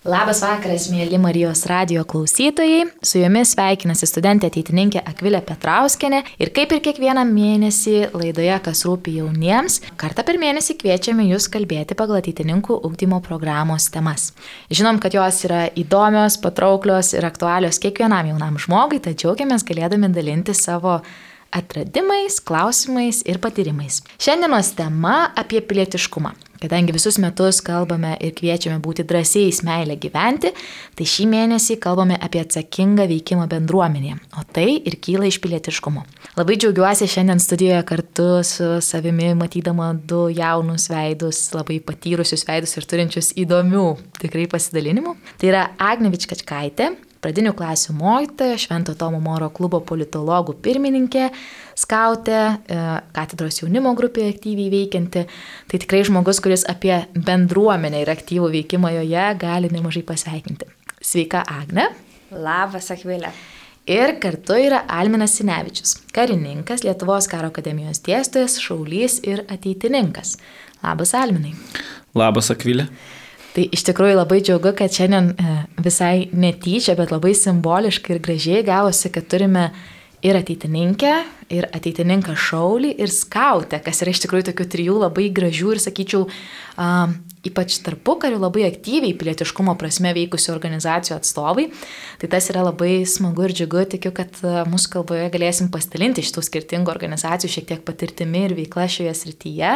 Labas 0.00 0.38
vakaras, 0.40 0.86
mėly 0.88 1.18
Marijos 1.20 1.66
radio 1.68 2.06
klausytojai. 2.08 2.86
Su 3.04 3.18
jumis 3.20 3.50
sveikinasi 3.52 4.06
studentė 4.08 4.48
ateitininkė 4.48 5.02
Akvilė 5.04 5.42
Petrauskenė. 5.44 6.22
Ir 6.40 6.54
kaip 6.56 6.72
ir 6.72 6.80
kiekvieną 6.86 7.26
mėnesį 7.28 8.08
laidoje 8.16 8.56
Kas 8.64 8.86
rūpi 8.88 9.18
jauniems, 9.18 9.82
kartą 10.00 10.24
per 10.24 10.40
mėnesį 10.40 10.78
kviečiame 10.80 11.28
jūs 11.28 11.50
kalbėti 11.52 11.98
pagal 12.00 12.22
ateitininkų 12.22 12.80
ugdymo 12.88 13.20
programos 13.20 13.92
temas. 13.92 14.30
Žinom, 14.72 15.04
kad 15.04 15.20
jos 15.20 15.44
yra 15.44 15.66
įdomios, 15.68 16.40
patrauklios 16.40 17.12
ir 17.12 17.28
aktualios 17.28 17.76
kiekvienam 17.84 18.32
jaunam 18.32 18.56
žmogui, 18.56 19.04
tad 19.04 19.20
džiaugiamės 19.20 19.68
galėdami 19.68 20.14
dalinti 20.16 20.56
savo 20.56 21.02
atradimais, 21.52 22.40
klausimais 22.40 23.20
ir 23.28 23.36
patyrimais. 23.44 24.00
Šiandienos 24.16 24.78
tema 24.80 25.26
apie 25.36 25.60
pilietiškumą. 25.60 26.38
Kadangi 26.60 26.92
visus 26.92 27.16
metus 27.16 27.62
kalbame 27.64 28.12
ir 28.20 28.34
kviečiame 28.36 28.76
būti 28.84 29.06
drąsiais 29.08 29.62
meilę 29.64 29.96
gyventi, 30.00 30.50
tai 30.96 31.06
šį 31.08 31.24
mėnesį 31.32 31.78
kalbame 31.80 32.18
apie 32.20 32.42
atsakingą 32.44 33.06
veikimą 33.08 33.46
bendruomenėje, 33.48 34.18
o 34.36 34.44
tai 34.44 34.66
ir 34.76 34.98
kyla 35.00 35.30
iš 35.30 35.40
pilietiškumo. 35.40 36.04
Labai 36.36 36.58
džiaugiuosi 36.60 37.08
šiandien 37.08 37.40
studijoje 37.40 37.82
kartu 37.88 38.28
su 38.44 38.68
savimi 38.84 39.32
matydama 39.40 39.94
du 39.94 40.26
jaunus 40.28 40.90
veidus, 40.92 41.46
labai 41.56 41.80
patyrusius 41.80 42.44
veidus 42.48 42.76
ir 42.76 42.88
turinčius 42.92 43.32
įdomių 43.40 43.86
tikrai 44.20 44.44
pasidalinimų. 44.52 45.16
Tai 45.40 45.54
yra 45.54 45.64
Agnevičkačkaitė, 45.80 46.92
pradinių 47.24 47.52
klasių 47.56 47.94
mokytoja, 47.96 48.58
Švento 48.60 48.94
Tomo 48.98 49.20
Moro 49.22 49.50
klubo 49.52 49.80
politologų 49.84 50.56
pirmininkė, 50.64 51.28
skautė, 51.80 52.40
e, 52.68 52.80
katedros 53.16 53.62
jaunimo 53.62 53.92
grupėje 53.98 54.34
aktyviai 54.34 54.70
veikianti. 54.72 55.24
Tai 55.70 55.80
tikrai 55.82 56.02
žmogus, 56.06 56.42
kuris 56.44 56.66
apie 56.68 56.94
bendruomenę 57.14 58.02
ir 58.02 58.12
aktyvų 58.12 58.50
veikimą 58.56 58.92
joje 58.98 59.26
gali 59.40 59.72
nemažai 59.72 60.04
pasveikinti. 60.06 60.68
Sveika, 61.00 61.44
Agne. 61.48 61.88
Labas, 62.30 62.90
Akvilė. 62.92 63.32
Ir 63.90 64.12
kartu 64.22 64.54
yra 64.60 64.84
Alminas 64.92 65.32
Sinevičius, 65.38 65.96
karininkas, 66.14 66.84
Lietuvos 66.84 67.26
karo 67.30 67.48
akademijos 67.50 68.02
dėstytojas, 68.06 68.58
šaulys 68.62 69.16
ir 69.26 69.40
ateitininkas. 69.50 70.36
Labas, 70.84 71.14
Alminai. 71.16 71.54
Labas, 72.14 72.52
Akvilė. 72.52 72.86
Tai 73.50 73.64
iš 73.74 73.82
tikrųjų 73.88 74.14
labai 74.20 74.38
džiaugu, 74.44 74.70
kad 74.78 74.94
šiandien 74.94 75.32
e, 75.32 75.54
visai 75.82 76.28
netyčia, 76.30 76.94
bet 76.98 77.10
labai 77.10 77.32
simboliškai 77.34 78.14
ir 78.14 78.20
gražiai 78.22 78.60
gavosi, 78.68 79.10
kad 79.10 79.26
turime 79.32 79.70
ir 80.26 80.36
ateitininkę, 80.36 81.12
ir 81.50 81.66
ateitininką 81.72 82.36
šaulį, 82.38 82.92
ir 83.00 83.12
skautę, 83.12 83.80
kas 83.84 84.02
yra 84.04 84.12
iš 84.12 84.22
tikrųjų 84.24 84.50
tokių 84.50 84.66
trijų 84.74 85.00
labai 85.00 85.30
gražių 85.34 85.74
ir, 85.74 85.82
sakyčiau, 85.82 86.26
um, 86.76 87.14
ypač 87.46 87.78
tarpu 87.80 88.18
karių 88.20 88.40
labai 88.42 88.66
aktyviai 88.66 89.14
pilietiškumo 89.16 89.72
prasme 89.80 90.12
veikusių 90.16 90.52
organizacijų 90.52 91.16
atstovai. 91.16 91.68
Tai 92.20 92.30
tas 92.34 92.50
yra 92.52 92.66
labai 92.66 93.06
smagu 93.08 93.46
ir 93.46 93.54
džiugu, 93.56 93.86
tikiu, 93.94 94.12
kad 94.16 94.42
mūsų 94.68 94.92
kalboje 94.98 95.30
galėsim 95.32 95.70
pasidalinti 95.72 96.24
šitų 96.26 96.44
skirtingų 96.50 96.92
organizacijų 96.92 97.54
šiek 97.56 97.70
tiek 97.72 97.84
patirtimi 97.86 98.44
ir 98.48 98.56
veikla 98.58 98.84
šioje 98.92 99.16
srityje, 99.22 99.72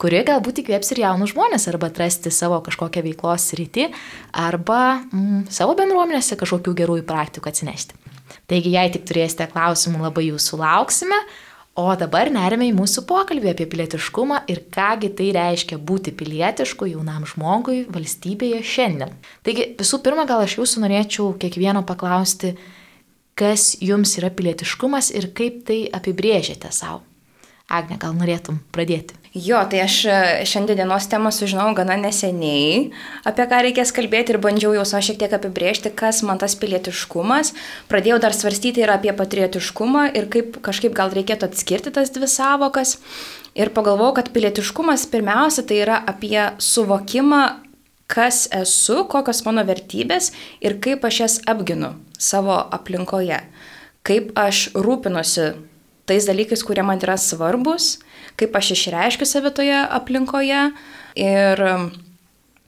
kuri 0.00 0.22
galbūt 0.28 0.60
įkvėps 0.60 0.92
ir 0.92 1.04
jaunus 1.06 1.32
žmonės 1.32 1.68
arba 1.72 1.88
atrasti 1.88 2.32
savo 2.34 2.60
kažkokią 2.68 3.04
veiklos 3.08 3.48
sritį 3.48 3.88
arba 4.36 5.00
mm, 5.08 5.48
savo 5.52 5.76
bendruomenėse 5.80 6.36
kažkokių 6.40 6.76
gerųjų 6.84 7.08
praktikų 7.08 7.52
atsinešti. 7.54 7.99
Taigi, 8.50 8.74
jei 8.74 8.90
tik 8.90 9.06
turėsite 9.06 9.46
klausimų, 9.52 10.02
labai 10.08 10.26
jūsų 10.30 10.58
lauksime. 10.60 11.20
O 11.78 11.86
dabar 11.96 12.28
nerime 12.34 12.66
į 12.66 12.74
mūsų 12.74 13.04
pokalbį 13.08 13.52
apie 13.52 13.66
pilietiškumą 13.70 14.40
ir 14.50 14.64
kągi 14.74 15.12
tai 15.16 15.28
reiškia 15.36 15.78
būti 15.78 16.12
pilietišku 16.18 16.88
jaunam 16.90 17.22
žmogui 17.30 17.84
valstybėje 17.94 18.58
šiandien. 18.66 19.14
Taigi 19.46 19.68
visų 19.78 20.02
pirma, 20.04 20.26
gal 20.28 20.42
aš 20.44 20.58
jūsų 20.58 20.82
norėčiau 20.82 21.30
kiekvieno 21.40 21.84
paklausti, 21.86 22.56
kas 23.38 23.76
jums 23.80 24.16
yra 24.18 24.32
pilietiškumas 24.34 25.12
ir 25.14 25.30
kaip 25.36 25.62
tai 25.70 25.84
apibrėžiate 25.94 26.74
savo. 26.74 27.04
Agne, 27.70 27.96
gal 28.02 28.16
norėtum 28.18 28.58
pradėti? 28.74 29.14
Jo, 29.30 29.60
tai 29.70 29.84
aš 29.84 29.96
e, 30.10 30.14
šiandienos 30.50 31.04
temą 31.06 31.30
sužinojau 31.30 31.76
gana 31.78 31.94
neseniai, 32.00 32.88
apie 33.22 33.44
ką 33.46 33.60
reikės 33.62 33.92
kalbėti 33.94 34.34
ir 34.34 34.40
bandžiau 34.42 34.72
jau 34.74 34.82
savo 34.82 35.04
šiek 35.06 35.20
tiek 35.20 35.36
apibriežti, 35.36 35.92
kas 35.94 36.24
man 36.26 36.40
tas 36.42 36.56
pilietiškumas. 36.58 37.52
Pradėjau 37.92 38.18
dar 38.24 38.34
svarstyti 38.34 38.82
ir 38.82 38.90
apie 38.90 39.14
patriotiškumą 39.14 40.08
ir 40.18 40.26
kaip 40.34 40.58
kažkaip 40.66 40.98
gal 40.98 41.14
reikėtų 41.14 41.46
atskirti 41.46 41.94
tas 41.94 42.10
dvi 42.10 42.26
savokas. 42.26 42.96
Ir 43.54 43.70
pagalvojau, 43.70 44.16
kad 44.18 44.34
pilietiškumas 44.34 45.06
pirmiausia 45.14 45.62
tai 45.62 45.78
yra 45.84 46.02
apie 46.10 46.50
suvokimą, 46.58 47.44
kas 48.10 48.48
esu, 48.50 49.04
kokios 49.06 49.44
mano 49.46 49.62
vertybės 49.62 50.32
ir 50.58 50.80
kaip 50.82 51.06
aš 51.06 51.22
jas 51.22 51.40
apginu 51.46 51.94
savo 52.18 52.58
aplinkoje. 52.74 53.44
Kaip 54.02 54.34
aš 54.34 54.72
rūpinuosi 54.74 55.52
tais 56.10 56.26
dalykais, 56.28 56.66
kurie 56.66 56.82
man 56.86 57.00
yra 57.00 57.16
svarbus 57.20 57.94
kaip 58.40 58.56
aš 58.56 58.74
išreiškiu 58.76 59.26
save 59.26 59.52
toje 59.54 59.76
aplinkoje 59.90 60.60
ir 61.20 61.64
um, 61.66 61.90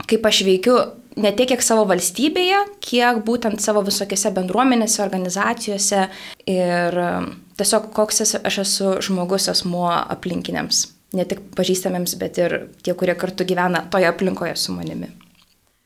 kaip 0.08 0.26
aš 0.28 0.42
veikiu 0.46 0.78
ne 1.22 1.32
tiek, 1.36 1.50
kiek 1.50 1.64
savo 1.64 1.84
valstybėje, 1.90 2.62
kiek 2.84 3.20
būtent 3.26 3.60
savo 3.60 3.82
visokiose 3.84 4.32
bendruomenėse, 4.36 5.02
organizacijose 5.04 6.06
ir 6.48 6.98
um, 7.04 7.28
tiesiog 7.60 7.90
koks 7.96 8.24
aš 8.40 8.62
esu 8.64 8.96
žmogus 9.04 9.50
asmuo 9.52 9.90
aplinkiniams. 9.92 10.86
Ne 11.12 11.26
tik 11.28 11.42
pažįstamiems, 11.56 12.16
bet 12.16 12.38
ir 12.40 12.54
tie, 12.80 12.94
kurie 12.96 13.12
kartu 13.20 13.44
gyvena 13.44 13.84
toje 13.92 14.08
aplinkoje 14.08 14.54
su 14.56 14.72
manimi. 14.72 15.10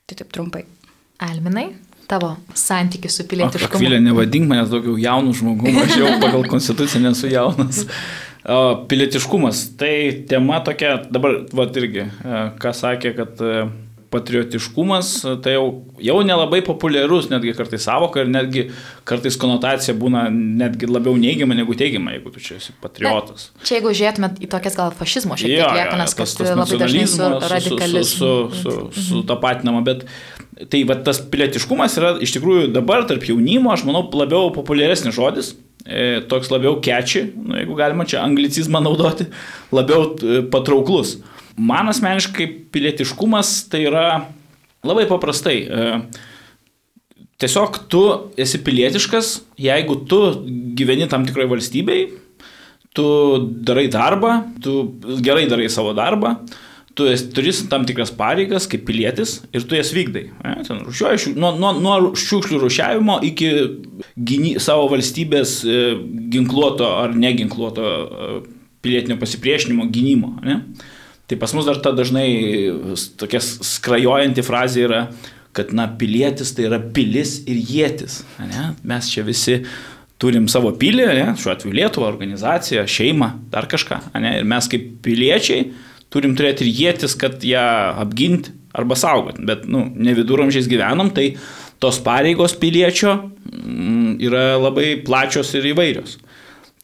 Tai 0.07 0.19
taip 0.21 0.31
trumpai. 0.31 0.63
Alminai, 1.27 1.73
tavo 2.11 2.35
santykių 2.57 3.11
su 3.13 3.27
pilietiškumu. 3.31 3.79
Akvilė, 3.79 4.01
nevadink 4.05 4.49
manęs 4.51 4.71
daugiau 4.73 4.97
jaunų 5.01 5.35
žmogų, 5.41 5.75
aš 5.85 5.97
jau 6.01 6.13
pagal 6.23 6.47
konstituciją 6.51 7.03
nesu 7.09 7.31
jaunas. 7.33 7.85
Pilietiškumas. 8.91 9.65
Tai 9.81 9.95
tema 10.31 10.61
tokia, 10.63 11.01
dabar, 11.11 11.41
va 11.51 11.67
irgi, 11.81 12.07
e, 12.07 12.43
ką 12.63 12.71
sakė, 12.79 13.11
kad 13.17 13.43
e, 13.43 13.65
patriotiškumas 14.11 15.11
tai 15.43 15.57
jau, 15.57 15.67
jau 16.03 16.17
nelabai 16.27 16.61
populiarus, 16.65 17.29
netgi 17.33 17.55
kartais 17.59 17.87
savoka 17.89 18.23
ir 18.23 18.31
netgi 18.31 18.67
kartais 19.09 19.39
konotacija 19.41 19.97
būna 19.99 20.27
netgi 20.31 20.89
labiau 20.91 21.17
neigiama 21.21 21.57
negu 21.59 21.77
teigiama, 21.79 22.15
jeigu 22.17 22.33
tu 22.35 22.43
čia 22.45 22.61
esi 22.61 22.75
patriotas. 22.83 23.51
Na, 23.57 23.67
čia 23.67 23.79
jeigu 23.79 23.95
žiūrėtumėt 23.99 24.41
į 24.47 24.51
tokias 24.53 24.79
gal 24.79 24.95
fašizmo 24.97 25.39
šiek 25.41 25.57
tiek 25.57 25.77
liekanas, 25.81 26.17
kas 26.19 26.37
labai 26.47 26.81
dažnai 26.85 27.07
su 27.11 27.31
radikalizmu. 27.57 28.07
Su, 28.13 28.33
su, 28.55 28.63
su, 28.63 28.77
su, 28.95 29.09
su 29.11 29.25
tą 29.27 29.39
patinama, 29.43 29.83
bet 29.87 30.07
tai 30.73 30.83
va, 30.89 30.97
tas 31.05 31.21
pilietiškumas 31.33 31.99
yra 32.01 32.17
iš 32.25 32.33
tikrųjų 32.37 32.71
dabar 32.75 33.05
tarp 33.09 33.27
jaunimo, 33.29 33.73
aš 33.75 33.85
manau, 33.89 34.07
labiau 34.17 34.53
populiaresnis 34.55 35.17
žodis 35.17 35.55
E, 35.87 36.21
toks 36.27 36.51
labiau 36.51 36.81
keči, 36.83 37.29
nu, 37.31 37.55
jeigu 37.61 37.77
galima 37.79 38.05
čia 38.09 38.25
anglicizmą 38.27 38.81
naudoti, 38.83 39.29
labiau 39.75 40.17
e, 40.19 40.41
patrauklus. 40.51 41.21
Man 41.57 41.87
asmeniškai 41.93 42.49
pilietiškumas 42.75 43.69
tai 43.71 43.85
yra 43.87 44.07
labai 44.87 45.07
paprastai. 45.07 45.57
E, 45.63 45.87
tiesiog 47.39 47.79
tu 47.93 48.03
esi 48.41 48.59
pilietiškas, 48.67 49.33
jeigu 49.63 50.01
tu 50.11 50.21
gyveni 50.77 51.07
tam 51.13 51.27
tikrai 51.29 51.47
valstybei, 51.53 52.09
tu 52.97 53.07
darai 53.63 53.87
darbą, 53.93 54.41
tu 54.65 54.81
gerai 55.23 55.47
darai 55.47 55.71
savo 55.71 55.95
darbą, 55.95 56.35
tu 56.97 57.07
esi, 57.13 57.29
turi 57.37 57.53
tam 57.71 57.85
tikras 57.89 58.11
pareigas 58.17 58.67
kaip 58.71 58.87
pilietis 58.89 59.39
ir 59.53 59.67
tu 59.69 59.77
jas 59.77 59.93
vykdai. 59.93 60.25
Ne? 60.41 60.55
Ten, 60.65 60.81
rušiuoji, 60.87 61.35
nuo, 61.37 61.53
nuo, 61.61 61.75
nuo 61.77 61.97
šiukšlių 62.17 62.61
rušiavimo 62.63 63.19
iki 63.29 63.51
gyny, 64.17 64.55
savo 64.63 64.89
valstybės 64.95 65.59
e, 65.69 65.81
ginkluoto 66.33 66.89
ar 67.03 67.17
neginkluoto 67.17 67.87
e, 67.87 68.29
pilietinio 68.87 69.19
pasipriešinimo 69.21 69.91
gynimo. 69.93 70.39
Ne? 70.47 70.63
Tai 71.29 71.41
pas 71.43 71.53
mus 71.57 71.69
dar 71.69 71.83
ta 71.85 71.93
dažnai 71.93 72.31
tokia 73.21 73.43
skrajojanti 73.45 74.45
frazė 74.47 74.87
yra, 74.87 75.03
kad 75.57 75.73
na, 75.77 75.89
pilietis 76.01 76.55
tai 76.57 76.69
yra 76.71 76.79
pilis 76.81 77.43
ir 77.45 77.61
jėtis. 77.61 78.23
Ne? 78.41 78.71
Mes 78.89 79.11
čia 79.13 79.25
visi 79.27 79.59
turim 80.23 80.49
savo 80.49 80.73
pilį, 80.81 81.11
ne? 81.19 81.29
šiuo 81.37 81.53
atveju 81.53 81.77
Lietuvą, 81.77 82.09
organizaciją, 82.09 82.87
šeimą, 82.89 83.35
dar 83.53 83.69
kažką. 83.69 84.01
Ne? 84.17 84.39
Ir 84.41 84.49
mes 84.49 84.71
kaip 84.73 84.89
piliečiai 85.05 85.69
turim 86.13 86.37
turėti 86.39 86.67
ir 86.67 86.73
jėtis, 86.81 87.17
kad 87.19 87.45
ją 87.45 87.65
apginti 88.03 88.55
arba 88.77 88.99
saugot. 88.99 89.39
Bet, 89.49 89.65
nu, 89.71 89.87
ne 89.95 90.15
viduramžiais 90.17 90.69
gyvenam, 90.71 91.11
tai 91.15 91.35
tos 91.83 91.99
pareigos 92.05 92.57
piliečio 92.61 93.15
mm, 93.17 94.19
yra 94.27 94.45
labai 94.61 94.95
plačios 95.07 95.53
ir 95.57 95.73
įvairios. 95.73 96.19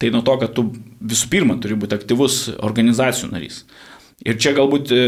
Tai 0.01 0.11
nuo 0.15 0.25
to, 0.27 0.37
kad 0.41 0.55
tu 0.57 0.67
visų 1.13 1.31
pirma 1.31 1.59
turi 1.63 1.79
būti 1.79 1.97
aktyvus 1.97 2.43
organizacijų 2.59 3.31
narys. 3.33 3.63
Ir 4.27 4.39
čia 4.43 4.55
galbūt 4.57 4.93
e, 4.95 5.03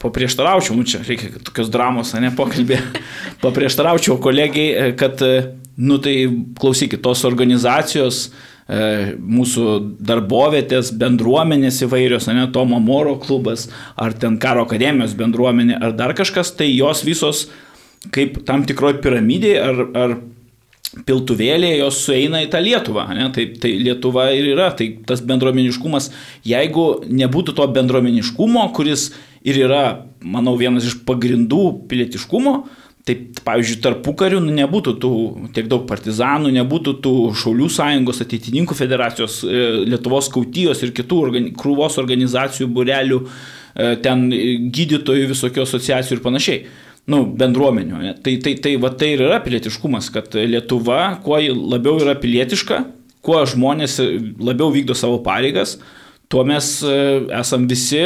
paprieštaraučiau, 0.00 0.76
nu 0.78 0.86
čia 0.88 1.02
reikia 1.04 1.34
tokios 1.44 1.70
dramos, 1.72 2.14
ne 2.16 2.32
pokalbė, 2.36 2.80
paprieštaraučiau 3.44 4.18
kolegiai, 4.24 4.68
e, 4.68 4.92
kad, 4.98 5.20
e, 5.24 5.50
nu 5.76 6.00
tai 6.02 6.16
klausykit, 6.58 7.02
tos 7.04 7.26
organizacijos 7.28 8.28
E, 8.28 8.57
mūsų 8.68 9.78
darbovietės, 10.04 10.90
bendruomenės 11.00 11.80
įvairios, 11.86 12.28
ne 12.28 12.44
Tomo 12.52 12.80
Moro 12.84 13.14
klubas, 13.22 13.70
ar 13.96 14.12
ten 14.12 14.36
karo 14.42 14.66
akademijos 14.66 15.16
bendruomenė, 15.16 15.78
ar 15.80 15.94
dar 15.96 16.12
kažkas, 16.18 16.52
tai 16.58 16.68
jos 16.74 17.00
visos 17.06 17.46
kaip 18.14 18.42
tam 18.46 18.66
tikroji 18.68 19.00
piramidė 19.02 19.54
ar, 19.62 19.80
ar 19.96 20.18
piltuvėlėje 21.08 21.80
jos 21.80 22.00
sueina 22.06 22.42
į 22.44 22.50
tą 22.52 22.60
Lietuvą. 22.64 23.06
Ne? 23.16 23.28
Tai, 23.34 23.44
tai 23.60 23.72
Lietuva 23.80 24.28
ir 24.36 24.52
yra, 24.54 24.70
tai 24.76 24.90
tas 25.08 25.22
bendruomeniškumas, 25.24 26.10
jeigu 26.48 26.86
nebūtų 27.08 27.56
to 27.58 27.66
bendruomeniškumo, 27.76 28.66
kuris 28.76 29.10
ir 29.46 29.60
yra, 29.66 29.84
manau, 30.20 30.56
vienas 30.60 30.88
iš 30.88 31.00
pagrindų 31.08 31.64
pilietiškumo, 31.90 32.54
tai, 33.08 33.16
pavyzdžiui, 33.46 33.78
tarpu 33.84 34.12
karių 34.18 34.40
nu, 34.44 34.54
nebūtų 34.56 34.94
tų 35.02 35.12
tiek 35.56 35.68
daug 35.70 35.86
partizanų, 35.88 36.52
nebūtų 36.58 36.94
tų 37.04 37.14
Šaulių 37.40 37.68
sąjungos, 37.72 38.20
ateitininkų 38.24 38.76
federacijos, 38.76 39.40
e, 39.44 39.62
Lietuvos 39.88 40.28
kautijos 40.34 40.82
ir 40.84 40.92
kitų 40.96 41.22
organi 41.28 41.54
krūvos 41.56 41.96
organizacijų, 42.02 42.68
burelių, 42.76 43.22
e, 43.24 43.94
ten 44.04 44.28
gydytojų, 44.74 45.30
visokių 45.32 45.64
asociacijų 45.64 46.18
ir 46.18 46.24
panašiai 46.24 46.60
nu, 47.08 47.22
bendruomenių. 47.40 48.02
Ne? 48.04 48.14
Tai, 48.24 48.36
tai, 48.44 48.54
tai, 48.64 48.74
va, 48.80 48.92
tai 48.92 49.14
ir 49.14 49.24
yra 49.24 49.40
pilietiškumas, 49.44 50.10
kad 50.12 50.36
Lietuva, 50.36 51.16
kuo 51.24 51.40
labiau 51.40 51.96
yra 52.02 52.18
pilietiška, 52.20 52.82
kuo 53.24 53.40
žmonės 53.48 53.96
labiau 54.36 54.68
vykdo 54.74 54.96
savo 54.96 55.22
pareigas, 55.24 55.78
tuo 56.28 56.44
mes 56.44 56.70
e, 56.84 56.94
esam 57.40 57.66
visi, 57.68 58.00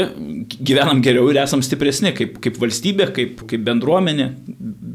gyvenam 0.62 1.02
geriau 1.02 1.28
ir 1.32 1.42
esam 1.42 1.62
stipresni 1.64 2.14
kaip, 2.16 2.38
kaip 2.42 2.58
valstybė, 2.62 3.10
kaip, 3.16 3.44
kaip 3.50 3.64
bendruomenė, 3.66 4.28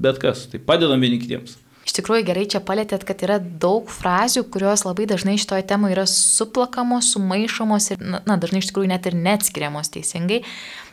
bet 0.08 0.22
kas. 0.24 0.46
Tai 0.52 0.62
padedam 0.64 1.04
vieni 1.04 1.20
kitiems. 1.22 1.58
Iš 1.88 1.96
tikrųjų 1.96 2.26
gerai 2.28 2.44
čia 2.52 2.60
palėtėt, 2.68 3.06
kad 3.08 3.22
yra 3.24 3.38
daug 3.40 3.88
frazių, 3.92 4.44
kurios 4.52 4.84
labai 4.84 5.06
dažnai 5.08 5.38
šitoje 5.40 5.64
temoje 5.70 5.96
yra 5.96 6.04
suplakamos, 6.12 7.14
sumaišomos 7.14 7.94
ir, 7.94 8.04
na, 8.04 8.36
dažnai 8.36 8.60
iš 8.60 8.74
tikrųjų 8.74 8.92
net 8.92 9.08
ir 9.08 9.16
neatskiriamos 9.16 9.94
teisingai. 9.94 10.42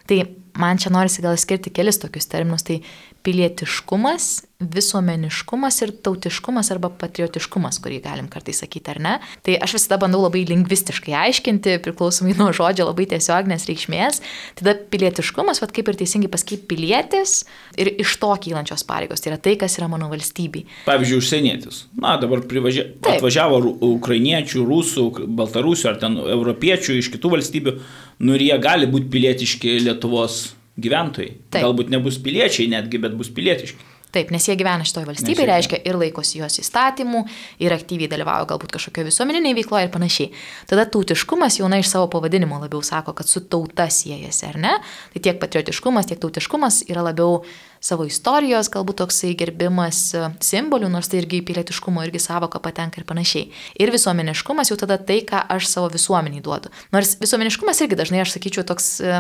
Tai 0.07 0.21
man 0.61 0.79
čia 0.79 0.93
norisi 0.95 1.25
gal 1.25 1.35
skirti 1.41 1.73
kelis 1.75 1.99
tokius 1.99 2.31
terminus. 2.31 2.63
Tai 2.67 2.79
pilietiškumas, 3.25 4.45
visuomeniškumas 4.65 5.81
ir 5.85 5.93
tautiškumas 6.05 6.71
arba 6.73 6.91
patriotiškumas, 7.01 7.79
kurį 7.83 7.99
galim 8.05 8.29
kartais 8.33 8.61
sakyti, 8.63 8.93
ar 8.93 9.01
ne. 9.03 9.13
Tai 9.45 9.57
aš 9.65 9.77
visada 9.79 9.99
bandau 10.01 10.23
labai 10.23 10.45
lingvistiškai 10.49 11.15
aiškinti, 11.25 11.79
priklausomai 11.85 12.37
nuo 12.39 12.51
žodžio 12.57 12.87
labai 12.89 13.07
tiesioginės 13.11 13.67
reikšmės. 13.69 14.21
Tada 14.61 14.77
pilietiškumas, 14.93 15.61
vad 15.65 15.73
kaip 15.77 15.89
ir 15.91 15.99
teisingai 16.01 16.31
pasakyti, 16.33 16.69
pilietis 16.71 17.37
ir 17.81 17.91
iš 18.05 18.17
to 18.23 18.33
kylančios 18.47 18.85
pareigos. 18.89 19.25
Tai 19.25 19.33
yra 19.33 19.41
tai, 19.49 19.57
kas 19.61 19.79
yra 19.81 19.89
mano 19.93 20.11
valstybei. 20.13 20.67
Pavyzdžiui, 20.89 21.21
užsienietis. 21.25 21.85
Na, 22.01 22.17
dabar 22.21 22.45
privažia... 22.49 22.91
atvažiavo 23.15 23.63
ukrainiečių, 23.95 24.67
rusų, 24.69 25.09
baltarusių 25.41 25.93
ar 25.93 26.03
ten 26.03 26.21
europiečių 26.21 27.01
iš 27.01 27.13
kitų 27.17 27.37
valstybių, 27.39 27.79
nu 28.25 28.37
ir 28.37 28.49
jie 28.51 28.61
gali 28.63 28.89
būti 28.91 29.11
pilietiški 29.13 29.81
Lietuvos 29.89 30.45
gyventojai. 30.81 31.35
Taip. 31.51 31.65
Galbūt 31.65 31.93
nebus 31.93 32.21
piliečiai 32.23 32.71
netgi, 32.73 33.01
bet 33.03 33.19
bus 33.19 33.31
pilietiški. 33.35 33.93
Taip, 34.15 34.31
nes 34.31 34.45
jie 34.47 34.55
gyvena 34.55 34.87
šitoje 34.87 35.09
valstybėje, 35.09 35.47
reiškia 35.49 35.79
ir 35.89 35.97
laikosi 35.99 36.39
jos 36.39 36.61
įstatymų, 36.63 37.25
ir 37.67 37.75
aktyviai 37.75 38.07
dalyvauja 38.13 38.47
galbūt 38.53 38.77
kažkokioje 38.77 39.09
visuomeninėje 39.09 39.57
veikloje 39.59 39.89
ir 39.89 39.91
panašiai. 39.91 40.29
Tada 40.71 40.85
tautiškumas 40.87 41.59
jau 41.59 41.67
na 41.71 41.81
iš 41.83 41.89
savo 41.91 42.07
pavadinimo 42.13 42.61
labiau 42.63 42.79
sako, 42.87 43.11
kad 43.19 43.27
su 43.27 43.43
tauta 43.51 43.89
siejasi, 43.91 44.45
ar 44.53 44.59
ne? 44.63 44.75
Tai 45.17 45.23
tiek 45.27 45.41
patriotiškumas, 45.43 46.07
tiek 46.07 46.21
tautiškumas 46.23 46.85
yra 46.87 47.03
labiau 47.09 47.41
savo 47.83 48.07
istorijos, 48.07 48.71
galbūt 48.73 49.01
toksai 49.03 49.33
gerbimas 49.41 50.05
e, 50.15 50.29
simbolių, 50.47 50.93
nors 50.95 51.11
tai 51.11 51.19
irgi 51.25 51.43
pilietiškumo 51.49 52.05
irgi 52.07 52.23
savoka 52.23 52.61
patenka 52.63 53.03
ir 53.03 53.09
panašiai. 53.09 53.51
Ir 53.83 53.93
visuomeniškumas 53.93 54.71
jau 54.71 54.79
tada 54.79 55.01
tai, 55.03 55.25
ką 55.27 55.43
aš 55.57 55.67
savo 55.73 55.91
visuomeniai 55.93 56.45
duodu. 56.45 56.71
Nors 56.95 57.17
visuomeniškumas 57.21 57.83
irgi 57.83 57.99
dažnai, 57.99 58.23
aš 58.23 58.39
sakyčiau, 58.39 58.65
toks 58.71 58.95
e, 59.03 59.19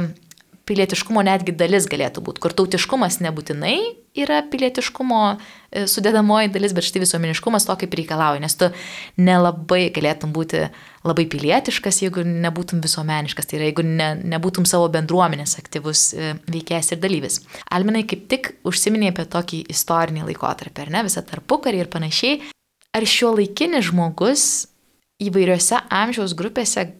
pilietiškumo 0.68 1.22
netgi 1.24 1.52
dalis 1.56 1.86
galėtų 1.90 2.22
būti, 2.24 2.42
kur 2.42 2.54
tautiškumas 2.56 3.20
nebūtinai 3.24 3.76
yra 4.16 4.40
pilietiškumo 4.48 5.20
e, 5.34 5.84
sudėdamoji 5.90 6.52
dalis, 6.54 6.74
bet 6.76 6.86
štai 6.86 7.02
visuomeniškumas 7.02 7.66
to 7.68 7.76
kaip 7.80 7.96
reikalauja, 7.98 8.42
nes 8.42 8.56
tu 8.58 8.70
nelabai 9.20 9.88
galėtum 9.94 10.32
būti 10.34 10.64
labai 11.04 11.26
pilietiškas, 11.30 12.00
jeigu 12.04 12.24
nebūtum 12.24 12.80
visuomeniškas, 12.84 13.50
tai 13.50 13.58
yra 13.58 13.68
jeigu 13.68 13.84
ne, 13.86 14.10
nebūtum 14.34 14.66
savo 14.68 14.88
bendruomenės 14.94 15.58
aktyvus 15.60 16.06
e, 16.14 16.34
veikėjas 16.48 16.94
ir 16.94 17.02
dalyvis. 17.02 17.40
Alminai 17.74 18.06
kaip 18.08 18.28
tik 18.32 18.52
užsiminė 18.66 19.12
apie 19.12 19.28
tokį 19.34 19.64
istorinį 19.74 20.28
laikotarpį, 20.30 20.86
ar 20.86 20.94
ne, 20.94 21.06
visą 21.08 21.24
tarpukarį 21.26 21.84
ir 21.84 21.92
panašiai. 21.92 22.40
Ar 22.94 23.04
šio 23.10 23.34
laikinis 23.34 23.88
žmogus 23.90 24.44
įvairiose 25.22 25.80
amžiaus 25.90 26.34
grupėse 26.38 26.92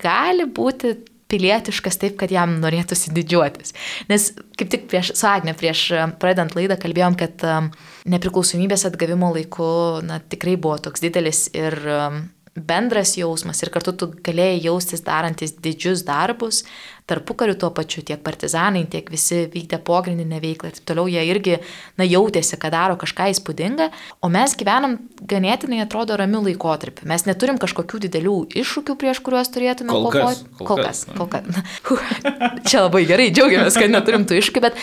gali 0.00 0.44
būti 0.44 0.94
pilietiškas 1.30 2.00
taip, 2.02 2.16
kad 2.20 2.32
jam 2.34 2.58
norėtųsi 2.62 3.14
didžiuotis. 3.14 3.74
Nes 4.10 4.30
kaip 4.58 4.72
tik 4.72 4.88
prieš, 4.90 5.14
su 5.18 5.28
Agne, 5.30 5.54
prieš 5.56 5.86
e, 5.94 6.02
pradedant 6.20 6.56
laidą 6.58 6.76
kalbėjom, 6.80 7.16
kad 7.20 7.46
um, 7.48 7.70
nepriklausomybės 8.10 8.86
atgavimo 8.90 9.32
laiku 9.36 9.70
na, 10.06 10.20
tikrai 10.20 10.58
buvo 10.60 10.76
toks 10.84 11.04
didelis 11.04 11.46
ir 11.56 11.76
um, 11.86 12.22
bendras 12.54 13.14
jausmas 13.16 13.62
ir 13.62 13.70
kartu 13.70 13.92
tu 13.94 14.08
galėjai 14.26 14.58
jaustis 14.64 15.04
darantis 15.06 15.52
didžius 15.62 16.02
darbus, 16.06 16.64
tarpu 17.10 17.34
kariu 17.38 17.54
tuo 17.58 17.70
pačiu 17.74 18.02
tiek 18.06 18.20
partizanai, 18.26 18.82
tiek 18.90 19.06
visi 19.10 19.44
vykdė 19.50 19.78
pogrindinę 19.86 20.40
veiklą 20.42 20.70
ir 20.70 20.78
taip 20.78 20.88
toliau 20.90 21.06
jie 21.10 21.22
irgi, 21.30 21.58
na, 21.98 22.06
jautėsi, 22.06 22.58
kad 22.60 22.74
daro 22.74 22.98
kažką 23.00 23.30
įspūdingą, 23.34 23.90
o 24.22 24.30
mes 24.32 24.56
gyvenam 24.58 24.98
ganėtinai 25.30 25.82
atrodo 25.84 26.18
ramių 26.18 26.44
laikotarpių. 26.48 27.06
Mes 27.10 27.26
neturim 27.28 27.60
kažkokių 27.62 28.02
didelių 28.06 28.36
iššūkių, 28.62 28.98
prieš 28.98 29.22
kuriuos 29.26 29.54
turėtume 29.54 29.94
kovoti. 29.94 30.50
Kol, 30.58 30.66
kol 30.72 30.84
kas. 30.84 31.06
Kol 31.14 31.30
kas. 31.30 31.62
Kol 31.86 32.02
kas. 32.02 32.60
Čia 32.66 32.86
labai 32.86 33.06
gerai, 33.08 33.30
džiaugiamės, 33.34 33.78
kad 33.78 33.94
neturim 33.94 34.26
tų 34.26 34.38
iššūkių, 34.42 34.66
bet 34.66 34.78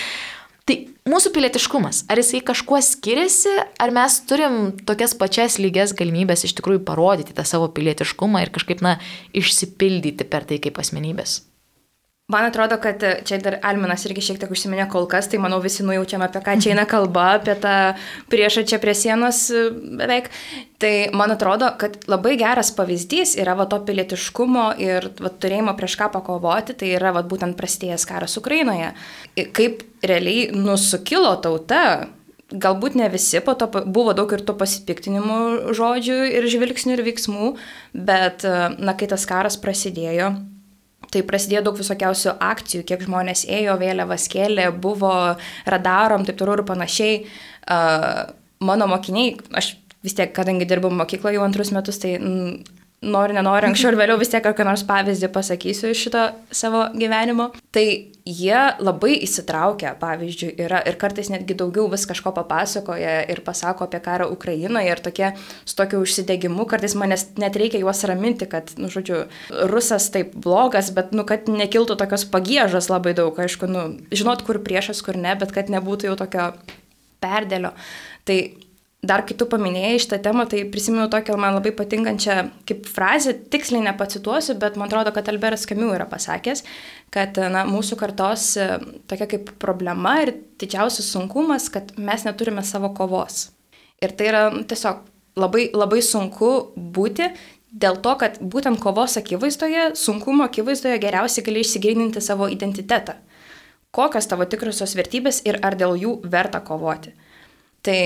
Tai 0.67 0.75
mūsų 1.07 1.31
pilietiškumas, 1.31 2.01
ar 2.11 2.19
jisai 2.19 2.41
kažkuo 2.43 2.81
skiriasi, 2.83 3.53
ar 3.79 3.93
mes 3.95 4.17
turim 4.27 4.73
tokias 4.87 5.13
pačias 5.15 5.55
lygias 5.63 5.93
galimybės 5.95 6.43
iš 6.43 6.57
tikrųjų 6.59 6.81
parodyti 6.87 7.35
tą 7.37 7.45
savo 7.47 7.69
pilietiškumą 7.71 8.43
ir 8.43 8.51
kažkaip, 8.51 8.83
na, 8.83 8.97
išsipildyti 9.31 10.27
per 10.27 10.43
tai 10.49 10.59
kaip 10.63 10.81
asmenybės? 10.83 11.39
Man 12.27 12.43
atrodo, 12.43 12.75
kad 12.83 13.03
čia 13.23 13.37
dar 13.39 13.55
Alminas 13.63 14.01
irgi 14.03 14.19
šiek 14.25 14.41
tiek 14.41 14.49
užsiminė 14.51 14.89
kol 14.91 15.05
kas, 15.07 15.29
tai 15.31 15.37
manau 15.39 15.61
visi 15.63 15.79
nujaučiam, 15.87 16.19
apie 16.25 16.41
ką 16.43 16.57
čia 16.59 16.73
eina 16.73 16.83
kalba, 16.83 17.29
apie 17.37 17.53
tą 17.63 17.75
priešą 18.27 18.65
čia 18.67 18.81
prie 18.83 18.91
sienos 18.99 19.45
e, 19.47 19.61
beveik. 19.71 20.27
Tai 20.75 20.91
man 21.15 21.31
atrodo, 21.31 21.69
kad 21.79 21.95
labai 22.11 22.33
geras 22.41 22.73
pavyzdys 22.75 23.37
yra 23.39 23.53
va 23.55 23.63
to 23.71 23.79
pilietiškumo 23.87 24.65
ir 24.83 25.07
va, 25.21 25.31
turėjimo 25.31 25.71
prieš 25.79 25.95
ką 26.01 26.09
pakovoti, 26.17 26.75
tai 26.81 26.89
yra 26.97 27.13
va 27.15 27.23
būtent 27.23 27.55
prastėjęs 27.55 28.03
karas 28.11 28.35
Ukrainoje. 28.43 28.91
Kaip 29.55 29.87
realiai 30.03 30.51
nusukilo 30.51 31.31
tauta, 31.47 32.09
galbūt 32.51 32.99
ne 32.99 33.07
visi, 33.15 33.39
po 33.39 33.55
to 33.55 33.71
buvo 33.71 34.11
daug 34.19 34.35
ir 34.35 34.43
to 34.43 34.57
pasipiktinimų 34.59 35.71
žodžių 35.79 36.19
ir 36.35 36.51
žvilgsnių 36.51 36.99
ir 36.99 37.07
veiksmų, 37.07 37.55
bet, 37.95 38.43
e, 38.43 38.69
na, 38.75 38.99
kai 38.99 39.07
tas 39.15 39.23
karas 39.31 39.55
prasidėjo, 39.63 40.35
Tai 41.13 41.23
prasidėjo 41.27 41.63
daug 41.69 41.77
visokiausių 41.79 42.33
akcijų, 42.43 42.83
kiek 42.87 43.05
žmonės 43.07 43.45
ėjo, 43.47 43.77
vėliavas 43.79 44.27
kėlė, 44.31 44.69
buvo 44.83 45.13
radarom, 45.69 46.25
taip 46.27 46.39
toliau 46.39 46.59
ir 46.59 46.65
panašiai. 46.67 47.21
Uh, 47.67 48.25
mano 48.63 48.89
mokiniai, 48.91 49.37
aš 49.55 49.75
vis 50.03 50.17
tiek, 50.17 50.33
kadangi 50.35 50.67
dirbu 50.67 50.91
mokykloje 50.93 51.39
jau 51.39 51.45
antrus 51.47 51.71
metus, 51.75 51.99
tai 52.03 52.17
nori, 53.01 53.33
nenori, 53.37 53.67
anksčiau 53.69 53.91
ir 53.91 53.97
vėliau 53.99 54.17
vis 54.17 54.31
tiek 54.31 54.41
kokį 54.41 54.65
nors 54.65 54.83
pavyzdį 54.87 55.29
pasakysiu 55.33 55.91
iš 55.93 55.99
šito 56.07 56.23
savo 56.49 56.87
gyvenimo. 56.97 57.51
Tai 57.75 57.85
jie 58.27 58.61
labai 58.81 59.13
įsitraukia, 59.21 59.93
pavyzdžiui, 60.01 60.49
yra 60.65 60.81
ir 60.89 60.97
kartais 60.99 61.29
netgi 61.31 61.55
daugiau 61.59 61.85
vis 61.91 62.07
kažko 62.09 62.33
papasakoja 62.35 63.19
ir 63.29 63.43
pasako 63.45 63.85
apie 63.85 64.01
karą 64.03 64.27
Ukrainoje 64.33 64.89
ir 64.89 65.03
tokie 65.05 65.29
su 65.63 65.77
tokiu 65.77 66.01
užsidegimu, 66.03 66.65
kartais 66.69 66.97
manęs 66.97 67.27
net 67.37 67.59
reikia 67.59 67.83
juos 67.83 68.01
raminti, 68.09 68.49
kad, 68.49 68.73
nu, 68.81 68.89
žodžiu, 68.93 69.23
rusas 69.69 70.09
taip 70.13 70.33
blogas, 70.33 70.89
bet, 70.95 71.13
nu, 71.13 71.27
kad 71.29 71.47
nekiltų 71.51 71.99
tokios 72.01 72.25
pagėžos 72.33 72.89
labai 72.91 73.13
daug, 73.17 73.37
aišku, 73.37 73.69
nu, 73.69 73.87
žinot, 74.11 74.41
kur 74.47 74.59
priešas, 74.65 75.05
kur 75.05 75.19
ne, 75.21 75.37
bet 75.37 75.53
kad 75.55 75.69
nebūtų 75.71 76.11
jau 76.11 76.17
tokio 76.19 76.51
perdėlio. 77.23 77.75
Tai 78.27 78.41
dar 79.07 79.23
kai 79.27 79.35
tu 79.39 79.47
paminėjai 79.49 79.97
šitą 80.03 80.19
temą, 80.25 80.45
tai 80.51 80.63
prisimenu 80.71 81.07
tokią 81.11 81.37
man 81.39 81.57
labai 81.57 81.73
patinkančią 81.75 82.37
kaip 82.69 82.87
frazę, 82.91 83.33
tiksliai 83.53 83.83
nepacituosiu, 83.87 84.57
bet 84.61 84.77
man 84.79 84.89
atrodo, 84.89 85.13
kad 85.15 85.29
Alberas 85.31 85.67
Kamiu 85.69 85.91
yra 85.95 86.07
pasakęs, 86.09 86.63
kad 87.13 87.39
na, 87.53 87.65
mūsų 87.69 87.97
kartos 87.99 88.49
e, 88.59 88.69
tokia 89.09 89.29
kaip 89.33 89.51
problema 89.61 90.17
ir 90.25 90.33
didžiausias 90.61 91.11
sunkumas, 91.13 91.69
kad 91.73 91.93
mes 91.97 92.25
neturime 92.27 92.65
savo 92.67 92.93
kovos. 92.97 93.47
Ir 94.03 94.13
tai 94.17 94.31
yra 94.31 94.47
nu, 94.53 94.65
tiesiog 94.67 95.05
labai, 95.39 95.69
labai 95.73 96.01
sunku 96.05 96.51
būti 96.75 97.31
dėl 97.71 97.99
to, 98.03 98.15
kad 98.19 98.39
būtent 98.41 98.81
kovos 98.81 99.17
akivaizdoje, 99.19 99.91
sunkumo 99.99 100.47
akivaizdoje 100.47 100.99
geriausiai 101.03 101.45
gali 101.45 101.63
išsigryninti 101.65 102.23
savo 102.23 102.49
identitetą. 102.51 103.17
Kokios 103.93 104.27
tavo 104.29 104.45
tikrosios 104.49 104.93
vertybės 104.97 105.41
ir 105.47 105.59
ar 105.65 105.77
dėl 105.79 105.95
jų 105.97 106.17
verta 106.29 106.61
kovoti. 106.65 107.13
Tai 107.85 107.99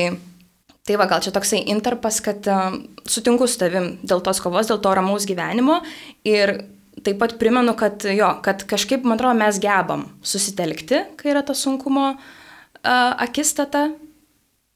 Tai 0.87 0.97
va, 0.97 1.05
gal 1.09 1.21
čia 1.21 1.33
toksai 1.35 1.61
interpas, 1.69 2.19
kad 2.25 2.47
uh, 2.49 2.75
sutinku 3.05 3.45
su 3.49 3.59
tavim 3.61 3.95
dėl 4.01 4.23
tos 4.25 4.41
kovos, 4.41 4.69
dėl 4.71 4.81
to 4.81 4.93
ramaus 4.97 5.27
gyvenimo 5.29 5.79
ir 6.27 6.57
taip 7.05 7.19
pat 7.21 7.37
primenu, 7.41 7.75
kad 7.77 8.03
jo, 8.09 8.31
kad 8.45 8.65
kažkaip, 8.69 9.05
man 9.05 9.19
atrodo, 9.19 9.37
mes 9.39 9.61
gebam 9.61 10.07
susitelkti, 10.25 11.03
kai 11.19 11.33
yra 11.35 11.45
ta 11.45 11.55
sunkumo 11.57 12.11
uh, 12.13 13.11
akistata 13.21 13.91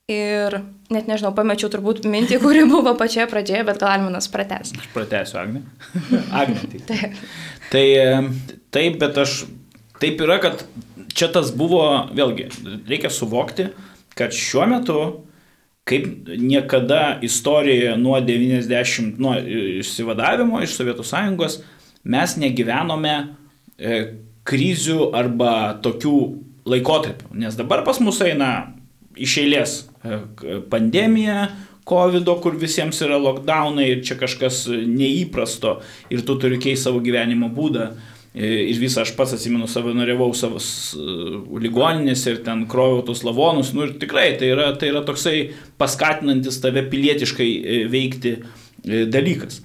Ir 0.05 0.53
net 0.93 1.07
nežinau, 1.09 1.31
pamečiau 1.33 1.71
turbūt 1.73 2.03
mintį, 2.05 2.37
kuri 2.43 2.61
buvo 2.69 2.91
pačioje 2.97 3.25
pradžioje, 3.31 3.63
bet 3.65 3.79
gal 3.81 3.95
Alminas 3.95 4.27
prates. 4.29 4.69
Aš 4.77 4.89
pratęsiu, 4.93 5.39
Agne. 5.41 5.63
Agne, 6.41 6.61
tai. 6.69 6.81
taip. 6.91 7.23
Tai 7.73 7.85
taip, 8.75 8.99
bet 9.01 9.17
aš 9.17 9.33
taip 9.97 10.21
yra, 10.21 10.37
kad 10.43 10.61
čia 11.17 11.31
tas 11.33 11.49
buvo, 11.57 11.81
vėlgi, 12.13 12.51
reikia 12.85 13.09
suvokti, 13.09 13.71
kad 14.13 14.35
šiuo 14.35 14.67
metu, 14.69 14.99
kaip 15.85 16.29
niekada 16.37 17.19
istorijoje 17.21 17.97
nuo 18.01 18.17
90, 18.21 19.19
nuo 19.21 19.35
išsivadavimo 19.81 20.61
iš 20.65 20.73
Sovietų 20.79 21.05
Sąjungos, 21.05 21.59
mes 22.03 22.33
negyvenome 22.41 23.13
e, 23.77 23.99
krizių 24.45 25.11
arba 25.17 25.75
tokių 25.85 26.15
laikotarpių. 26.65 27.35
Nes 27.37 27.57
dabar 27.57 27.85
pas 27.85 28.01
mus 28.01 28.17
eina 28.25 28.49
iš 29.15 29.37
eilės 29.43 29.77
e, 30.01 30.19
pandemija, 30.73 31.51
COVID, 31.85 32.29
kur 32.41 32.55
visiems 32.57 32.97
yra 33.05 33.19
lockdownai 33.21 33.85
ir 33.91 33.99
čia 34.05 34.17
kažkas 34.17 34.63
neįprasto 34.73 35.77
ir 36.09 36.23
tu 36.25 36.33
turi 36.41 36.57
keisti 36.57 36.87
savo 36.87 37.01
gyvenimo 37.05 37.51
būdą. 37.53 37.91
E, 38.35 38.47
ir 38.67 38.79
visą 38.81 39.05
aš 39.05 39.13
pats 39.15 39.35
atsimenu, 39.37 39.67
savanoriavau 39.71 40.33
savo 40.35 40.59
ligoninėse 41.63 42.33
ir 42.33 42.41
ten 42.43 42.65
kroviau 42.71 43.05
tos 43.07 43.23
lavonus. 43.23 43.71
Nu 43.75 43.85
ir 43.87 43.95
tikrai 44.01 44.33
tai 44.39 44.51
yra, 44.51 44.73
tai 44.79 44.91
yra 44.91 45.05
toksai 45.07 45.37
paskatinantis 45.79 46.59
tave 46.63 46.83
pilietiškai 46.91 47.51
e, 47.55 47.77
veikti 47.91 48.35
dalykas. 48.85 49.61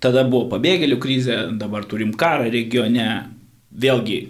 Tada 0.00 0.22
buvo 0.28 0.46
pabėgėlių 0.52 1.00
krizė, 1.02 1.40
dabar 1.58 1.84
turim 1.88 2.14
karą 2.16 2.46
regione. 2.52 3.08
Vėlgi, 3.76 4.20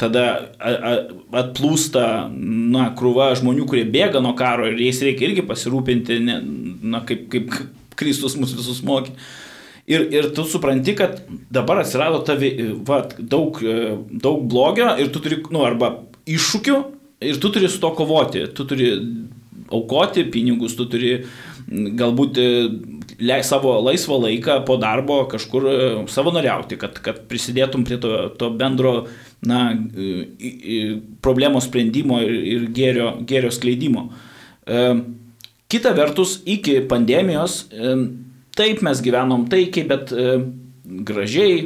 tada 0.00 0.24
atplūsta 1.38 2.04
na, 2.32 2.88
krūva 2.98 3.28
žmonių, 3.38 3.66
kurie 3.68 3.84
bėga 3.86 4.22
nuo 4.24 4.32
karo 4.38 4.66
ir 4.66 4.80
jais 4.80 4.98
reikia 5.04 5.28
irgi 5.28 5.44
pasirūpinti, 5.46 6.16
ne, 6.24 6.38
na, 6.94 7.02
kaip, 7.06 7.28
kaip 7.30 7.52
Kristus 8.00 8.34
mus 8.40 8.56
visus 8.56 8.80
mokė. 8.86 9.12
Ir, 9.90 10.06
ir 10.14 10.30
tu 10.36 10.44
supranti, 10.46 10.94
kad 10.98 11.18
dabar 11.50 11.82
atsirado 11.82 12.20
tavi, 12.26 12.52
va, 12.86 13.02
daug, 13.18 13.58
daug 14.10 14.44
blogio 14.46 14.92
ir 15.02 15.10
tu 15.10 15.22
turi, 15.24 15.40
nu, 15.50 15.64
arba 15.66 15.96
iššūkių 16.30 16.76
ir 17.26 17.40
tu 17.42 17.50
turi 17.50 17.68
su 17.68 17.80
to 17.82 17.90
kovoti. 17.98 18.44
Tu 18.54 18.66
turi 18.70 18.90
aukoti 19.70 20.24
pinigus, 20.30 20.76
tu 20.78 20.86
turi 20.90 21.16
galbūt 21.70 22.38
le, 23.20 23.36
savo 23.46 23.76
laisvą 23.84 24.18
laiką 24.24 24.60
po 24.66 24.76
darbo 24.80 25.20
kažkur 25.30 25.68
savanoriauti, 26.10 26.78
kad, 26.80 26.98
kad 27.04 27.22
prisidėtum 27.30 27.84
prie 27.86 28.00
to, 28.02 28.14
to 28.40 28.50
bendro 28.58 28.94
na, 29.46 29.70
problemos 31.22 31.68
sprendimo 31.68 32.20
ir, 32.24 32.34
ir 32.54 32.66
gėrio, 32.74 33.12
gėrio 33.28 33.52
skleidimo. 33.54 34.08
E, 34.66 34.82
kita 35.70 35.94
vertus, 35.96 36.40
iki 36.48 36.80
pandemijos 36.90 37.62
e, 37.70 37.94
taip 38.60 38.84
mes 38.84 39.00
gyvenom 39.04 39.48
taikiai, 39.50 39.88
bet 39.88 40.12
e, 40.12 40.34
gražiai, 41.08 41.62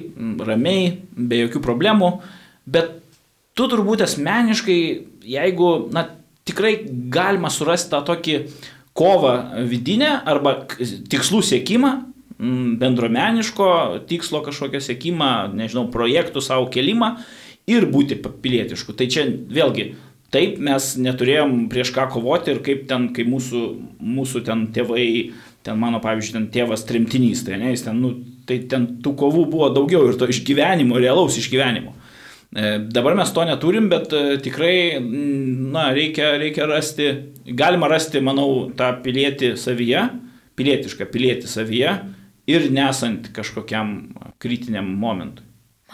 ramiai, 0.46 0.92
be 1.14 1.44
jokių 1.44 1.62
problemų, 1.64 2.10
bet 2.70 3.00
tu 3.58 3.66
turbūt 3.70 4.04
asmeniškai, 4.06 4.78
jeigu, 5.34 5.70
na, 5.94 6.06
tikrai 6.46 6.76
galima 7.12 7.50
surasti 7.52 7.92
tą 7.92 8.02
tokį 8.06 8.38
kovą 8.94 9.34
vidinę 9.70 10.10
arba 10.28 10.58
tikslų 11.10 11.42
siekimą, 11.50 11.94
bendromeniško 12.80 13.68
tikslo 14.10 14.42
kažkokio 14.44 14.80
siekimą, 14.82 15.30
nežinau, 15.54 15.86
projektų 15.94 16.42
savo 16.42 16.66
kelimą 16.72 17.14
ir 17.70 17.86
būti 17.90 18.18
pilietišku. 18.20 18.94
Tai 18.98 19.06
čia 19.10 19.24
vėlgi, 19.30 19.94
taip 20.34 20.58
mes 20.62 20.94
neturėjom 21.00 21.68
prieš 21.72 21.94
ką 21.94 22.08
kovoti 22.12 22.54
ir 22.54 22.62
kaip 22.66 22.86
ten, 22.90 23.08
kai 23.14 23.26
mūsų, 23.28 23.62
mūsų 24.02 24.44
ten 24.48 24.66
tėvai, 24.74 25.06
ten 25.64 25.78
mano 25.80 26.00
pavyzdžiui, 26.04 26.34
ten 26.36 26.48
tėvas 26.52 26.84
trimtinys, 26.88 27.44
tai 27.46 27.58
ne, 27.60 27.72
ten, 27.80 28.00
nu, 28.00 28.12
tai 28.48 28.60
ten 28.70 28.86
tų 29.04 29.14
kovų 29.20 29.46
buvo 29.52 29.70
daugiau 29.72 30.10
ir 30.10 30.18
to 30.20 30.28
išgyvenimo, 30.28 30.98
realaus 31.00 31.38
išgyvenimo. 31.40 31.94
E, 32.54 32.74
dabar 32.92 33.16
mes 33.18 33.32
to 33.34 33.46
neturim, 33.48 33.88
bet 33.92 34.12
e, 34.12 34.36
tikrai, 34.44 35.00
na, 35.00 35.88
reikia, 35.96 36.34
reikia 36.40 36.68
rasti, 36.70 37.08
galima 37.56 37.88
rasti, 37.90 38.20
manau, 38.24 38.68
tą 38.76 38.92
pilietį 39.04 39.54
savyje, 39.60 40.04
pilietišką 40.54 41.08
pilietį 41.10 41.50
savyje 41.50 41.96
ir 42.50 42.68
nesant 42.70 43.32
kažkokiam 43.34 43.96
kritiniam 44.42 44.86
momentui. 45.00 45.43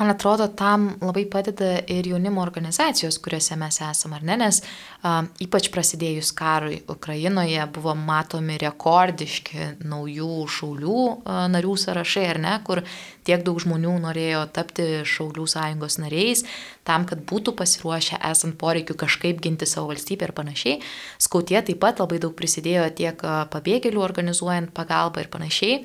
Man 0.00 0.08
atrodo, 0.08 0.46
tam 0.48 0.94
labai 1.04 1.26
padeda 1.28 1.74
ir 1.92 2.06
jaunimo 2.08 2.40
organizacijos, 2.40 3.18
kuriuose 3.20 3.58
mes 3.60 3.82
esame, 3.84 4.16
ar 4.16 4.22
ne, 4.24 4.38
nes 4.40 4.62
a, 5.04 5.18
ypač 5.44 5.68
prasidėjus 5.74 6.30
karui 6.38 6.78
Ukrainoje 6.88 7.66
buvo 7.74 7.92
matomi 7.92 8.56
rekordiški 8.62 9.84
naujų 9.84 10.46
šaulių 10.56 10.96
a, 11.04 11.36
narių 11.52 11.76
sąrašai, 11.84 12.24
ar 12.32 12.40
ne, 12.40 12.56
kur 12.64 12.80
tiek 13.28 13.44
daug 13.44 13.60
žmonių 13.60 13.98
norėjo 14.06 14.46
tapti 14.56 14.88
šaulių 15.04 15.44
sąjungos 15.52 16.00
nariais, 16.00 16.46
tam, 16.88 17.04
kad 17.04 17.20
būtų 17.28 17.52
pasiruošę 17.60 18.24
esant 18.32 18.56
poreikiu 18.56 18.96
kažkaip 18.96 19.44
ginti 19.44 19.68
savo 19.68 19.92
valstybę 19.92 20.30
ir 20.30 20.38
panašiai. 20.44 20.78
Skautie 21.20 21.60
taip 21.60 21.84
pat 21.84 22.00
labai 22.00 22.24
daug 22.24 22.32
prisidėjo 22.40 22.88
tiek 22.96 23.26
pabėgėlių 23.52 24.08
organizuojant 24.08 24.72
pagalbą 24.72 25.26
ir 25.26 25.36
panašiai. 25.36 25.82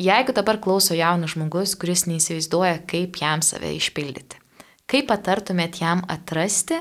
Jeigu 0.00 0.32
dabar 0.32 0.58
klauso 0.60 0.96
jaunas 0.96 1.34
žmogus, 1.34 1.74
kuris 1.78 2.06
neįsivaizduoja, 2.08 2.80
kaip 2.88 3.18
jam 3.20 3.42
save 3.44 3.74
išpildyti, 3.76 4.40
kaip 4.88 5.10
patartumėt 5.10 5.82
jam 5.82 6.02
atrasti, 6.10 6.80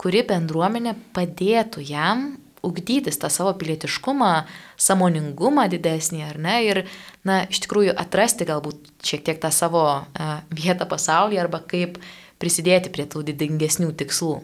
kuri 0.00 0.22
bendruomenė 0.28 0.94
padėtų 1.16 1.82
jam 1.84 2.24
ugdytis 2.64 3.18
tą 3.20 3.28
savo 3.28 3.52
pilietiškumą, 3.60 4.30
samoningumą 4.80 5.66
didesnį, 5.72 6.22
ar 6.30 6.40
ne, 6.40 6.56
ir, 6.64 6.82
na, 7.26 7.42
iš 7.50 7.60
tikrųjų 7.66 7.94
atrasti 8.00 8.48
galbūt 8.48 8.88
šiek 9.04 9.26
tiek 9.26 9.42
tą 9.42 9.50
savo 9.52 9.84
uh, 9.84 10.34
vietą 10.54 10.88
pasaulyje 10.88 11.42
arba 11.44 11.60
kaip 11.60 11.98
prisidėti 12.40 12.92
prie 12.94 13.04
tų 13.10 13.26
didingesnių 13.28 13.92
tikslų. 14.00 14.38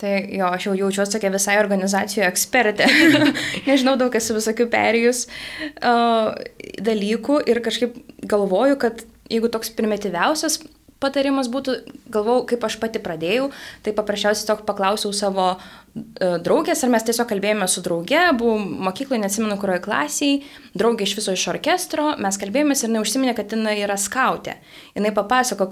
Tai 0.00 0.12
jo, 0.32 0.48
aš 0.48 0.70
jau 0.70 0.74
jaučiuosi 0.78 1.12
tokia 1.12 1.32
visai 1.34 1.58
organizacijų 1.60 2.24
ekspertė. 2.24 2.86
Nežinau, 3.68 3.98
daug 4.00 4.14
esu 4.16 4.36
visokių 4.36 4.70
perėjus 4.72 5.26
uh, 5.28 6.32
dalykų 6.80 7.42
ir 7.52 7.60
kažkaip 7.64 7.98
galvoju, 8.30 8.78
kad 8.80 9.04
jeigu 9.30 9.50
toks 9.52 9.72
primityviausias 9.76 10.58
patarimas 11.00 11.48
būtų, 11.52 11.76
galvau, 12.12 12.42
kaip 12.48 12.64
aš 12.66 12.76
pati 12.80 13.00
pradėjau, 13.02 13.48
tai 13.84 13.94
paprasčiausiai 13.96 14.44
tiesiog 14.44 14.64
paklausiau 14.68 15.12
savo 15.16 15.46
e, 15.54 16.36
draugės, 16.44 16.84
ar 16.84 16.92
mes 16.92 17.06
tiesiog 17.08 17.28
kalbėjome 17.30 17.68
su 17.70 17.82
drauge, 17.84 18.20
buvau 18.38 18.58
mokykloje, 18.88 19.22
neatsimenu, 19.24 19.56
kurioje 19.60 19.84
klasiai, 19.86 20.40
draugė 20.76 21.08
iš 21.08 21.16
viso 21.18 21.36
iš 21.36 21.46
orkestro, 21.54 22.10
mes 22.20 22.40
kalbėjomės 22.40 22.84
ir 22.84 22.92
jinai 22.92 23.04
užsiminė, 23.04 23.36
kad 23.38 23.56
jinai 23.56 23.78
yra 23.80 23.96
skautė. 24.00 24.58
Jinai 24.98 25.14
papasako, 25.16 25.70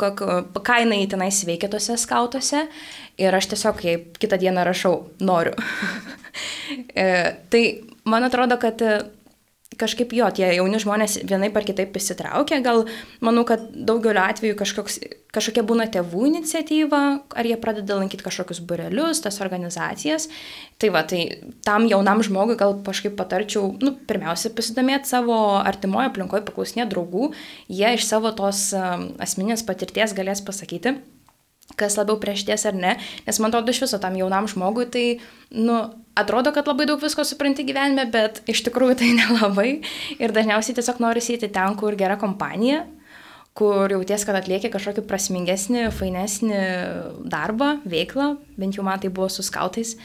ką 0.56 0.80
jinai 0.84 1.02
tenais 1.10 1.42
veikia 1.48 1.70
tose 1.72 1.98
skautuose 2.00 2.64
ir 3.20 3.38
aš 3.40 3.52
tiesiog 3.52 3.84
jai 3.84 3.98
kitą 4.18 4.40
dieną 4.40 4.66
rašau, 4.68 4.96
noriu. 5.20 5.56
E, 6.94 7.04
tai 7.50 7.62
man 8.06 8.22
atrodo, 8.22 8.58
kad 8.60 8.82
kažkaip 9.78 10.12
jo, 10.16 10.28
tie 10.34 10.50
jauni 10.56 10.80
žmonės 10.82 11.20
vienaip 11.28 11.56
ar 11.56 11.66
kitaip 11.66 11.96
įsitraukia, 11.98 12.60
gal 12.64 12.84
manau, 13.24 13.44
kad 13.48 13.64
daugeliu 13.72 14.20
atveju 14.22 14.56
kažkoks, 14.58 14.98
kažkokia 15.34 15.64
būna 15.66 15.88
tėvų 15.92 16.28
iniciatyva, 16.30 17.02
ar 17.38 17.48
jie 17.48 17.58
pradeda 17.60 17.98
lankyti 18.00 18.26
kažkokius 18.26 18.62
burelius, 18.64 19.22
tas 19.24 19.40
organizacijas. 19.44 20.28
Tai 20.78 20.92
va, 20.94 21.04
tai 21.08 21.22
tam 21.66 21.86
jaunam 21.90 22.22
žmogui 22.26 22.58
gal 22.60 22.78
kažkaip 22.86 23.16
patarčiau, 23.18 23.74
nu, 23.82 23.94
pirmiausia, 24.08 24.54
pasidomėti 24.56 25.10
savo 25.10 25.38
artimoje 25.58 26.10
aplinkoje, 26.12 26.46
paklausinėti 26.48 26.92
draugų, 26.94 27.32
jie 27.70 27.94
iš 27.98 28.08
savo 28.08 28.34
tos 28.36 28.68
um, 28.76 29.12
asmeninės 29.22 29.66
patirties 29.68 30.16
galės 30.16 30.44
pasakyti 30.44 30.98
kas 31.76 31.98
labiau 31.98 32.16
prieš 32.20 32.46
ties 32.48 32.64
ar 32.68 32.76
ne, 32.76 32.96
nes 33.26 33.40
man 33.42 33.52
atrodo 33.52 33.74
iš 33.74 33.82
viso 33.84 34.00
tam 34.00 34.16
jaunam 34.16 34.48
žmogui 34.48 34.86
tai, 34.92 35.06
nu, 35.52 35.80
atrodo, 36.18 36.52
kad 36.54 36.68
labai 36.70 36.86
daug 36.88 37.02
visko 37.02 37.24
supranti 37.26 37.66
gyvenime, 37.68 38.08
bet 38.12 38.40
iš 38.50 38.64
tikrųjų 38.66 38.98
tai 39.02 39.10
nelabai. 39.20 39.68
Ir 40.18 40.34
dažniausiai 40.34 40.78
tiesiog 40.78 41.02
nori 41.04 41.22
sėti 41.24 41.50
ten, 41.52 41.76
kur 41.78 41.98
gera 41.98 42.18
kompanija, 42.20 42.84
kur 43.58 43.90
jauties, 43.90 44.24
kad 44.26 44.38
atlieki 44.38 44.70
kažkokį 44.70 45.04
prasmingesnį, 45.08 45.88
fainesnį 45.94 46.64
darbą, 47.30 47.76
veiklą, 47.90 48.36
bent 48.58 48.78
jau 48.78 48.86
man 48.86 49.02
tai 49.02 49.10
buvo 49.10 49.28
su 49.32 49.42
skautais, 49.46 49.96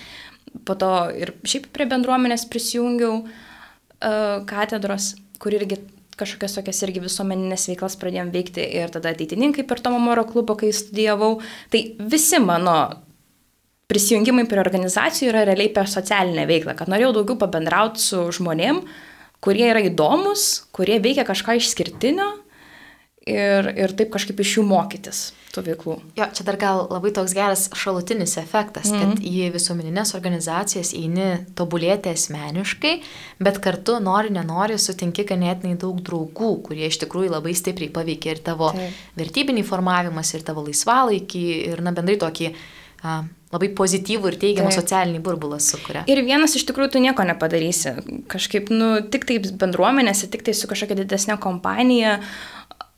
po 0.66 0.76
to 0.78 0.90
ir 1.18 1.36
šiaip 1.46 1.70
prie 1.74 1.86
bendruomenės 1.90 2.48
prisijungiau 2.50 3.22
uh, 3.24 4.42
katedros, 4.50 5.14
kur 5.42 5.54
irgi 5.54 5.80
kažkokias 6.20 6.58
tokias 6.58 6.82
irgi 6.86 7.02
visuomeninės 7.04 7.68
veiklas 7.72 7.98
pradėjom 8.02 8.32
veikti 8.34 8.66
ir 8.80 8.94
tada 8.94 9.14
ateitininkai 9.14 9.66
per 9.70 9.82
Tomo 9.84 10.00
Moro 10.02 10.26
klubą, 10.30 10.56
kai 10.60 10.72
studijavau. 10.76 11.38
Tai 11.74 11.82
visi 12.14 12.40
mano 12.44 12.78
prisijungimai 13.92 14.48
prie 14.50 14.62
organizacijų 14.64 15.32
yra 15.34 15.46
realiai 15.50 15.72
per 15.74 15.90
socialinę 15.92 16.48
veiklą, 16.50 16.78
kad 16.80 16.92
norėjau 16.92 17.14
daugiau 17.20 17.38
pabendrauti 17.42 18.02
su 18.02 18.24
žmonėm, 18.38 18.82
kurie 19.44 19.68
yra 19.70 19.84
įdomus, 19.84 20.64
kurie 20.76 21.02
veikia 21.04 21.28
kažką 21.28 21.58
išskirtinio 21.60 22.30
ir, 23.28 23.70
ir 23.76 23.96
taip 24.00 24.14
kažkaip 24.16 24.40
iš 24.40 24.58
jų 24.58 24.68
mokytis 24.70 25.28
tų 25.54 25.64
veiklų. 25.68 25.96
Jo, 26.18 26.28
čia 26.34 26.46
dar 26.48 26.58
gal 26.62 26.84
labai 26.90 27.12
toks 27.16 27.36
geras 27.38 27.68
šalutinis 27.78 28.36
efektas, 28.42 28.90
mm. 28.90 29.02
kad 29.02 29.28
į 29.28 29.50
visuomeninės 29.54 30.16
organizacijas 30.18 30.94
eini 30.98 31.28
tobulėti 31.58 32.14
asmeniškai, 32.14 32.94
bet 33.44 33.60
kartu 33.64 34.00
nori, 34.04 34.34
nenori 34.34 34.80
sutinki 34.82 35.28
ganėtinai 35.30 35.78
daug 35.82 36.02
draugų, 36.06 36.56
kurie 36.68 36.90
iš 36.90 37.02
tikrųjų 37.06 37.36
labai 37.36 37.54
stipriai 37.58 37.94
paveikia 37.94 38.34
ir 38.36 38.44
tavo 38.46 38.74
Taip. 38.74 39.06
vertybinį 39.20 39.66
formavimas, 39.68 40.34
ir 40.34 40.46
tavo 40.48 40.66
laisvalaikį, 40.66 41.46
ir 41.70 41.86
na 41.86 41.94
bendrai 41.96 42.18
tokį 42.22 42.50
a, 43.04 43.22
labai 43.54 43.70
pozityvų 43.78 44.32
ir 44.32 44.40
teigiamą 44.42 44.72
Taip. 44.72 44.82
socialinį 44.82 45.22
burbulą 45.24 45.60
sukuria. 45.62 46.02
Ir 46.10 46.24
vienas 46.26 46.56
iš 46.58 46.66
tikrųjų 46.70 46.96
tu 46.96 47.04
nieko 47.04 47.26
nepadarysi. 47.28 47.94
Kažkaip, 48.32 48.74
nu, 48.74 48.96
tik 49.14 49.28
taip 49.30 49.46
bendruomenėse, 49.62 50.32
tik 50.34 50.46
tai 50.48 50.58
su 50.58 50.70
kažkokia 50.72 50.98
didesnė 51.04 51.38
kompanija, 51.44 52.18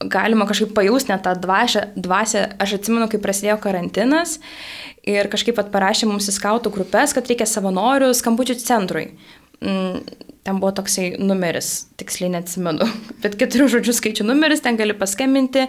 galima 0.04 0.48
kažkaip 0.48 0.74
pajausti 0.76 1.14
net 1.14 1.24
tą 1.24 1.36
dvasę, 1.40 1.88
dvasę. 1.96 2.44
Aš 2.60 2.78
atsimenu, 2.80 3.08
kai 3.12 3.22
prasidėjo 3.24 3.58
karantinas 3.64 4.40
ir 5.08 5.30
kažkaip 5.32 5.62
parašė 5.72 6.10
mums 6.10 6.30
į 6.30 6.36
skautų 6.36 6.74
grupės, 6.76 7.16
kad 7.16 7.28
reikia 7.30 7.48
savanorių 7.50 8.12
skambučių 8.18 8.60
centrui. 8.60 9.12
Mm, 9.64 10.02
ten 10.46 10.60
buvo 10.62 10.74
toksai 10.78 11.16
numeris, 11.18 11.88
tiksliai 11.98 12.30
neatsimenu, 12.36 12.86
bet 13.24 13.38
keturių 13.40 13.70
žodžių 13.78 13.96
skaičių 13.98 14.26
numeris, 14.28 14.62
ten 14.62 14.78
gali 14.78 14.94
paskambinti, 14.98 15.64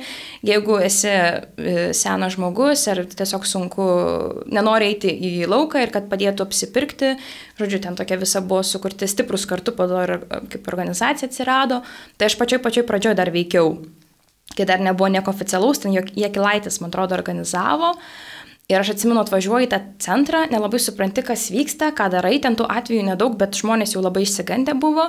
jeigu 0.45 0.81
esi 0.85 1.09
e, 1.09 1.77
senas 1.97 2.35
žmogus 2.35 2.83
ar 2.93 3.05
tiesiog 3.09 3.47
sunku, 3.49 3.87
nenori 4.53 4.91
eiti 4.91 5.15
į 5.15 5.47
lauką 5.49 5.85
ir 5.87 5.95
kad 5.95 6.11
padėtų 6.11 6.45
apsipirkti, 6.45 7.15
žodžiu, 7.61 7.81
ten 7.87 7.97
tokia 7.97 8.19
visa 8.21 8.43
buvo 8.43 8.65
sukurti 8.67 9.09
stiprus 9.09 9.47
kartu, 9.49 9.73
po 9.77 9.87
to 9.89 10.03
ir 10.03 10.19
kaip 10.53 10.67
organizacija 10.69 11.31
atsirado, 11.31 11.81
tai 12.19 12.29
aš 12.29 12.37
pačioj 12.43 12.61
pačioj 12.67 12.85
pradžioj 12.91 13.17
dar 13.17 13.33
veikiau 13.33 13.79
kai 14.55 14.69
dar 14.69 14.81
nebuvo 14.83 15.11
nieko 15.13 15.33
oficialaus, 15.35 15.83
ten 15.83 15.97
Jekilaitis, 15.97 16.81
man 16.81 16.93
atrodo, 16.93 17.19
organizavo. 17.19 17.95
Ir 18.67 18.81
aš 18.81 18.89
atsimenu, 18.97 19.21
atvažiuoju 19.23 19.63
į 19.63 19.69
tą 19.71 19.79
centrą, 20.03 20.41
nelabai 20.51 20.81
supranti, 20.83 21.23
kas 21.23 21.45
vyksta, 21.55 21.93
ką 21.95 22.09
darai, 22.11 22.33
ten 22.43 22.57
tų 22.59 22.65
atvejų 22.67 23.05
nedaug, 23.07 23.37
bet 23.39 23.55
žmonės 23.55 23.93
jau 23.95 24.01
labai 24.03 24.25
išsigandę 24.25 24.75
buvo 24.83 25.05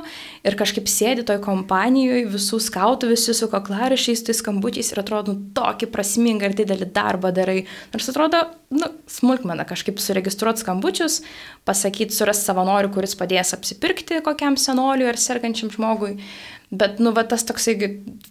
ir 0.46 0.58
kažkaip 0.60 0.86
sėdi 0.86 1.24
toj 1.26 1.40
kompanijoje, 1.42 2.28
visų 2.36 2.60
skautų, 2.62 3.10
visi 3.16 3.34
su 3.34 3.50
kaklarišiais, 3.50 4.22
tais 4.28 4.44
skambučiais 4.44 4.94
ir 4.94 5.02
atrodo, 5.02 5.34
nu, 5.34 5.50
tokį 5.58 5.90
prasmingą 5.90 6.52
ir 6.52 6.58
didelį 6.60 6.90
darbą 6.94 7.32
darai. 7.34 7.64
Nors 7.96 8.12
atrodo, 8.14 8.44
nu, 8.78 8.92
smulkmena 9.10 9.66
kažkaip 9.66 9.98
suregistruoti 10.06 10.62
skambučius, 10.62 11.24
pasakyti, 11.66 12.14
surasti 12.14 12.52
savanorių, 12.52 12.94
kuris 12.94 13.18
padės 13.18 13.58
apsipirkti 13.58 14.22
kokiam 14.22 14.62
senoliui 14.62 15.10
ar 15.10 15.18
sergančiam 15.18 15.74
žmogui. 15.74 16.20
Bet, 16.68 17.00
nu, 17.00 17.14
va, 17.16 17.24
tas 17.24 17.46
toksai 17.48 17.78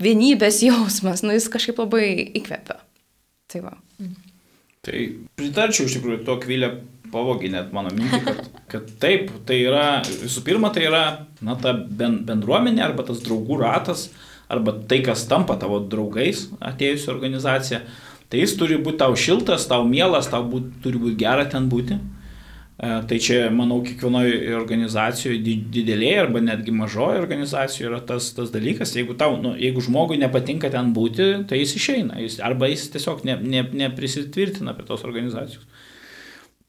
vienybės 0.02 0.60
jausmas, 0.66 1.22
nu, 1.24 1.32
jis 1.32 1.48
kažkaip 1.52 1.78
labai 1.80 2.10
įkvepia. 2.36 2.82
Tai 3.48 3.62
va. 3.64 3.76
Tai 4.84 5.00
pritarčiau 5.38 5.88
iš 5.88 5.96
tikrųjų 5.96 6.20
to 6.26 6.36
kvilę 6.42 6.70
pavogį 7.12 7.50
net 7.54 7.72
mano 7.74 7.92
mintį, 7.94 8.20
kad, 8.26 8.48
kad 8.72 8.90
taip, 9.02 9.30
tai 9.48 9.60
yra, 9.64 9.86
visų 10.06 10.42
pirma, 10.46 10.70
tai 10.74 10.84
yra, 10.88 11.04
na, 11.40 11.56
ta 11.60 11.72
bendruomenė 11.72 12.84
arba 12.84 13.06
tas 13.08 13.22
draugų 13.24 13.60
ratas, 13.62 14.10
arba 14.52 14.76
tai, 14.90 15.00
kas 15.06 15.24
tampa 15.30 15.56
tavo 15.60 15.80
draugais 15.82 16.46
atėjusi 16.60 17.10
organizacija, 17.12 17.80
tai 18.30 18.42
jis 18.42 18.56
turi 18.58 18.78
būti 18.82 19.00
tau 19.02 19.16
šiltas, 19.18 19.66
tau 19.70 19.86
mielas, 19.88 20.28
tau 20.30 20.44
būt, 20.46 20.76
turi 20.84 21.00
būti 21.02 21.18
gera 21.24 21.46
ten 21.50 21.70
būti. 21.72 21.96
E, 21.96 22.25
tai 22.76 23.16
čia, 23.24 23.46
manau, 23.56 23.78
kiekvienoje 23.80 24.52
organizacijoje, 24.52 25.38
didelėje 25.72 26.18
arba 26.26 26.42
netgi 26.44 26.74
mažoje 26.76 27.22
organizacijoje 27.22 27.88
yra 27.88 28.02
tas, 28.04 28.28
tas 28.36 28.50
dalykas, 28.52 28.92
jeigu, 28.98 29.16
tau, 29.16 29.38
nu, 29.40 29.54
jeigu 29.56 29.80
žmogui 29.80 30.18
nepatinka 30.20 30.68
ten 30.74 30.90
būti, 30.96 31.30
tai 31.48 31.62
jis 31.62 31.72
išeina, 31.78 32.18
jis, 32.20 32.36
arba 32.44 32.68
jis 32.68 32.90
tiesiog 32.92 33.24
ne, 33.24 33.38
ne, 33.40 33.62
neprisitvirtina 33.86 34.76
prie 34.76 34.84
tos 34.90 35.06
organizacijos. 35.08 35.64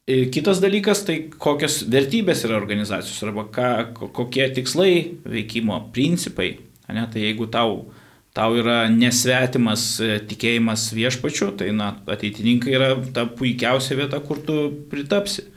E, 0.08 0.30
kitas 0.32 0.62
dalykas, 0.64 1.04
tai 1.04 1.18
kokios 1.36 1.82
vertybės 1.92 2.46
yra 2.48 2.56
organizacijos, 2.56 3.20
arba 3.28 3.44
ką, 3.52 3.68
kokie 4.16 4.48
tikslai 4.56 4.94
veikimo, 5.28 5.82
principai. 5.92 6.54
Ne? 6.88 7.04
Tai 7.12 7.20
jeigu 7.20 7.50
tau, 7.52 7.82
tau 8.32 8.56
yra 8.56 8.86
nesvetimas 8.88 9.84
e, 10.00 10.14
tikėjimas 10.30 10.88
viešpačiu, 10.96 11.50
tai 11.60 11.68
na, 11.76 11.90
ateitininkai 12.08 12.72
yra 12.80 12.94
ta 13.12 13.26
puikiausia 13.28 14.00
vieta, 14.00 14.24
kur 14.24 14.40
tu 14.48 14.70
pritapsi. 14.88 15.50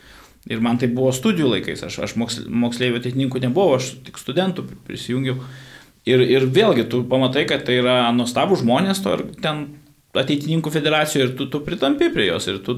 Ir 0.50 0.62
man 0.64 0.80
tai 0.82 0.90
buvo 0.90 1.12
studijų 1.14 1.52
laikais, 1.52 1.84
aš, 1.86 2.00
aš 2.08 2.16
moksleivių 2.18 2.98
ateitininkų 2.98 3.44
nebuvau, 3.44 3.76
aš 3.78 3.92
tik 4.08 4.18
studentų 4.18 4.66
prisijungiau. 4.88 5.38
Ir, 6.10 6.24
ir 6.26 6.48
vėlgi, 6.50 6.88
tu 6.90 7.04
pamatai, 7.06 7.44
kad 7.50 7.62
tai 7.68 7.78
yra 7.78 8.08
nuostabų 8.16 8.58
žmonės, 8.64 9.04
to 9.04 9.14
ir 9.20 9.28
ten 9.44 9.68
ateitininkų 10.18 10.72
federacijoje 10.74 11.28
ir 11.28 11.36
tu, 11.40 11.46
tu 11.52 11.62
pritampi 11.64 12.10
prie 12.12 12.26
jos 12.28 12.48
ir 12.50 12.58
tu 12.66 12.76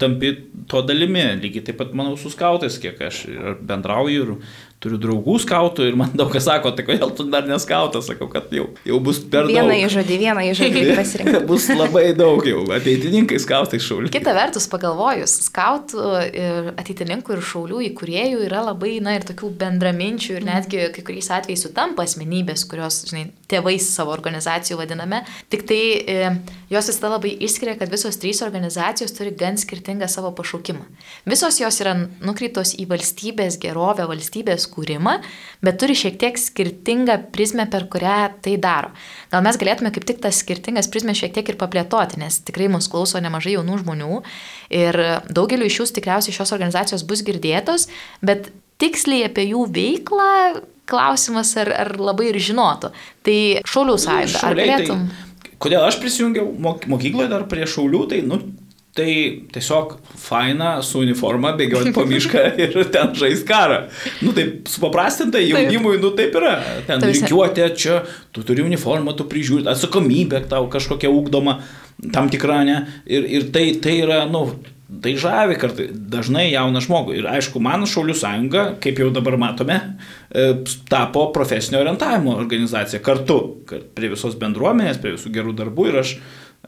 tampi 0.00 0.32
to 0.70 0.80
dalimi. 0.88 1.26
Lygiai 1.42 1.66
taip 1.68 1.78
pat, 1.82 1.92
manau, 1.98 2.16
su 2.18 2.32
skautais, 2.32 2.80
kiek 2.82 2.98
aš 3.06 3.26
bendrauju 3.60 4.24
ir 4.24 4.32
turiu 4.82 4.98
draugų 5.00 5.36
skautų 5.44 5.86
ir 5.86 5.96
man 5.98 6.12
daug 6.18 6.30
kas 6.32 6.46
sako, 6.48 6.72
tai 6.76 6.84
kodėl 6.86 7.12
tu 7.16 7.26
dar 7.30 7.46
neskautas, 7.46 8.08
sakau, 8.10 8.28
kad 8.32 8.50
jau, 8.54 8.68
jau 8.88 8.98
bus 9.04 9.20
per 9.22 9.46
vieną 9.46 9.68
daug. 9.68 9.70
Vieną 9.70 9.88
įžodį, 9.88 10.18
vieną 10.22 10.46
įžodį 10.50 10.82
pasirinkti. 10.98 11.42
bus 11.50 11.68
labai 11.70 12.04
daug 12.18 12.42
jau, 12.46 12.64
ateitininkai 12.74 13.38
skautai 13.42 13.80
šauliai. 13.82 14.12
Kita 14.14 14.34
vertus, 14.36 14.66
pagalvojus, 14.72 15.36
skautų 15.46 16.08
ir 16.32 16.72
ateitininkų 16.74 17.36
ir 17.36 17.44
šaulių 17.52 17.82
įkūrėjų 17.90 18.42
yra 18.48 18.64
labai, 18.70 18.96
na 19.04 19.14
ir 19.18 19.26
tokių 19.28 19.52
bendraminčių 19.62 20.38
ir 20.40 20.48
netgi 20.48 20.82
kai 20.96 21.06
kuriais 21.06 21.30
atvejais 21.38 21.62
sutampa 21.66 22.06
asmenybės, 22.06 22.66
kurios, 22.70 23.04
žinai, 23.10 23.28
tėvais 23.52 23.86
savo 23.94 24.14
organizacijų 24.14 24.80
vadiname, 24.80 25.22
tik 25.52 25.66
tai 25.68 25.80
e, 26.02 26.18
jos 26.72 26.90
visada 26.90 27.14
labai 27.14 27.34
išskiria, 27.46 27.76
kad 27.78 27.92
visos 27.92 28.18
trys 28.20 28.42
organizacijos 28.44 29.14
turi 29.14 29.34
gan 29.38 29.60
skirtingą 29.60 30.08
savo 30.10 30.32
pašaukimą. 30.36 30.86
Visos 31.28 31.60
jos 31.60 31.80
yra 31.84 31.94
nukreiptos 32.24 32.74
į 32.80 32.88
valstybės 32.90 33.60
gerovę, 33.62 34.08
valstybės 34.10 34.66
kūrimą, 34.72 35.18
bet 35.64 35.78
turi 35.82 35.96
šiek 35.98 36.18
tiek 36.20 36.40
skirtingą 36.40 37.18
prizmę, 37.34 37.68
per 37.70 37.86
kurią 37.92 38.16
tai 38.44 38.56
daro. 38.62 38.92
Gal 39.32 39.44
mes 39.46 39.58
galėtume 39.60 39.92
kaip 39.94 40.08
tik 40.08 40.22
tas 40.24 40.40
skirtingas 40.42 40.90
prizmės 40.92 41.20
šiek 41.20 41.36
tiek 41.36 41.52
ir 41.52 41.60
paplėtoti, 41.60 42.20
nes 42.22 42.40
tikrai 42.46 42.70
mus 42.72 42.88
klauso 42.92 43.20
nemažai 43.22 43.56
jaunų 43.58 43.82
žmonių 43.84 44.20
ir 44.82 45.00
daugeliu 45.30 45.68
iš 45.68 45.82
jūs 45.82 45.96
tikriausiai 45.98 46.36
šios 46.36 46.54
organizacijos 46.56 47.06
bus 47.08 47.24
girdėtos, 47.26 47.88
bet 48.24 48.50
tiksliai 48.82 49.28
apie 49.28 49.46
jų 49.52 49.66
veiklą 49.72 50.62
klausimas, 50.90 51.54
ar, 51.60 51.70
ar 51.84 51.92
labai 52.00 52.32
ir 52.32 52.40
žinotų. 52.42 52.90
Tai 53.26 53.38
Šaulių 53.70 53.98
sąjunga, 54.02 54.40
ar 54.42 54.56
tai 54.56 54.66
galėtum? 54.66 55.04
Tai, 55.06 55.54
kodėl 55.62 55.86
aš 55.86 55.98
prisijungiau 56.02 56.50
mokykloje 56.90 57.30
dar 57.30 57.46
prie 57.50 57.68
Šaulių, 57.70 58.02
tai, 58.10 58.20
nu, 58.26 58.40
Tai 58.92 59.12
tiesiog 59.48 59.94
faina 60.20 60.74
su 60.84 61.00
uniforma 61.00 61.54
bėgioti 61.56 61.94
po 61.96 62.02
mišką 62.04 62.42
ir 62.64 62.74
ten 62.92 63.14
žais 63.16 63.40
karą. 63.48 63.86
Nu 64.20 64.34
taip, 64.36 64.66
supaprastintai 64.68 65.46
jaunimui, 65.46 65.94
nu 66.02 66.10
taip 66.18 66.36
yra. 66.36 66.58
Ten 66.84 67.00
reikiuotė, 67.00 67.70
čia 67.72 68.02
tu 68.36 68.44
turi 68.44 68.60
uniformą, 68.66 69.14
tu 69.16 69.24
prižiūri, 69.30 69.64
atsakomybė 69.72 70.42
tau 70.50 70.68
kažkokia 70.72 71.08
ūkdoma, 71.08 71.56
tam 72.12 72.28
tikra, 72.32 72.60
ne. 72.68 72.82
Ir, 73.08 73.24
ir 73.38 73.48
tai, 73.54 73.64
tai 73.80 73.96
yra, 74.02 74.26
nu, 74.28 74.44
tai 75.00 75.14
žavi 75.16 75.56
kartai 75.60 75.88
dažnai 75.92 76.50
jauną 76.50 76.84
žmogų. 76.84 77.16
Ir 77.16 77.28
aišku, 77.32 77.62
mano 77.64 77.88
Šaulių 77.88 78.16
sąjunga, 78.18 78.66
kaip 78.82 79.00
jau 79.00 79.08
dabar 79.14 79.38
matome, 79.40 79.78
e, 80.28 80.50
tapo 80.92 81.30
profesinio 81.32 81.80
orientavimo 81.80 82.36
organizacija 82.36 83.00
kartu, 83.04 83.40
prie 83.96 84.12
visos 84.12 84.36
bendruomenės, 84.40 85.00
prie 85.00 85.16
visų 85.16 85.32
gerų 85.32 85.56
darbų. 85.62 85.88
Ir 85.88 86.00
aš 86.02 86.16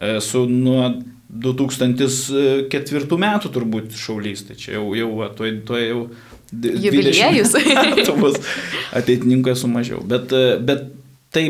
esu 0.01 0.45
nuo 0.51 0.89
2004 1.35 3.19
metų 3.19 3.51
turbūt 3.55 3.97
šaulys, 3.99 4.47
tai 4.49 4.59
čia 4.59 4.77
jau, 4.77 4.87
jau, 4.99 5.11
to, 5.35 5.51
to 5.67 5.81
jau 5.81 6.01
jubiliejus. 6.55 7.57
ateitininkų 9.01 9.55
esu 9.55 9.71
mažiau. 9.71 10.03
Bet, 10.07 10.35
bet 10.63 10.87
tai 11.35 11.47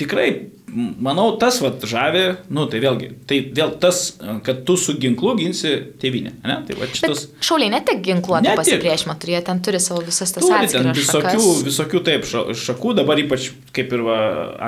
tikrai, 0.00 0.28
manau, 0.72 1.34
tas 1.40 1.58
vat 1.60 1.82
žavė, 1.88 2.24
nu 2.54 2.64
tai 2.70 2.80
vėlgi, 2.80 3.10
tai 3.28 3.40
vėl 3.56 3.74
tas, 3.82 4.14
kad 4.46 4.62
tu 4.68 4.76
su 4.80 4.94
ginklu 5.00 5.34
ginsi 5.40 5.74
tėvynę. 6.00 6.32
Ne? 6.46 6.56
Tai 6.68 6.78
va, 6.78 6.88
šitas... 6.88 7.26
Bet 7.34 7.50
šauliai 7.50 7.74
ne 7.74 7.82
tik 7.84 8.00
ginkluotą 8.06 8.56
pasipriešimą, 8.60 9.18
turi, 9.20 9.36
ten 9.44 9.60
turi 9.66 9.82
savo 9.82 10.00
visas 10.06 10.32
tas 10.36 10.48
atskiras 10.48 10.96
visokių, 10.96 11.36
šakas. 11.36 11.62
visokių 11.68 12.02
taip 12.08 12.26
šakų, 12.64 12.96
dabar 13.02 13.20
ypač, 13.20 13.50
kaip 13.76 13.92
ir 13.96 14.06
va, 14.08 14.18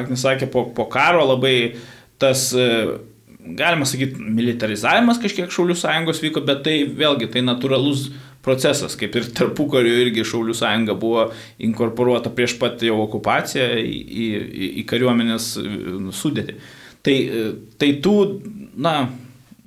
Agnes 0.02 0.24
sakė, 0.26 0.50
po, 0.52 0.66
po 0.76 0.88
karo 0.92 1.24
labai 1.32 1.56
tas 2.22 2.50
galima 3.42 3.86
sakyti, 3.88 4.22
militarizavimas 4.22 5.18
kažkiek 5.22 5.50
Šaulių 5.50 5.76
sąjungos 5.78 6.22
vyko, 6.22 6.44
bet 6.46 6.62
tai 6.66 6.76
vėlgi 6.86 7.28
tai 7.32 7.42
natūralus 7.44 8.10
procesas, 8.42 8.94
kaip 8.98 9.16
ir 9.18 9.28
tarpu 9.34 9.66
karių 9.70 9.96
irgi 10.04 10.26
Šaulių 10.26 10.54
sąjunga 10.58 10.96
buvo 10.98 11.28
inkorporuota 11.62 12.30
prieš 12.34 12.56
pat 12.60 12.82
jau 12.86 13.00
okupaciją 13.04 13.68
į, 13.82 13.98
į, 14.26 14.70
į 14.82 14.86
kariuomenės 14.90 15.50
sudėtį. 16.18 16.56
Tai, 17.02 17.16
tai 17.82 17.90
tų, 18.02 18.16
na, 18.78 18.94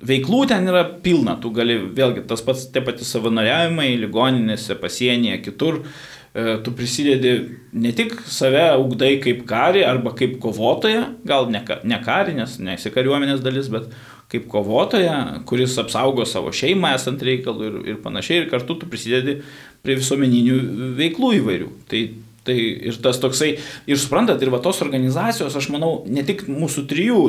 veiklų 0.08 0.42
ten 0.48 0.68
yra 0.68 0.84
pilna, 1.04 1.36
tu 1.40 1.52
gali, 1.56 1.78
vėlgi, 1.96 2.24
tas 2.28 2.44
pats 2.44 2.66
tie 2.72 2.82
patys 2.84 3.12
savanoriavimai, 3.12 3.90
ligoninėse, 4.00 4.76
pasienyje, 4.80 5.40
kitur, 5.44 5.82
e, 5.82 5.88
tu 6.36 6.72
prisidedi 6.76 7.32
ne 7.72 7.92
tik 7.96 8.18
save 8.28 8.66
ugdai 8.76 9.14
kaip 9.24 9.46
karį 9.48 9.86
arba 9.88 10.12
kaip 10.18 10.36
kovotoją, 10.42 11.06
gal 11.24 11.48
ne, 11.52 11.62
ne 11.88 11.98
karį, 12.04 12.34
nes 12.36 12.58
nesi 12.60 12.92
kariuomenės 12.92 13.40
dalis, 13.44 13.70
bet 13.72 13.88
kaip 14.32 14.48
kovotoją, 14.50 15.16
kuris 15.48 15.76
apsaugo 15.80 16.26
savo 16.28 16.52
šeimą 16.54 16.92
esant 16.98 17.22
reikalų 17.24 17.68
ir, 17.68 17.76
ir 17.92 17.98
panašiai, 18.02 18.42
ir 18.42 18.48
kartu 18.50 18.76
tu 18.76 18.88
prisidedi 18.90 19.38
prie 19.86 19.96
visuomeninių 20.00 20.56
veiklų 20.98 21.30
įvairių. 21.38 21.68
Tai, 21.90 22.00
tai 22.48 22.56
ir 22.90 22.98
tas 23.04 23.20
toksai, 23.22 23.52
ir 23.86 24.00
suprantat, 24.02 24.42
ir 24.42 24.50
va 24.52 24.60
tos 24.64 24.82
organizacijos, 24.84 25.54
aš 25.56 25.70
manau, 25.74 26.00
ne 26.10 26.26
tik 26.26 26.44
mūsų 26.50 26.84
trijų, 26.90 27.22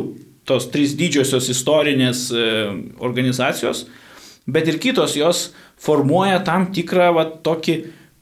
tos 0.47 0.69
trys 0.73 0.95
didžiosios 0.97 1.51
istorinės 1.53 2.27
e, 2.31 2.49
organizacijos, 3.03 3.85
bet 4.49 4.67
ir 4.71 4.79
kitos 4.81 5.15
jos 5.19 5.49
formuoja 5.83 6.39
tam 6.47 6.69
tikrą 6.73 7.11
va, 7.15 7.27
tokį 7.45 7.77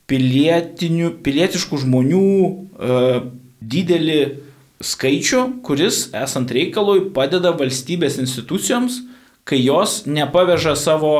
pilietiškų 0.09 1.81
žmonių 1.81 2.27
uh, 2.45 3.27
didelį 3.65 4.21
skaičių, 4.85 5.43
kuris, 5.65 6.09
esant 6.15 6.51
reikalui, 6.53 7.07
padeda 7.15 7.55
valstybės 7.57 8.19
institucijoms, 8.21 9.01
kai 9.45 9.61
jos 9.61 10.03
nepaveža 10.09 10.75
savo, 10.77 11.15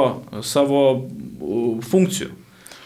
savo 0.45 0.81
uh, 0.95 1.85
funkcijų. 1.85 2.33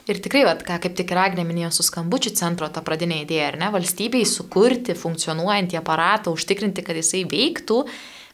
Ir 0.09 0.17
tikrai, 0.25 0.41
vat, 0.47 0.63
ką 0.65 0.79
kaip 0.81 0.95
tik 0.97 1.11
ir 1.13 1.19
Agnė 1.21 1.43
minėjo 1.45 1.69
su 1.75 1.83
skambučių 1.85 2.31
centro 2.39 2.65
ta 2.73 2.81
pradinė 2.81 3.19
idėja, 3.27 3.51
ar 3.51 3.59
ne, 3.61 3.67
valstybei 3.75 4.23
sukurti 4.25 4.95
funkcionuojantį 4.97 5.77
aparatą, 5.77 6.33
užtikrinti, 6.33 6.81
kad 6.85 6.97
jisai 6.97 7.27
veiktų, 7.29 7.83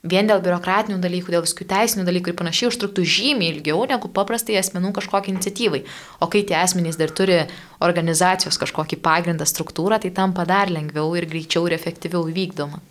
vien 0.09 0.29
dėl 0.29 0.41
biurokratinių 0.45 0.99
dalykų, 1.03 1.33
dėl 1.33 1.43
visokių 1.45 1.67
teisinių 1.71 2.05
dalykų 2.07 2.31
ir 2.31 2.37
panašiai 2.39 2.69
užtruktų 2.69 3.05
žymiai 3.15 3.53
ilgiau 3.55 3.83
negu 3.89 4.09
paprastai 4.13 4.57
asmenų 4.61 4.93
kažkokiai 4.97 5.33
iniciatyvai. 5.33 5.81
O 6.21 6.29
kai 6.31 6.43
tie 6.47 6.57
asmenys 6.61 6.99
dar 7.01 7.13
turi 7.15 7.41
organizacijos 7.85 8.59
kažkokį 8.61 9.01
pagrindą, 9.05 9.47
struktūrą, 9.49 9.99
tai 10.01 10.13
tampa 10.15 10.45
dar 10.49 10.71
lengviau 10.73 11.13
ir 11.17 11.27
greičiau 11.29 11.69
ir 11.69 11.77
efektyviau 11.77 12.27
įvykdoma. 12.31 12.81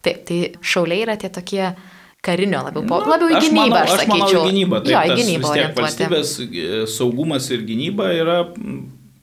Taip, 0.00 0.22
tai 0.28 0.38
šauliai 0.64 1.04
yra 1.04 1.18
tie 1.20 1.28
tokie 1.32 1.66
karinio 2.24 2.62
labiau, 2.64 2.84
po, 2.88 3.02
labiau 3.08 3.32
į 3.32 3.42
gynybą, 3.46 3.82
aš, 3.82 3.92
aš 3.92 4.00
sakyčiau. 4.04 4.40
Manau, 4.40 4.46
į 4.46 4.54
gynybą. 4.54 4.80
Taip, 4.84 4.94
jo, 4.94 5.02
į 5.02 5.18
gynybą. 5.20 5.52
Valstybės 5.76 6.32
e, 6.44 6.70
saugumas 6.88 7.50
ir 7.52 7.66
gynyba 7.68 8.08
yra 8.16 8.38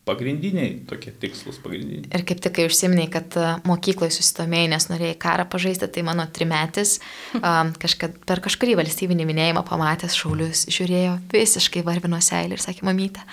pagrindiniai 0.07 0.81
tokie 0.87 1.11
tikslus 1.21 1.59
pagrindiniai. 1.63 2.07
Ir 2.15 2.23
kaip 2.27 2.41
tik, 2.43 2.55
kai 2.57 2.67
užsiminiai, 2.69 3.09
kad 3.11 3.35
e, 3.39 3.45
mokykloje 3.67 4.15
susidomėjai, 4.15 4.69
nes 4.71 4.87
norėjai 4.91 5.17
karą 5.21 5.45
pažaisti, 5.51 5.89
tai 5.91 6.03
mano 6.07 6.25
trimetis 6.33 6.97
um, 7.39 7.73
kažkad, 7.81 8.15
per 8.29 8.41
kažkurį 8.45 8.77
valstybinį 8.79 9.27
minėjimą 9.29 9.63
pamatęs 9.67 10.17
šaulius, 10.17 10.65
žiūrėjo 10.73 11.17
visiškai 11.33 11.83
varvino 11.87 12.19
seilį 12.23 12.57
ir 12.57 12.63
sakė, 12.63 12.85
mamytė, 12.87 13.23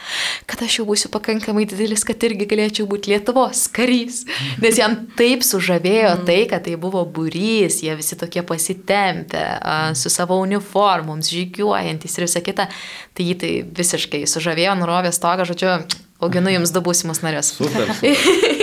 kad 0.51 0.65
aš 0.67 0.81
jau 0.81 0.89
būsiu 0.89 1.11
pakankamai 1.15 1.67
didelis, 1.71 2.05
kad 2.07 2.27
irgi 2.27 2.49
galėčiau 2.51 2.89
būti 2.91 3.15
Lietuvos 3.15 3.67
karys. 3.75 4.25
Nes 4.65 4.81
jam 4.81 4.99
taip 5.19 5.47
sužavėjo 5.47 6.15
mm. 6.19 6.27
tai, 6.29 6.41
kad 6.51 6.67
tai 6.67 6.77
buvo 6.81 7.05
būrys, 7.07 7.83
jie 7.87 7.95
visi 7.99 8.19
tokie 8.21 8.43
pasitempę, 8.47 9.45
uh, 9.59 9.93
su 9.99 10.13
savo 10.13 10.41
uniformoms, 10.43 11.31
žygiuojantis 11.33 12.19
ir 12.19 12.27
visa 12.29 12.43
kita. 12.45 12.69
Tai 13.15 13.29
jį 13.29 13.37
tai 13.39 13.53
visiškai 13.77 14.25
sužavėjo, 14.31 14.75
nurovė 14.81 15.13
stogą, 15.15 15.47
žodžiu, 15.49 15.77
Auginu 16.25 16.53
jums 16.57 16.75
du 16.75 16.83
būsimus 16.85 17.23
narius. 17.25 17.55
Super. 17.57 17.93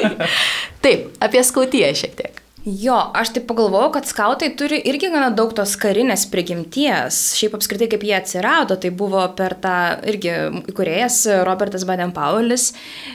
taip, 0.83 1.11
apie 1.23 1.43
skautiją 1.47 1.93
šiek 2.03 2.17
tiek. 2.19 2.41
Jo, 2.61 2.93
aš 3.17 3.31
taip 3.33 3.47
pagalvojau, 3.49 3.89
kad 3.95 4.05
skautai 4.05 4.51
turi 4.53 4.77
irgi 4.85 5.07
gana 5.09 5.31
daug 5.33 5.49
tos 5.57 5.71
karinės 5.81 6.27
prigimties. 6.29 7.17
Šiaip 7.39 7.55
apskritai, 7.57 7.87
kaip 7.89 8.03
jie 8.05 8.13
atsirado, 8.13 8.77
tai 8.77 8.91
buvo 8.93 9.23
per 9.37 9.55
tą 9.63 9.77
irgi 10.05 10.35
įkurėjas 10.69 11.23
Robertas 11.47 11.87
Baden-Paulis. 11.89 12.67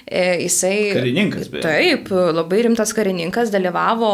E, 0.03 0.25
jisai. 0.43 0.75
Karininkas, 0.97 1.53
beje. 1.53 1.63
Taip, 1.63 2.11
labai 2.11 2.65
rimtas 2.67 2.91
karininkas, 2.97 3.55
dalyvavo 3.55 4.11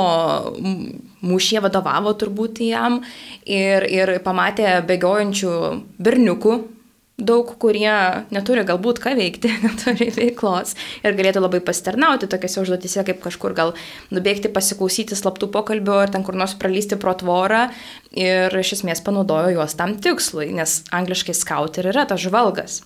mūšyje, 1.25 1.65
vadovavo 1.65 2.13
turbūt 2.21 2.61
jam 2.67 3.01
ir, 3.49 3.89
ir 3.89 4.19
pamatė 4.27 4.83
bėgiojančių 4.85 5.57
berniukų 5.97 6.59
daug, 7.21 7.51
kurie 7.61 7.93
neturi 8.33 8.65
galbūt 8.67 9.01
ką 9.03 9.15
veikti, 9.19 9.51
neturi 9.67 10.09
veiklos 10.15 10.77
ir 11.05 11.17
galėtų 11.19 11.43
labai 11.45 11.61
pasitarnauti 11.65 12.29
tokiuose 12.31 12.63
užduotise, 12.65 13.05
kaip 13.09 13.21
kažkur 13.25 13.57
gal 13.57 13.75
nubėgti 14.15 14.53
pasiklausyti 14.53 15.19
slaptų 15.19 15.51
pokalbių 15.55 15.99
ar 16.05 16.15
ten 16.15 16.25
kur 16.27 16.39
nors 16.39 16.57
pralysti 16.59 16.99
pro 17.01 17.15
tvorą 17.19 17.67
ir 18.17 18.55
iš 18.63 18.79
esmės 18.79 19.05
panaudojo 19.05 19.53
juos 19.57 19.77
tam 19.79 19.97
tikslui, 20.03 20.51
nes 20.57 20.83
angliškai 20.93 21.37
scout 21.37 21.79
ir 21.81 21.93
yra 21.93 22.07
tas 22.09 22.23
žvalgas. 22.23 22.83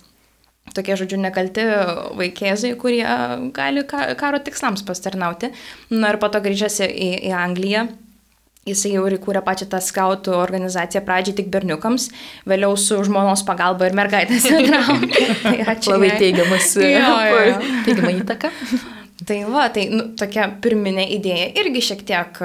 Tokie, 0.75 0.97
žodžiu, 0.99 1.15
nekalti 1.23 1.63
vaikėzai, 2.19 2.73
kurie 2.79 3.05
gali 3.55 3.85
karo 3.87 4.41
tikslams 4.43 4.83
pasitarnauti. 4.83 5.53
Na 5.95 6.11
ir 6.11 6.19
po 6.19 6.27
to 6.27 6.41
grįžęs 6.43 6.81
į, 6.83 7.07
į 7.29 7.31
Angliją, 7.31 7.85
Jisai 8.67 8.93
jau 8.95 9.05
įkūrė 9.07 9.41
pačią 9.45 9.69
tą 9.71 9.79
skautų 9.83 10.35
organizaciją 10.35 11.03
pradžiai 11.07 11.37
tik 11.39 11.49
berniukams, 11.53 12.09
vėliau 12.49 12.75
su 12.79 12.99
žmonos 13.07 13.45
pagalba 13.47 13.87
ir 13.87 13.95
mergaitės 13.97 14.47
įtraukė. 14.51 15.25
tai 15.43 15.55
ačiū. 15.63 15.95
Labai 15.95 16.11
teigiamas. 16.19 16.73
Teigiama 17.87 18.13
įtaka. 18.17 18.51
Tai 19.27 19.37
va, 19.49 19.65
tai 19.73 19.87
nu, 19.91 20.11
tokia 20.19 20.45
pirminė 20.61 21.07
idėja 21.15 21.49
irgi 21.59 21.81
šiek 21.89 22.03
tiek 22.07 22.37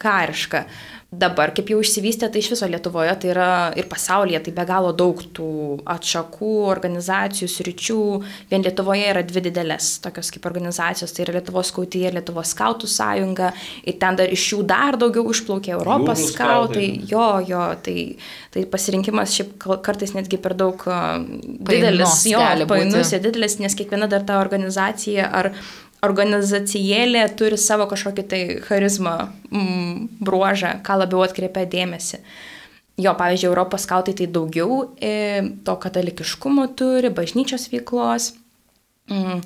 kariška. 0.00 0.64
Dabar, 1.10 1.50
kaip 1.50 1.72
jau 1.72 1.80
išsivystė, 1.82 2.28
tai 2.30 2.38
iš 2.38 2.52
viso 2.52 2.66
Lietuvoje, 2.70 3.10
tai 3.18 3.30
yra 3.32 3.46
ir 3.74 3.88
pasaulyje, 3.90 4.44
tai 4.46 4.52
be 4.54 4.64
galo 4.68 4.92
daug 4.94 5.18
tų 5.34 5.48
atšakų, 5.90 6.50
organizacijų, 6.70 7.48
sričių. 7.50 8.04
Vien 8.52 8.62
Lietuvoje 8.62 9.08
yra 9.10 9.24
dvi 9.26 9.42
didelės 9.48 9.88
tokios 10.04 10.30
kaip 10.30 10.46
organizacijos, 10.46 11.10
tai 11.16 11.24
yra 11.24 11.34
Lietuvos 11.40 11.72
skautija 11.74 12.12
ir 12.12 12.18
Lietuvos 12.20 12.54
skautų 12.54 12.92
sąjunga. 12.94 13.50
Ir 13.90 13.98
ten 13.98 14.20
dar 14.22 14.30
iš 14.30 14.46
jų 14.52 14.60
dar 14.70 15.00
daugiau 15.02 15.26
išplaukė 15.34 15.74
Europos 15.74 16.22
Jūrų 16.22 16.36
skautai. 16.36 16.86
Jo, 17.10 17.26
jo, 17.42 17.66
tai, 17.82 17.98
tai 18.54 18.66
pasirinkimas 18.70 19.34
šiaip 19.34 19.68
kartais 19.82 20.14
netgi 20.14 20.38
per 20.38 20.54
daug 20.62 20.86
didelis, 21.26 22.20
jo, 22.30 22.46
painus 22.70 23.10
didelis, 23.18 23.58
nes 23.58 23.74
kiekviena 23.74 24.06
dar 24.06 24.22
ta 24.30 24.38
organizacija 24.38 25.26
ar 25.26 25.56
organizacijėlė 26.06 27.24
turi 27.36 27.58
savo 27.60 27.86
kažkokį 27.90 28.24
tai 28.30 28.40
charizmą 28.64 29.16
mm, 29.50 30.06
bruožą, 30.24 30.78
ką 30.86 31.00
labiau 31.02 31.24
atkreipia 31.26 31.66
dėmesį. 31.68 32.20
Jo, 33.00 33.14
pavyzdžiui, 33.16 33.48
Europos 33.48 33.86
skautai 33.86 34.14
tai 34.16 34.26
daugiau 34.28 34.82
e, 35.00 35.40
to 35.64 35.76
katalikiškumo 35.80 36.66
turi, 36.76 37.12
bažnyčios 37.16 37.70
veiklos. 37.72 38.34
Mm. 39.10 39.40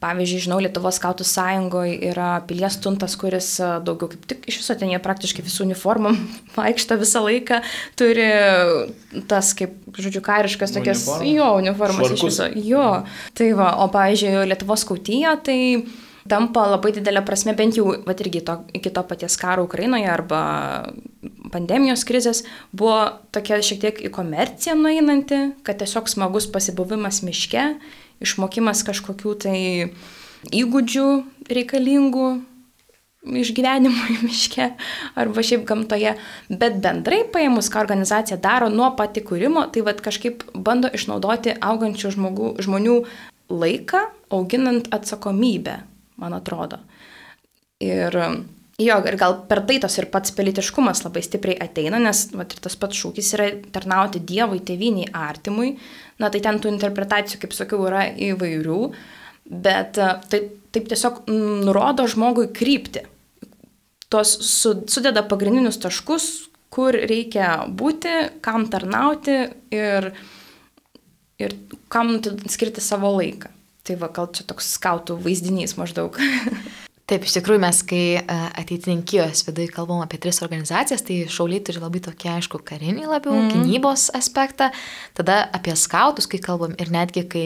Pavyzdžiui, 0.00 0.40
žinau, 0.46 0.58
Lietuvos 0.64 0.96
skautų 0.96 1.26
sąjungoje 1.28 1.98
yra 2.08 2.30
pilies 2.48 2.78
tuntas, 2.80 3.18
kuris 3.20 3.50
e, 3.60 3.68
daugiau 3.84 4.08
kaip 4.14 4.22
tik 4.30 4.46
iš 4.48 4.62
viso 4.62 4.76
ten 4.80 4.92
jie 4.94 5.00
praktiškai 5.04 5.44
visų 5.44 5.66
uniformom 5.66 6.16
vaikšto 6.56 6.96
visą 7.02 7.20
laiką, 7.26 7.60
turi 8.00 8.28
tas, 9.28 9.52
kaip, 9.58 9.76
žodžiu, 9.92 10.24
kariškas 10.24 10.72
tokias, 10.76 11.04
Uniforma. 11.04 11.34
jo, 11.36 11.50
uniformas 11.60 12.00
Švarkus. 12.00 12.20
iš 12.20 12.30
viso, 12.30 12.70
jo. 12.72 12.86
Tai 13.36 13.50
va, 13.60 13.74
o 13.84 13.90
pavyzdžiui, 13.92 14.46
Lietuvos 14.48 14.86
skautyje, 14.86 15.36
tai 15.44 15.60
tampa 16.30 16.64
labai 16.70 16.94
didelė 16.96 17.22
prasme, 17.26 17.52
bent 17.58 17.76
jau, 17.76 17.92
va 18.06 18.16
irgi 18.16 18.42
to, 18.46 18.56
iki 18.76 18.92
to 18.94 19.04
paties 19.08 19.36
karo 19.40 19.64
Ukrainoje 19.68 20.08
arba 20.08 20.42
pandemijos 21.52 22.04
krizės, 22.08 22.44
buvo 22.72 23.02
tokia 23.34 23.60
šiek 23.64 23.80
tiek 23.84 24.04
į 24.08 24.12
komerciją 24.14 24.76
nueinanti, 24.80 25.40
kad 25.66 25.80
tiesiog 25.80 26.08
smagus 26.08 26.48
pasibuvimas 26.52 27.20
miške, 27.26 27.74
išmokimas 28.22 28.84
kažkokių 28.86 29.34
tai 29.44 29.58
įgūdžių 30.56 31.08
reikalingų 31.50 32.28
išgyvenimui 33.20 34.16
miške 34.26 34.70
arba 35.20 35.44
šiaip 35.44 35.66
gamtoje, 35.68 36.14
bet 36.48 36.78
bendrai 36.84 37.22
paėmus, 37.32 37.68
ką 37.72 37.82
organizacija 37.84 38.40
daro 38.40 38.70
nuo 38.72 38.90
pat 38.96 39.18
įkūrimo, 39.20 39.66
tai 39.72 39.84
vad 39.86 40.00
kažkaip 40.04 40.46
bando 40.54 40.88
išnaudoti 40.92 41.58
augančių 41.60 42.14
žmogų, 42.16 42.54
žmonių 42.64 42.96
laiką, 43.50 44.06
auginant 44.32 44.88
atsakomybę 44.94 45.80
man 46.20 46.36
atrodo. 46.36 46.80
Ir 47.80 48.12
jo, 48.80 48.96
ir 49.08 49.16
gal 49.20 49.38
per 49.48 49.62
tai 49.68 49.78
tas 49.82 49.96
ir 49.98 50.10
pats 50.12 50.34
pilietiškumas 50.36 51.02
labai 51.06 51.22
stipriai 51.24 51.58
ateina, 51.64 52.00
nes 52.00 52.26
va, 52.34 52.44
ir 52.44 52.62
tas 52.64 52.76
pats 52.80 53.00
šūkis 53.00 53.34
yra 53.36 53.48
tarnauti 53.72 54.22
Dievui, 54.24 54.60
tėviniai, 54.64 55.10
artimui. 55.16 55.74
Na 56.20 56.28
tai 56.32 56.42
ten 56.44 56.58
tų 56.60 56.68
interpretacijų, 56.74 57.40
kaip 57.42 57.54
sakiau, 57.56 57.86
yra 57.88 58.04
įvairių, 58.12 58.80
bet 59.50 59.96
tai 59.96 60.40
taip 60.74 60.90
tiesiog 60.90 61.24
nurodo 61.64 62.06
žmogui 62.10 62.50
krypti. 62.54 63.06
Tos 64.10 64.34
su, 64.44 64.74
sudeda 64.90 65.22
pagrindinius 65.26 65.78
taškus, 65.82 66.26
kur 66.70 66.94
reikia 66.94 67.64
būti, 67.66 68.12
kam 68.44 68.66
tarnauti 68.70 69.38
ir, 69.74 70.10
ir 71.40 71.56
kam 71.90 72.18
skirti 72.50 72.82
savo 72.84 73.14
laiką. 73.16 73.50
Tai 73.86 73.96
va, 74.02 74.10
gal 74.14 74.28
čia 74.36 74.44
toks 74.46 74.74
skautų 74.76 75.16
vaizdinys 75.24 75.78
maždaug. 75.80 76.20
Taip, 77.10 77.24
iš 77.26 77.32
tikrųjų 77.34 77.58
mes, 77.64 77.78
kai 77.90 78.02
e, 78.20 78.34
ateitininkijos 78.60 79.42
viduje 79.48 79.72
kalbam 79.74 79.98
apie 80.04 80.20
tris 80.22 80.38
organizacijas, 80.44 81.02
tai 81.02 81.24
šauliai 81.26 81.62
turi 81.66 81.80
labai 81.82 81.98
tokį, 82.04 82.28
aišku, 82.36 82.60
karinį 82.68 83.08
labiau, 83.10 83.34
mm. 83.34 83.48
gynybos 83.50 84.04
aspektą, 84.14 84.68
tada 85.18 85.40
apie 85.56 85.74
skautus, 85.74 86.28
kai 86.30 86.38
kalbam 86.44 86.76
ir 86.78 86.92
netgi 86.94 87.24
kai 87.32 87.44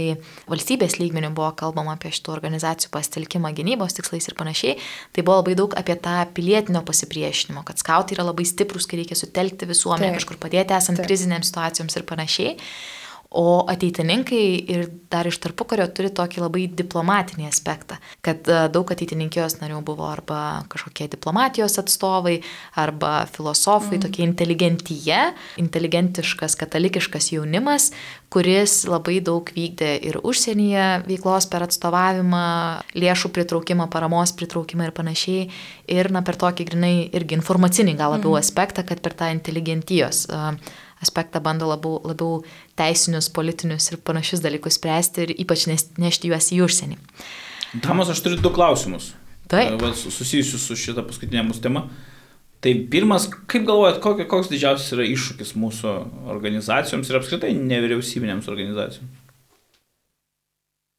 valstybės 0.53 0.98
lygmenių 1.00 1.31
buvo 1.38 1.48
kalbama 1.57 1.94
apie 1.96 2.12
šitų 2.12 2.35
organizacijų 2.35 2.92
pasitelkimą 2.92 3.55
gynybos 3.57 3.96
tikslais 3.96 4.29
ir 4.29 4.37
panašiai, 4.37 4.74
tai 5.16 5.24
buvo 5.24 5.38
labai 5.40 5.57
daug 5.62 5.79
apie 5.81 5.96
tą 5.96 6.18
pilietinio 6.37 6.85
pasipriešinimo, 6.85 7.64
kad 7.64 7.81
skautai 7.81 8.18
yra 8.18 8.29
labai 8.29 8.44
stiprus, 8.48 8.85
kai 8.90 9.00
reikia 9.00 9.16
sutelkti 9.16 9.70
visuomenę, 9.70 10.12
kažkur 10.18 10.37
padėti 10.44 10.77
esant 10.77 11.00
Taip. 11.00 11.09
krizinėms 11.09 11.48
situacijoms 11.48 11.96
ir 11.96 12.05
panašiai. 12.12 12.55
O 13.34 13.64
ateitininkai 13.66 14.44
ir 14.70 14.84
dar 15.10 15.26
iš 15.26 15.40
tarpukario 15.42 15.88
turi 15.90 16.12
tokį 16.14 16.44
labai 16.44 16.68
diplomatinį 16.70 17.48
aspektą, 17.48 17.96
kad 18.22 18.46
e, 18.46 18.58
daug 18.70 18.86
ateitininkijos 18.94 19.56
narių 19.58 19.80
buvo 19.86 20.06
arba 20.06 20.62
kažkokie 20.70 21.08
diplomatijos 21.10 21.74
atstovai, 21.82 22.36
arba 22.78 23.24
filosofai, 23.34 23.96
mm. 23.98 24.04
tokie 24.06 24.22
inteligentyje, 24.28 25.18
inteligentiškas 25.64 26.54
katalikiškas 26.62 27.32
jaunimas, 27.34 27.88
kuris 28.30 28.84
labai 28.86 29.18
daug 29.26 29.50
vykdė 29.50 29.90
ir 30.06 30.20
užsienyje 30.22 30.86
veiklos 31.08 31.50
per 31.50 31.66
atstovavimą, 31.66 32.46
lėšų 32.94 33.34
pritraukimą, 33.34 33.90
paramos 33.90 34.30
pritraukimą 34.38 34.86
ir 34.92 34.94
panašiai. 34.94 35.44
Ir 35.90 36.14
na, 36.14 36.22
per 36.22 36.38
tokį 36.38 36.70
grinai 36.70 36.96
irgi 37.10 37.40
informacinį 37.42 37.98
gal 37.98 38.14
labiau 38.14 38.36
mm. 38.36 38.46
aspektą, 38.46 38.86
kad 38.86 39.02
per 39.02 39.18
tą 39.18 39.34
inteligentijos 39.34 40.28
uh, 40.30 40.54
aspektą 41.02 41.40
bando 41.44 41.68
labiau, 41.70 41.98
labiau 42.04 42.42
teisinius, 42.78 43.30
politinius 43.33 43.90
ir 43.90 44.00
panašius 44.04 44.44
dalykus 44.44 44.78
spręsti 44.78 45.26
ir 45.26 45.35
ypač 45.44 45.66
nešti 45.70 46.30
juos 46.30 46.50
į 46.54 46.62
užsienį. 46.66 46.98
Damas, 47.83 48.12
aš 48.12 48.22
turiu 48.22 48.38
du 48.42 48.52
klausimus. 48.54 49.12
Taip. 49.50 49.83
Susijusius 49.98 50.62
su 50.64 50.76
šitą 50.78 51.04
paskutinę 51.07 51.42
mūsų 51.48 51.64
temą. 51.64 51.88
Tai 52.64 52.72
pirmas, 52.88 53.26
kaip 53.50 53.66
galvojat, 53.68 53.98
koks 54.00 54.48
didžiausias 54.48 54.94
yra 54.96 55.04
iššūkis 55.04 55.52
mūsų 55.61 55.90
organizacijoms 56.33 57.11
ir 57.11 57.18
apskritai 57.18 57.52
nevyriausybinėms 57.59 58.48
organizacijoms? 58.48 59.20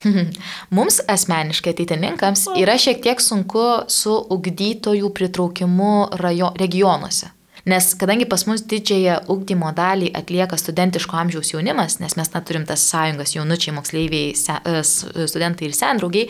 Mums 0.76 1.00
asmeniškai 1.10 1.74
ateitininkams 1.74 2.48
yra 2.62 2.76
šiek 2.82 3.02
tiek 3.02 3.22
sunku 3.24 3.64
su 3.90 4.14
ugdytojų 4.14 5.10
pritraukimu 5.18 5.94
rajo, 6.22 6.52
regionuose. 6.60 7.32
Nes 7.66 7.96
kadangi 7.98 8.28
pas 8.30 8.44
mus 8.46 8.62
didžiąją 8.62 9.16
ugdymo 9.34 9.72
dalį 9.74 10.12
atlieka 10.14 10.58
studentiško 10.62 11.18
amžiaus 11.18 11.50
jaunimas, 11.50 11.96
nes 11.98 12.14
mes 12.14 12.30
neturim 12.30 12.68
tas 12.70 12.84
sąjungas 12.92 13.34
jaunučiai, 13.34 13.74
moksleiviai, 13.74 14.36
se, 14.38 14.54
e, 14.70 14.84
studentai 14.86 15.66
ir 15.66 15.74
sendraugiai, 15.74 16.28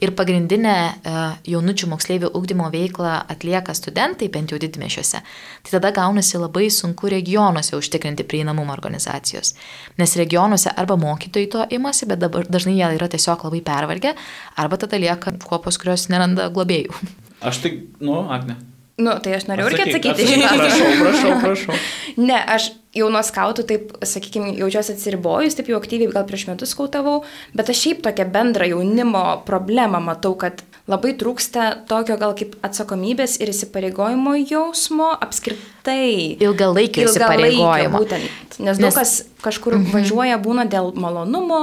ir 0.00 0.14
pagrindinę 0.16 0.72
e, 0.80 1.12
jaunučių 1.52 1.90
moksleivių 1.90 2.30
ugdymo 2.32 2.70
veiklą 2.72 3.12
atlieka 3.34 3.76
studentai, 3.76 4.30
bent 4.32 4.54
jau 4.54 4.62
didmešiuose, 4.62 5.20
tai 5.66 5.74
tada 5.76 5.92
gaunasi 6.00 6.40
labai 6.40 6.70
sunku 6.72 7.12
regionuose 7.12 7.76
užtikrinti 7.76 8.24
prieinamumą 8.24 8.72
organizacijos. 8.72 9.52
Nes 10.00 10.16
regionuose 10.16 10.72
arba 10.72 10.96
mokytojai 10.96 11.52
to 11.52 11.68
imasi, 11.76 12.08
bet 12.08 12.24
dabar 12.24 12.48
dažnai 12.48 12.78
jie 12.78 12.88
yra 12.96 13.12
tiesiog 13.12 13.44
labai 13.50 13.60
pervargę, 13.68 14.16
arba 14.56 14.80
tada 14.80 14.96
lieka 14.96 15.36
kuopos, 15.44 15.76
kurios 15.76 16.08
neranda 16.08 16.48
globėjų. 16.48 16.96
Aš 17.44 17.66
tik, 17.68 17.82
nu, 18.00 18.22
Agne. 18.32 18.56
Nu, 19.00 19.16
tai 19.24 19.36
aš 19.38 19.48
norėjau 19.48 19.70
irgi 19.72 19.86
atsakyti. 19.86 20.28
Atsakyk, 20.28 20.52
prašau, 20.60 20.92
prašau, 21.00 21.34
prašau. 21.44 21.78
ne, 22.20 22.38
aš 22.56 22.70
jau 22.96 23.08
nuo 23.12 23.22
skautų, 23.24 23.64
taip, 23.68 23.92
sakykime, 24.06 24.52
jaučiuosi 24.58 24.96
atsiribojus, 24.96 25.56
taip 25.58 25.70
jau 25.70 25.78
aktyviai 25.78 26.10
gal 26.12 26.26
prieš 26.28 26.48
metus 26.50 26.74
skautavau, 26.74 27.20
bet 27.56 27.70
aš 27.70 27.84
šiaip 27.84 28.02
tokią 28.06 28.26
bendrą 28.34 28.66
jaunimo 28.72 29.24
problemą 29.46 30.02
matau, 30.04 30.34
kad 30.38 30.64
labai 30.90 31.14
trūksta 31.18 31.70
tokio 31.90 32.18
gal 32.20 32.34
kaip 32.38 32.56
atsakomybės 32.66 33.38
ir 33.40 33.52
įsipareigojimo 33.52 34.34
jausmo 34.42 35.12
apskritai. 35.14 36.36
Ilgalaikio 36.42 37.06
įsipareigojimo. 37.06 38.02
Būtent, 38.02 38.60
nes 38.66 38.82
daug 38.82 38.94
kas 38.98 39.20
kažkur 39.44 39.78
mm 39.78 39.84
-hmm. 39.84 39.94
važiuoja 39.94 40.38
būna 40.42 40.66
dėl 40.66 40.92
malonumo, 40.94 41.62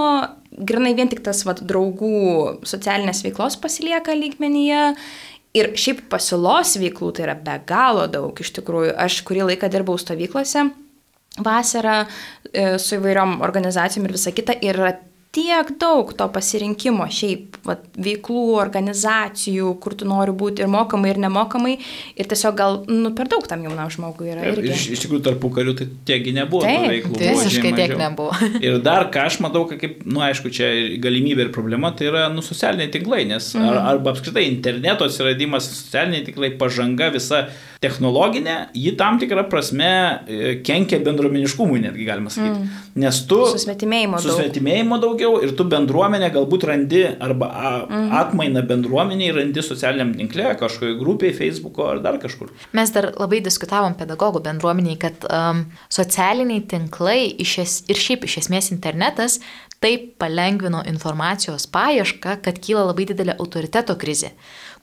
grinai 0.58 0.96
vien 0.96 1.10
tik 1.10 1.24
tas 1.26 1.44
vat, 1.46 1.62
draugų 1.62 2.60
socialinės 2.64 3.24
veiklos 3.26 3.60
pasilieka 3.62 4.16
lygmenyje 4.16 4.96
Ir 5.56 5.72
šiaip 5.80 6.04
pasiūlos 6.12 6.76
veiklų 6.82 7.14
tai 7.16 7.28
yra 7.30 7.38
be 7.40 7.56
galo 7.68 8.08
daug 8.12 8.38
iš 8.42 8.52
tikrųjų. 8.60 8.92
Aš 9.00 9.22
kurį 9.28 9.48
laiką 9.52 9.70
dirbau 9.72 9.96
stovyklose 10.02 10.68
vasarą 11.44 11.98
e, 12.04 12.78
su 12.82 12.98
įvairiom 12.98 13.40
organizacijom 13.46 14.08
ir 14.08 14.16
visa 14.18 14.34
kita 14.34 14.58
ir 14.66 14.80
tiek 15.38 15.70
daug 15.80 16.12
to 16.18 16.26
pasirinkimo 16.34 17.06
šiaip 17.14 17.58
vat, 17.68 17.84
veiklų, 18.02 18.44
organizacijų, 18.58 19.74
kur 19.84 19.94
tu 19.98 20.08
nori 20.10 20.34
būti 20.38 20.64
ir 20.64 20.72
mokamai, 20.72 21.12
ir 21.14 21.20
nemokamai. 21.22 21.76
Ir 22.18 22.30
tiesiog 22.32 22.58
gal 22.58 22.80
nu, 22.90 23.12
per 23.18 23.30
daug 23.32 23.46
tam 23.50 23.66
jaunam 23.66 23.92
žmogui 23.94 24.32
yra. 24.34 24.46
Ir, 24.50 24.64
iš, 24.72 24.88
iš 24.96 25.04
tikrųjų, 25.06 25.24
tarpu 25.28 25.52
karių 25.54 25.76
tai 25.78 25.90
tiekgi 26.10 26.34
nebuvo 26.38 26.64
Taip, 26.66 26.88
veiklų. 26.90 27.22
Visiškai 27.22 27.74
tiek 27.78 27.96
nebuvo. 28.00 28.34
ir 28.66 28.80
dar 28.86 29.10
ką 29.14 29.28
aš 29.30 29.40
matau, 29.46 29.66
kaip, 29.70 30.02
na, 30.06 30.18
nu, 30.18 30.26
aišku, 30.28 30.52
čia 30.54 30.72
galimybė 31.04 31.48
ir 31.48 31.54
problema, 31.56 31.94
tai 31.94 32.10
yra 32.10 32.28
nu, 32.34 32.46
socialiniai 32.46 32.92
tinklai, 32.94 33.24
nes 33.30 33.54
mhm. 33.54 33.70
ar, 33.70 33.82
arba 33.94 34.16
apskritai 34.16 34.48
interneto 34.50 35.08
atsiradimas, 35.08 35.70
socialiniai 35.84 36.26
tinklai, 36.28 36.54
pažanga 36.58 37.12
visa 37.14 37.46
technologinė, 37.84 38.56
ji 38.74 38.96
tam 38.98 39.20
tikrą 39.22 39.44
prasme 39.52 39.90
e, 40.26 40.56
kenkia 40.66 40.98
bendruomeniškumui, 41.06 41.84
netgi 41.84 42.08
galima 42.08 42.32
sakyti. 42.34 42.64
Mm. 42.64 42.88
Nes 43.04 43.20
tu... 43.30 43.38
Susvetimėjimo, 43.54 44.22
susvetimėjimo 44.24 44.98
daug. 44.98 45.18
daugiau 45.18 45.27
ir 45.44 45.54
tu 45.58 45.66
bendruomenę 45.70 46.30
galbūt 46.36 46.66
randi 46.70 47.04
arba 47.24 47.50
a, 47.50 47.72
mm. 47.86 48.10
atmainą 48.22 48.64
bendruomeniai 48.70 49.34
randi 49.36 49.64
socialiniam 49.66 50.14
tinkle, 50.18 50.50
kažkoje 50.60 50.98
grupėje, 51.00 51.38
Facebook'o 51.42 51.90
ar 51.92 52.02
dar 52.04 52.20
kažkur. 52.24 52.52
Mes 52.78 52.94
dar 52.96 53.12
labai 53.16 53.42
diskutavom 53.46 53.98
pedagogų 54.00 54.44
bendruomeniai, 54.48 55.00
kad 55.02 55.28
um, 55.28 55.66
socialiniai 55.94 56.66
tinklai 56.70 57.20
es, 57.42 57.82
ir 57.88 58.04
šiaip 58.08 58.28
iš 58.28 58.40
esmės 58.46 58.72
internetas 58.76 59.42
taip 59.84 60.16
palengvino 60.22 60.82
informacijos 60.90 61.68
paiešką, 61.70 62.40
kad 62.46 62.64
kyla 62.64 62.88
labai 62.90 63.06
didelė 63.12 63.38
autoriteto 63.38 63.94
krizė 64.00 64.34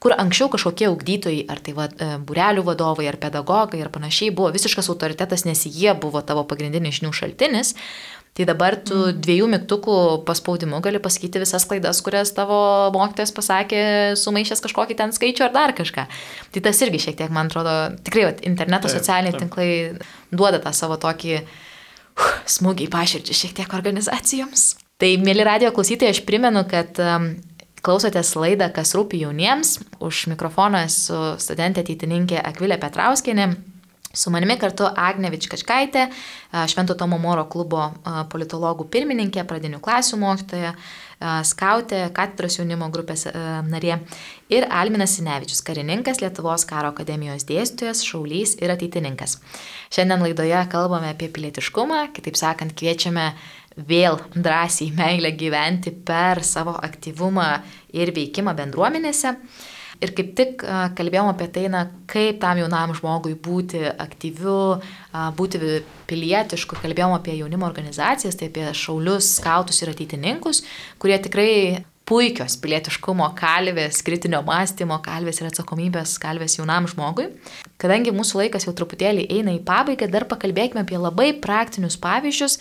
kur 0.05 0.13
anksčiau 0.17 0.51
kažkokie 0.53 0.85
augdytojai, 0.89 1.45
ar 1.49 1.61
tai 1.65 1.73
va, 1.73 1.87
e, 1.89 2.07
burelių 2.21 2.65
vadovai, 2.67 3.07
ar 3.09 3.17
pedagogai, 3.21 3.79
ar 3.81 3.89
panašiai, 3.93 4.33
buvo 4.35 4.51
visiškas 4.53 4.89
autoritetas, 4.91 5.45
nes 5.47 5.65
jie 5.65 5.93
buvo 5.97 6.21
tavo 6.21 6.43
pagrindinis 6.45 6.99
žinių 6.99 7.13
šaltinis. 7.15 7.73
Tai 8.35 8.47
dabar 8.49 8.75
tu 8.75 8.97
mm. 8.97 9.19
dviejų 9.23 9.45
mygtukų 9.53 9.97
paspaudimu 10.27 10.81
gali 10.83 10.99
pasakyti 10.99 11.39
visas 11.39 11.63
klaidas, 11.69 12.01
kurias 12.03 12.33
tavo 12.35 12.57
mokytojas 12.95 13.31
pasakė, 13.35 13.83
sumaišęs 14.19 14.63
kažkokį 14.65 14.97
ten 14.99 15.15
skaičių 15.15 15.45
ar 15.47 15.53
dar 15.55 15.75
kažką. 15.77 16.03
Tai 16.51 16.65
tas 16.65 16.81
irgi 16.83 16.99
šiek 17.05 17.21
tiek, 17.21 17.31
man 17.31 17.47
atrodo, 17.47 17.75
tikrai 18.03 18.27
va, 18.27 18.33
interneto 18.43 18.89
taip, 18.89 18.99
socialiniai 18.99 19.37
taip. 19.37 19.45
tinklai 19.45 19.69
duoda 20.35 20.59
tą 20.59 20.75
savo 20.75 20.99
tokį 20.99 21.37
uh, 21.39 21.55
smūgį 22.47 22.87
į 22.87 22.93
paširdžią 22.93 23.35
šiek 23.35 23.57
tiek 23.59 23.75
organizacijoms. 23.75 24.65
Tai, 25.01 25.11
mėly 25.23 25.43
radio 25.47 25.71
klausytojai, 25.75 26.15
aš 26.15 26.23
primenu, 26.27 26.63
kad 26.69 26.99
um, 27.03 27.33
Klausotės 27.85 28.31
laidą, 28.39 28.71
kas 28.73 28.95
rūpi 28.97 29.19
jauniems. 29.21 29.75
Už 30.01 30.25
mikrofono 30.31 30.79
esu 30.87 31.35
studentė 31.41 31.83
ateitininkė 31.83 32.39
Akvilė 32.41 32.79
Petrauskinė. 32.81 33.51
Su 34.15 34.31
manimi 34.31 34.55
kartu 34.59 34.87
Agne 34.87 35.29
Vičkačkaitė, 35.33 36.07
Švento 36.71 36.95
Tomo 36.95 37.17
Moro 37.21 37.43
klubo 37.51 37.89
politologų 38.31 38.87
pirmininkė, 38.91 39.43
pradinių 39.47 39.81
klasių 39.83 40.19
mokytoja, 40.21 40.71
skautė, 41.47 42.01
katedros 42.15 42.57
jaunimo 42.59 42.87
grupės 42.91 43.25
narė 43.67 43.99
ir 44.51 44.67
Alminas 44.71 45.17
Sinevičius, 45.17 45.61
karininkas 45.67 46.19
Lietuvos 46.23 46.65
karo 46.67 46.91
akademijos 46.91 47.47
dėstytojas, 47.47 48.03
šaulys 48.07 48.57
ir 48.63 48.73
ateitininkas. 48.73 49.37
Šiandien 49.95 50.23
laidoje 50.25 50.63
kalbame 50.71 51.11
apie 51.13 51.29
pilietiškumą, 51.31 52.01
kitaip 52.15 52.39
sakant, 52.39 52.75
kviečiame 52.75 53.29
vėl 53.75 54.19
drąsiai 54.35 54.91
meilę 54.95 55.33
gyventi 55.35 55.91
per 55.91 56.43
savo 56.47 56.75
aktyvumą 56.79 57.47
ir 57.95 58.11
veikimą 58.15 58.55
bendruomenėse. 58.55 59.35
Ir 60.03 60.11
kaip 60.17 60.35
tik 60.37 60.63
kalbėjom 60.97 61.31
apie 61.31 61.47
tai, 61.55 61.65
na, 61.71 61.85
kaip 62.11 62.41
tam 62.43 62.59
jaunam 62.59 62.93
žmogui 62.97 63.35
būti 63.39 63.85
aktyviu, 63.89 64.81
būti 65.37 65.61
pilietišku, 66.09 66.79
kalbėjom 66.83 67.15
apie 67.15 67.37
jaunimo 67.39 67.67
organizacijas, 67.67 68.37
tai 68.39 68.51
apie 68.51 68.69
šaulius, 68.75 69.35
skautus 69.39 69.81
ir 69.81 69.93
ateitininkus, 69.93 70.63
kurie 71.01 71.19
tikrai 71.23 71.51
puikios 72.05 72.57
pilietiškumo 72.61 73.31
kalvės, 73.37 74.03
kritinio 74.05 74.43
mąstymo 74.45 74.99
kalvės 75.05 75.41
ir 75.41 75.49
atsakomybės 75.49 76.17
kalvės 76.21 76.59
jaunam 76.59 76.85
žmogui. 76.89 77.31
Kadangi 77.81 78.13
mūsų 78.15 78.43
laikas 78.43 78.67
jau 78.67 78.75
truputėlį 78.77 79.25
eina 79.33 79.55
į 79.55 79.63
pabaigą, 79.65 80.09
dar 80.11 80.27
pakalbėkime 80.29 80.83
apie 80.85 80.99
labai 81.01 81.31
praktinius 81.41 81.97
pavyzdžius, 82.01 82.59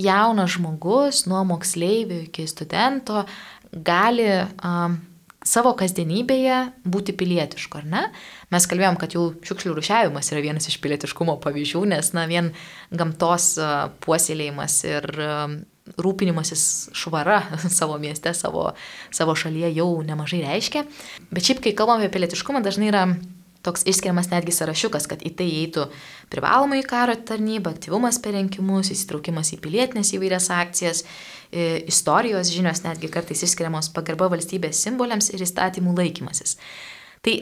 jaunas 0.00 0.56
žmogus, 0.56 1.24
nuo 1.28 1.40
moksleivių 1.48 2.26
iki 2.26 2.44
studento, 2.50 3.24
gali 3.72 4.28
um, 4.42 5.00
savo 5.46 5.72
kasdienybėje 5.78 6.58
būti 6.86 7.14
pilietišku, 7.18 7.82
ar 7.82 7.88
ne? 7.88 8.04
Mes 8.54 8.66
kalbėjom, 8.68 8.98
kad 9.00 9.16
jau 9.16 9.28
šiukšlių 9.42 9.74
rušiavimas 9.78 10.30
yra 10.32 10.44
vienas 10.44 10.68
iš 10.70 10.78
pilietiškumo 10.84 11.38
pavyzdžių, 11.42 11.84
nes, 11.94 12.12
na, 12.16 12.26
vien 12.30 12.52
gamtos 12.94 13.54
puoselėjimas 14.04 14.78
ir 14.86 15.08
rūpinimasis 15.98 16.64
švara 16.94 17.42
savo 17.78 17.98
mieste, 18.02 18.34
savo, 18.38 18.70
savo 19.10 19.36
šalyje 19.38 19.74
jau 19.76 19.90
nemažai 20.06 20.42
reiškia. 20.46 20.86
Bet 21.30 21.48
šiaip, 21.48 21.62
kai 21.64 21.76
kalbame 21.78 22.06
apie 22.06 22.16
pilietiškumą, 22.18 22.62
dažnai 22.64 22.90
yra 22.92 23.06
toks 23.62 23.84
išskiriamas 23.86 24.30
netgi 24.32 24.54
sąrašiukas, 24.54 25.06
kad 25.10 25.22
į 25.22 25.34
tai 25.38 25.46
įeitų 25.46 25.86
privalomai 26.32 26.80
karo 26.86 27.14
tarnyba, 27.14 27.74
aktyvumas 27.76 28.18
per 28.22 28.34
rinkimus, 28.34 28.90
įsitraukimas 28.94 29.52
į 29.54 29.60
pilietinės 29.62 30.10
įvairias 30.16 30.48
akcijas, 30.54 31.04
istorijos 31.52 32.52
žinios 32.52 32.84
netgi 32.86 33.10
kartais 33.12 33.44
išskiriamos 33.44 33.90
pagarba 33.92 34.30
valstybės 34.32 34.80
simboliams 34.86 35.32
ir 35.34 35.44
įstatymų 35.44 35.96
laikymasis. 35.98 36.56
Tai 37.22 37.34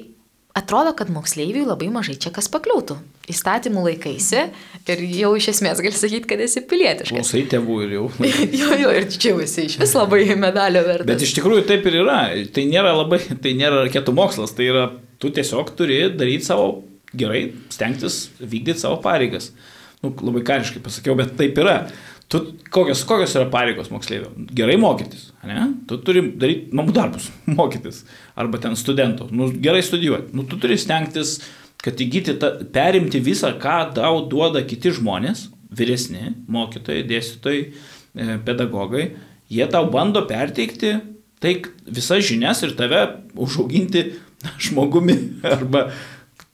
atrodo, 0.55 0.93
kad 0.99 1.11
moksleiviui 1.11 1.63
labai 1.67 1.89
mažai 1.95 2.17
čia 2.21 2.33
kas 2.35 2.51
pakliūtų. 2.51 2.97
Įstatymų 3.31 3.85
laikaisi 3.87 4.43
ir 4.91 5.03
jau 5.15 5.31
iš 5.39 5.51
esmės 5.55 5.83
gali 5.85 5.95
sakyti, 5.95 6.27
kad 6.33 6.43
esi 6.43 6.65
pilietiškas. 6.67 7.15
Klausai 7.15 7.45
tėvų 7.53 7.79
ir 7.87 7.97
jau. 7.97 8.05
jo, 8.61 8.71
jo, 8.83 8.93
ir 8.99 9.07
čia 9.15 9.35
esi 9.45 9.69
iš 9.69 9.79
vis 9.81 9.95
labai 9.95 10.25
medalio 10.35 10.83
vertas. 10.87 11.09
Bet 11.09 11.27
iš 11.27 11.37
tikrųjų 11.39 11.67
taip 11.71 11.87
ir 11.87 12.01
yra. 12.03 12.21
Tai 12.55 12.67
nėra 12.67 12.95
labai, 12.99 13.23
tai 13.31 13.55
nėra 13.59 13.85
raketų 13.87 14.15
mokslas, 14.17 14.55
tai 14.59 14.71
yra, 14.73 14.89
tu 15.23 15.31
tiesiog 15.35 15.75
turi 15.79 16.03
daryti 16.11 16.51
savo, 16.51 16.81
gerai, 17.15 17.51
stengtis 17.71 18.25
vykdyti 18.43 18.83
savo 18.83 18.99
pareigas. 19.05 19.53
Nu, 20.01 20.15
labai 20.17 20.43
kariškai 20.49 20.83
pasakiau, 20.83 21.15
bet 21.19 21.37
taip 21.39 21.59
yra. 21.61 21.85
Tu, 22.31 22.39
kokios, 22.71 23.03
kokios 23.09 23.33
yra 23.35 23.49
pareigos 23.51 23.89
moksleivio? 23.91 24.29
Gerai 24.55 24.77
mokytis, 24.79 25.31
ne? 25.47 25.65
Tu 25.91 25.97
turi 26.07 26.23
daryti 26.39 26.77
namų 26.79 26.95
darbus, 26.95 27.27
mokytis. 27.59 28.05
Arba 28.39 28.61
ten 28.63 28.77
studentų. 28.79 29.27
Nu, 29.35 29.49
gerai 29.51 29.83
studijuoti. 29.83 30.31
Nu, 30.39 30.45
tu 30.47 30.59
turi 30.63 30.77
stengtis, 30.79 31.41
kad 31.83 31.99
įgyti, 31.99 32.37
ta, 32.39 32.53
perimti 32.75 33.19
visą, 33.25 33.51
ką 33.59 33.81
tau 33.97 34.23
duoda 34.31 34.63
kiti 34.63 34.93
žmonės, 34.95 35.49
vyresni, 35.75 36.37
mokytojai, 36.51 37.03
dėstytojai, 37.11 37.65
e, 37.67 38.39
pedagogai. 38.47 39.09
Jie 39.51 39.67
tau 39.71 39.89
bando 39.91 40.23
perteikti 40.31 40.95
tai 41.43 41.57
visas 41.89 42.23
žinias 42.29 42.63
ir 42.63 42.77
tave 42.79 43.03
užauginti 43.35 44.05
žmogumi 44.69 45.17
arba 45.43 45.89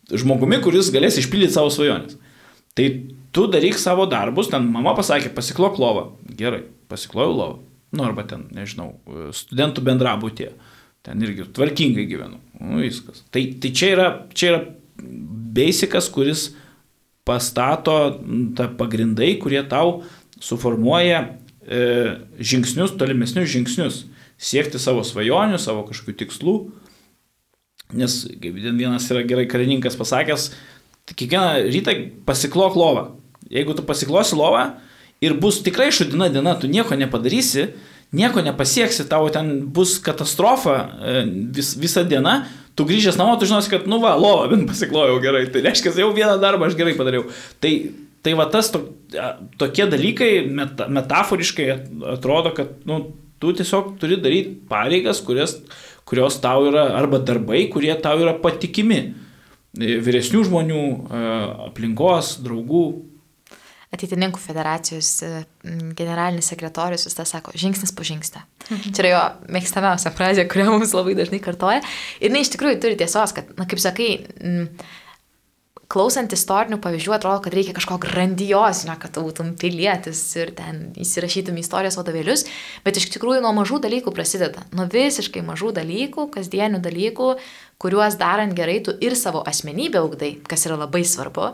žmogumi, 0.09 0.63
kuris 0.65 0.89
galės 0.95 1.19
išpildyti 1.21 1.57
savo 1.59 1.69
svajonės. 1.75 2.17
Tai 2.77 2.87
tu 3.37 3.45
daryk 3.53 3.77
savo 3.81 4.07
darbus, 4.09 4.49
ten 4.53 4.65
mama 4.73 4.95
pasakė, 4.97 5.35
pasiklok 5.37 5.77
lovą. 5.83 6.07
Gerai, 6.39 6.63
pasiklojau 6.89 7.37
lovą. 7.37 7.59
Nu, 7.97 8.07
arba 8.09 8.25
ten, 8.29 8.47
nežinau, 8.57 8.95
studentų 9.37 9.85
bendrabutė. 9.85 10.51
Ten 11.07 11.21
irgi 11.23 11.45
tvarkingai 11.55 12.07
gyvenu. 12.09 12.41
Nu, 12.59 12.81
viskas. 12.83 13.23
Tai, 13.31 13.45
tai 13.63 13.71
čia 13.77 13.91
yra, 13.95 14.07
čia 14.35 14.49
yra 14.51 14.63
basicas, 15.57 16.09
kuris 16.13 16.49
pastato 17.27 17.99
tą 18.57 18.71
pagrindai, 18.79 19.35
kurie 19.43 19.61
tau 19.69 20.01
suformuoja 20.43 21.21
e, 21.63 21.81
žingsnius, 22.41 22.97
tolimesnius 22.99 23.53
žingsnius. 23.53 24.01
Siekti 24.37 24.81
savo 24.83 25.05
svajonių, 25.07 25.61
savo 25.63 25.85
kažkokių 25.89 26.17
tikslų. 26.25 26.57
Nes, 27.97 28.19
kaip 28.43 28.59
vienas 28.59 29.07
yra 29.13 29.23
gerai 29.27 29.47
karininkas 29.49 29.97
pasakęs, 29.97 30.51
tai 31.07 31.15
kiekvieną 31.17 31.71
rytą 31.71 31.95
pasiklok 32.27 32.77
lovą. 32.77 33.07
Jeigu 33.53 33.77
tu 33.77 33.85
pasiklosi 33.87 34.39
lovą 34.39 34.69
ir 35.25 35.37
bus 35.41 35.63
tikrai 35.65 35.91
šudina 35.95 36.29
diena, 36.33 36.57
tu 36.61 36.69
nieko 36.71 36.97
nepadarysi, 36.99 37.71
nieko 38.17 38.43
nepasieksi, 38.45 39.07
tau 39.11 39.29
ten 39.33 39.59
bus 39.73 39.97
katastrofa 40.03 40.77
e, 40.83 41.25
vis, 41.57 41.75
visą 41.81 42.05
dieną, 42.07 42.39
tu 42.77 42.87
grįžęs 42.89 43.19
namo, 43.19 43.37
tu 43.41 43.49
žinosi, 43.49 43.73
kad, 43.73 43.87
nu 43.91 44.01
va, 44.03 44.15
lovą 44.21 44.51
bent 44.53 44.69
pasiklojau 44.73 45.21
gerai, 45.25 45.47
tai 45.53 45.65
reiškia, 45.67 45.95
jau 46.03 46.13
vieną 46.17 46.37
darbą 46.43 46.69
aš 46.69 46.79
gerai 46.79 46.97
padariau. 46.99 47.27
Tai, 47.63 47.73
tai 48.27 48.35
va 48.39 48.49
tas 48.53 48.71
to, 48.75 48.83
tokie 49.61 49.89
dalykai 49.91 50.31
meta, 50.47 50.89
metaforiškai 50.93 51.69
atrodo, 52.17 52.53
kad, 52.57 52.77
nu, 52.89 53.03
tu 53.43 53.53
tiesiog 53.57 53.97
turi 54.01 54.21
daryti 54.21 54.55
pareigas, 54.71 55.21
kurias, 55.25 55.59
kurios 56.09 56.39
tau 56.43 56.69
yra, 56.71 56.89
arba 56.97 57.21
darbai, 57.21 57.67
kurie 57.73 57.95
tau 58.03 58.21
yra 58.23 58.37
patikimi. 58.43 59.03
E, 59.77 59.99
vyresnių 60.01 60.47
žmonių, 60.49 60.83
e, 60.87 61.27
aplinkos, 61.67 62.37
draugų, 62.45 62.87
ateitininkų 63.95 64.41
federacijos 64.43 65.11
e, 65.23 65.31
generalinis 65.97 66.51
sekretorius 66.51 67.07
vis 67.07 67.17
tą 67.17 67.27
sako, 67.29 67.55
žingsnis 67.59 67.95
po 67.97 68.07
žingsnio. 68.07 68.43
Mhm. 68.67 68.93
Čia 68.97 69.03
yra 69.05 69.13
jo 69.13 69.23
mėgstamiausia 69.57 70.13
frazė, 70.17 70.47
kurią 70.51 70.69
mums 70.75 70.95
labai 70.97 71.15
dažnai 71.19 71.41
kartoja. 71.45 71.83
Ir 72.21 72.31
jinai 72.31 72.43
iš 72.45 72.53
tikrųjų 72.57 72.81
turi 72.83 72.99
tiesos, 72.99 73.35
kad, 73.37 73.53
na, 73.59 73.69
kaip 73.71 73.83
sakai, 73.83 74.11
m, 74.43 74.67
klausant 75.93 76.33
istorinių 76.35 76.79
pavyzdžių 76.83 77.15
atrodo, 77.15 77.41
kad 77.45 77.55
reikia 77.55 77.75
kažko 77.77 77.99
grandiozinio, 78.03 78.97
kad 79.01 79.13
tu 79.15 79.23
būtum 79.27 79.53
pilietis 79.61 80.21
ir 80.39 80.51
ten 80.59 80.91
įsirašytum 80.99 81.59
istorijos 81.63 81.99
vadovėlius, 82.01 82.47
bet 82.87 82.99
iš 82.99 83.09
tikrųjų 83.15 83.45
nuo 83.45 83.53
mažų 83.57 83.81
dalykų 83.87 84.15
prasideda. 84.15 84.65
Nuo 84.77 84.89
visiškai 84.91 85.45
mažų 85.47 85.73
dalykų, 85.79 86.29
kasdienių 86.35 86.83
dalykų, 86.85 87.33
kuriuos 87.83 88.19
darant 88.19 88.57
gerai 88.57 88.81
tu 88.83 88.95
ir 89.05 89.15
savo 89.19 89.45
asmenybę 89.47 90.01
augdai, 90.03 90.33
kas 90.49 90.67
yra 90.67 90.79
labai 90.81 91.05
svarbu, 91.07 91.53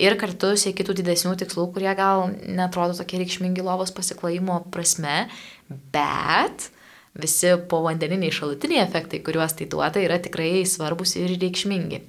ir 0.00 0.16
kartu 0.20 0.54
sieki 0.58 0.86
tų 0.86 0.96
didesnių 1.02 1.34
tikslų, 1.44 1.68
kurie 1.74 1.92
gal 1.98 2.30
netrodo 2.46 2.96
tokie 2.96 3.20
reikšmingi 3.20 3.64
lovos 3.66 3.92
pasiklojimo 3.94 4.62
prasme, 4.74 5.26
bet 5.68 6.70
visi 7.14 7.52
povandeniniai 7.70 8.32
šalutiniai 8.34 8.82
efektai, 8.82 9.20
kuriuos 9.22 9.54
tai 9.58 9.68
duoda, 9.70 10.02
yra 10.02 10.18
tikrai 10.22 10.64
svarbus 10.66 11.14
ir 11.20 11.36
reikšmingi. 11.36 12.02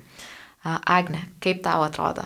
Agne, 0.65 1.21
kaip 1.43 1.61
tau 1.65 1.83
atrodo? 1.85 2.25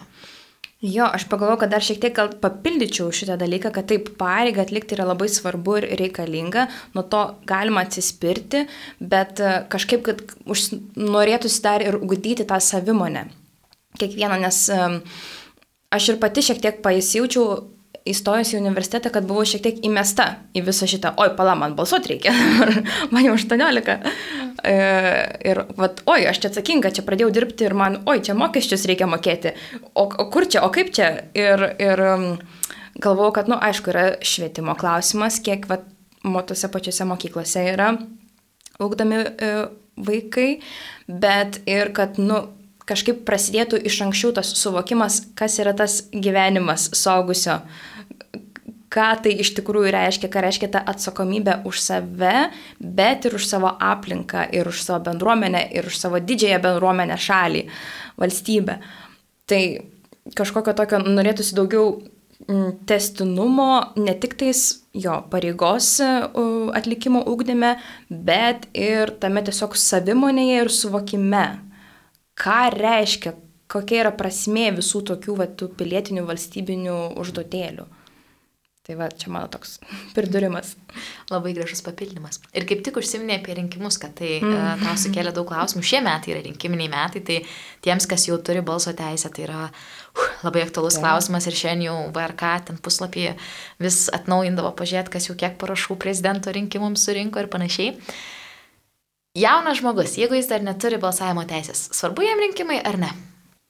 Jo, 0.80 1.10
aš 1.12 1.26
pagalvoju, 1.28 1.60
kad 1.60 1.74
dar 1.74 1.84
šiek 1.84 1.98
tiek 2.00 2.14
gal 2.16 2.30
papildyčiau 2.40 3.10
šitą 3.12 3.36
dalyką, 3.42 3.74
kad 3.76 3.90
taip 3.92 4.14
pareigą 4.20 4.64
atlikti 4.64 4.96
yra 4.96 5.10
labai 5.10 5.28
svarbu 5.28 5.76
ir 5.82 5.88
reikalinga, 6.00 6.70
nuo 6.96 7.04
to 7.04 7.24
galima 7.50 7.84
atsispirti, 7.84 8.62
bet 9.04 9.42
e, 9.44 9.58
kažkaip, 9.74 10.06
kad 10.06 10.24
už, 10.48 10.70
norėtųsi 10.96 11.60
dar 11.66 11.84
ir 11.84 12.00
ugdyti 12.00 12.48
tą 12.48 12.62
savimonę. 12.64 13.26
Kiekvieną, 14.00 14.40
nes 14.40 14.62
um, 14.72 15.02
aš 15.92 16.14
ir 16.14 16.22
pati 16.24 16.46
šiek 16.48 16.64
tiek 16.64 16.80
pasijaučiau 16.86 17.60
įstojus 18.12 18.54
į 18.54 18.60
universitetą, 18.60 19.12
kad 19.14 19.28
buvau 19.30 19.46
šiek 19.48 19.64
tiek 19.66 19.80
įmesta 19.86 20.28
į 20.58 20.64
visą 20.68 20.90
šitą, 20.90 21.14
oi, 21.22 21.30
pala, 21.38 21.56
man 21.60 21.76
balsuoti 21.78 22.14
reikia, 22.14 22.34
man 23.14 23.26
jau 23.26 23.36
18. 23.38 23.98
E, 24.60 24.76
ir, 25.52 25.64
vat, 25.80 26.04
oi, 26.10 26.22
aš 26.30 26.42
čia 26.44 26.52
atsakinga, 26.54 26.94
čia 26.96 27.06
pradėjau 27.08 27.32
dirbti 27.36 27.68
ir 27.70 27.78
man, 27.78 28.02
oi, 28.10 28.20
čia 28.26 28.36
mokesčius 28.38 28.88
reikia 28.90 29.10
mokėti, 29.10 29.56
o, 29.94 30.08
o 30.10 30.30
kur 30.34 30.50
čia, 30.50 30.64
o 30.68 30.72
kaip 30.74 30.94
čia? 30.96 31.12
Ir, 31.38 31.66
ir 31.80 32.06
galvojau, 33.00 33.34
kad, 33.40 33.52
na, 33.52 33.58
nu, 33.58 33.62
aišku, 33.70 33.94
yra 33.94 34.08
švietimo 34.26 34.76
klausimas, 34.80 35.40
kiek, 35.44 35.70
vat, 35.70 35.88
tose 36.50 36.68
pačiose 36.68 37.06
mokyklose 37.08 37.64
yra 37.72 37.94
ugdami 38.80 39.16
e, 39.16 39.52
vaikai, 40.00 40.50
bet 41.08 41.62
ir 41.70 41.92
kad, 41.96 42.20
nu, 42.22 42.42
kažkaip 42.90 43.24
prasidėtų 43.28 43.82
iš 43.86 44.00
anksčiau 44.08 44.34
tas 44.36 44.54
suvokimas, 44.58 45.22
kas 45.38 45.60
yra 45.62 45.76
tas 45.78 46.02
gyvenimas 46.14 46.90
saugusio, 46.98 47.60
ką 48.94 49.10
tai 49.24 49.36
iš 49.44 49.54
tikrųjų 49.60 49.92
reiškia, 49.94 50.30
ką 50.34 50.44
reiškia 50.46 50.70
ta 50.74 50.82
atsakomybė 50.90 51.60
už 51.70 51.82
save, 51.84 52.50
bet 52.80 53.28
ir 53.30 53.38
už 53.38 53.46
savo 53.46 53.72
aplinką, 53.78 54.48
ir 54.56 54.70
už 54.70 54.82
savo 54.86 55.04
bendruomenę, 55.10 55.68
ir 55.78 55.88
už 55.90 56.00
savo 56.02 56.22
didžiąją 56.22 56.62
bendruomenę 56.64 57.18
šalį, 57.22 57.66
valstybę. 58.20 58.80
Tai 59.50 59.62
kažkokio 60.38 60.74
tokio 60.78 61.02
norėtųsi 61.06 61.58
daugiau 61.58 62.00
mm, 62.48 62.86
testinumo 62.90 63.70
ne 63.98 64.16
tik 64.18 64.36
tais 64.42 64.64
jo 64.94 65.20
pareigos 65.30 66.00
atlikimo 66.02 67.22
ūkdyme, 67.30 67.76
bet 68.10 68.66
ir 68.74 69.14
tame 69.22 69.46
tiesiog 69.46 69.78
savimonėje 69.78 70.64
ir 70.64 70.74
suvokime, 70.74 71.46
ką 72.40 72.60
reiškia, 72.74 73.36
kokia 73.70 74.02
yra 74.02 74.16
prasmė 74.18 74.72
visų 74.80 75.04
tokių 75.12 75.38
va, 75.38 75.50
pilietinių 75.78 76.26
valstybinių 76.26 77.00
užduotėlių. 77.22 77.86
Tai 78.88 78.96
va, 78.98 79.10
čia 79.12 79.30
mano 79.30 79.50
toks 79.52 79.78
pridurimas. 80.16 80.74
Labai 81.30 81.54
gražus 81.58 81.84
papildymas. 81.86 82.42
Ir 82.58 82.66
kaip 82.70 82.82
tik 82.86 82.98
užsiminė 83.02 83.40
apie 83.42 83.58
rinkimus, 83.60 84.00
kad 84.02 84.16
tai 84.18 84.38
mm. 84.40 84.56
uh, 84.56 84.84
tau 84.86 84.98
sukėlė 84.98 85.36
daug 85.36 85.50
klausimų. 85.52 85.86
Šie 85.86 86.04
metai 86.06 86.34
yra 86.34 86.44
rinkiminiai 86.48 86.90
metai, 86.92 87.22
tai 87.26 87.42
tiems, 87.86 88.10
kas 88.10 88.26
jau 88.30 88.40
turi 88.42 88.64
balso 88.66 88.96
teisę, 88.98 89.30
tai 89.36 89.46
yra 89.46 89.68
uh, 89.68 89.84
labai 90.44 90.64
aktualus 90.64 90.98
ja. 90.98 91.04
klausimas 91.04 91.48
ir 91.48 91.58
šiandien 91.58 91.90
jau 91.90 91.98
VRK 92.16 92.52
ten 92.70 92.80
puslapyje 92.84 93.36
vis 93.84 94.02
atnaujindavo 94.16 94.72
pažiūrėti, 94.80 95.14
kas 95.16 95.30
jau 95.30 95.38
kiek 95.40 95.58
parašų 95.62 95.98
prezidento 96.02 96.54
rinkimams 96.56 97.06
surinko 97.06 97.44
ir 97.44 97.50
panašiai. 97.52 97.96
Jaunas 99.40 99.80
žmogus, 99.80 100.18
jeigu 100.20 100.36
jis 100.40 100.50
dar 100.50 100.64
neturi 100.66 100.98
balsavimo 101.02 101.46
teisės, 101.48 101.88
svarbu 101.96 102.26
jam 102.26 102.42
rinkimai 102.48 102.80
ar 102.82 102.98
ne? 103.00 103.12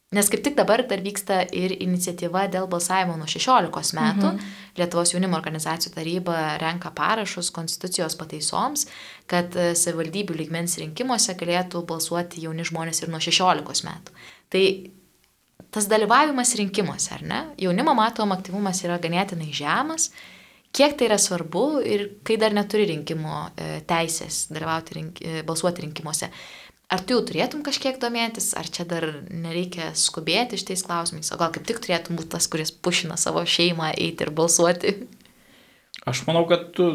Nes 0.10 0.26
kaip 0.26 0.42
tik 0.42 0.56
dabar 0.58 0.82
dar 0.90 1.04
vyksta 1.06 1.44
ir 1.54 1.76
iniciatyva 1.86 2.48
dėl 2.50 2.66
balsavimo 2.72 3.14
nuo 3.20 3.28
16 3.30 3.94
metų. 3.94 4.32
Mhm. 4.32 4.54
Lietuvos 4.80 5.12
jaunimo 5.14 5.38
organizacijų 5.38 5.92
taryba 5.94 6.38
renka 6.62 6.90
parašus 6.98 7.52
konstitucijos 7.54 8.16
pataisoms, 8.18 8.88
kad 9.30 9.54
e, 9.54 9.76
savivaldybių 9.78 10.40
lygmens 10.40 10.80
rinkimuose 10.82 11.36
galėtų 11.38 11.84
balsuoti 11.86 12.42
jauni 12.48 12.66
žmonės 12.66 13.04
ir 13.04 13.14
nuo 13.14 13.22
16 13.22 13.86
metų. 13.86 14.18
Tai 14.50 14.64
tas 15.70 15.86
dalyvavimas 15.92 16.56
rinkimuose, 16.58 17.14
ar 17.14 17.22
ne? 17.22 17.44
Jaunimo 17.62 17.94
matom 17.94 18.34
aktyvumas 18.34 18.82
yra 18.88 18.98
ganėtinai 19.04 19.52
žemas 19.54 20.10
kiek 20.76 20.96
tai 20.98 21.10
yra 21.10 21.18
svarbu 21.22 21.66
ir 21.86 22.06
kai 22.28 22.38
dar 22.42 22.56
neturi 22.56 22.88
rinkimo 22.90 23.50
e, 23.56 23.80
teisės 23.90 24.48
dalyvauti, 24.54 24.98
rink, 24.98 25.22
e, 25.22 25.44
balsuoti 25.48 25.86
rinkimuose. 25.86 26.30
Ar 26.90 27.04
tu 27.06 27.14
jau 27.14 27.22
turėtum 27.26 27.62
kažkiek 27.66 28.00
domėtis, 28.02 28.50
ar 28.58 28.66
čia 28.66 28.86
dar 28.90 29.06
nereikia 29.30 29.92
skubėti 29.98 30.58
šitais 30.58 30.82
klausimais, 30.88 31.30
o 31.30 31.38
gal 31.38 31.52
kaip 31.54 31.68
tik 31.70 31.82
turėtum 31.84 32.18
būti 32.18 32.34
tas, 32.34 32.50
kuris 32.50 32.74
pušina 32.74 33.18
savo 33.22 33.44
šeimą 33.46 33.92
eiti 33.94 34.26
ir 34.26 34.34
balsuoti? 34.34 34.96
Aš 36.10 36.24
manau, 36.26 36.48
kad 36.50 36.72
tu 36.74 36.90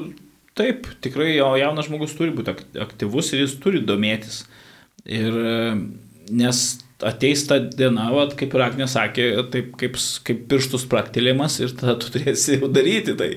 taip, 0.59 0.89
tikrai 1.05 1.37
jaunas 1.37 1.87
žmogus 1.87 2.17
turi 2.19 2.35
būti 2.35 2.57
aktyvus 2.83 3.31
ir 3.35 3.45
jis 3.45 3.55
turi 3.63 3.85
domėtis. 3.87 4.43
Ir 5.05 5.37
nes 6.33 6.65
ateis 7.07 7.45
ta 7.49 7.59
diena, 7.63 8.09
vat, 8.15 8.35
kaip 8.39 8.55
ir 8.57 8.65
Agnė 8.65 8.89
sakė, 8.91 9.29
taip 9.53 9.75
kaip, 9.81 9.99
kaip 10.27 10.45
pirštus 10.51 10.87
praktėlimas 10.91 11.61
ir 11.63 11.75
tada 11.79 11.97
tu 12.01 12.13
turėsi 12.15 12.59
jau 12.59 12.71
daryti 12.73 13.17
tai. 13.19 13.31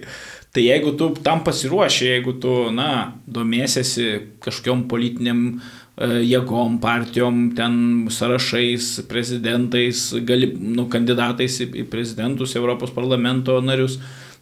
Tai 0.56 0.64
jeigu 0.64 0.94
tu 0.98 1.12
tam 1.24 1.44
pasiruoši, 1.46 2.08
jeigu 2.08 2.34
tu, 2.42 2.54
na, 2.74 3.14
domėsiesi 3.30 4.08
kažkokiam 4.42 4.86
politiniam 4.90 5.42
e, 5.54 6.24
jėgom, 6.26 6.80
partijom, 6.82 7.42
ten 7.58 8.08
sąrašais, 8.14 8.94
prezidentais, 9.12 10.08
gali, 10.26 10.50
nu, 10.58 10.88
kandidatais 10.90 11.60
į, 11.62 11.72
į 11.84 11.88
prezidentus, 11.92 12.56
Europos 12.58 12.96
parlamento 12.96 13.60
narius, 13.62 14.00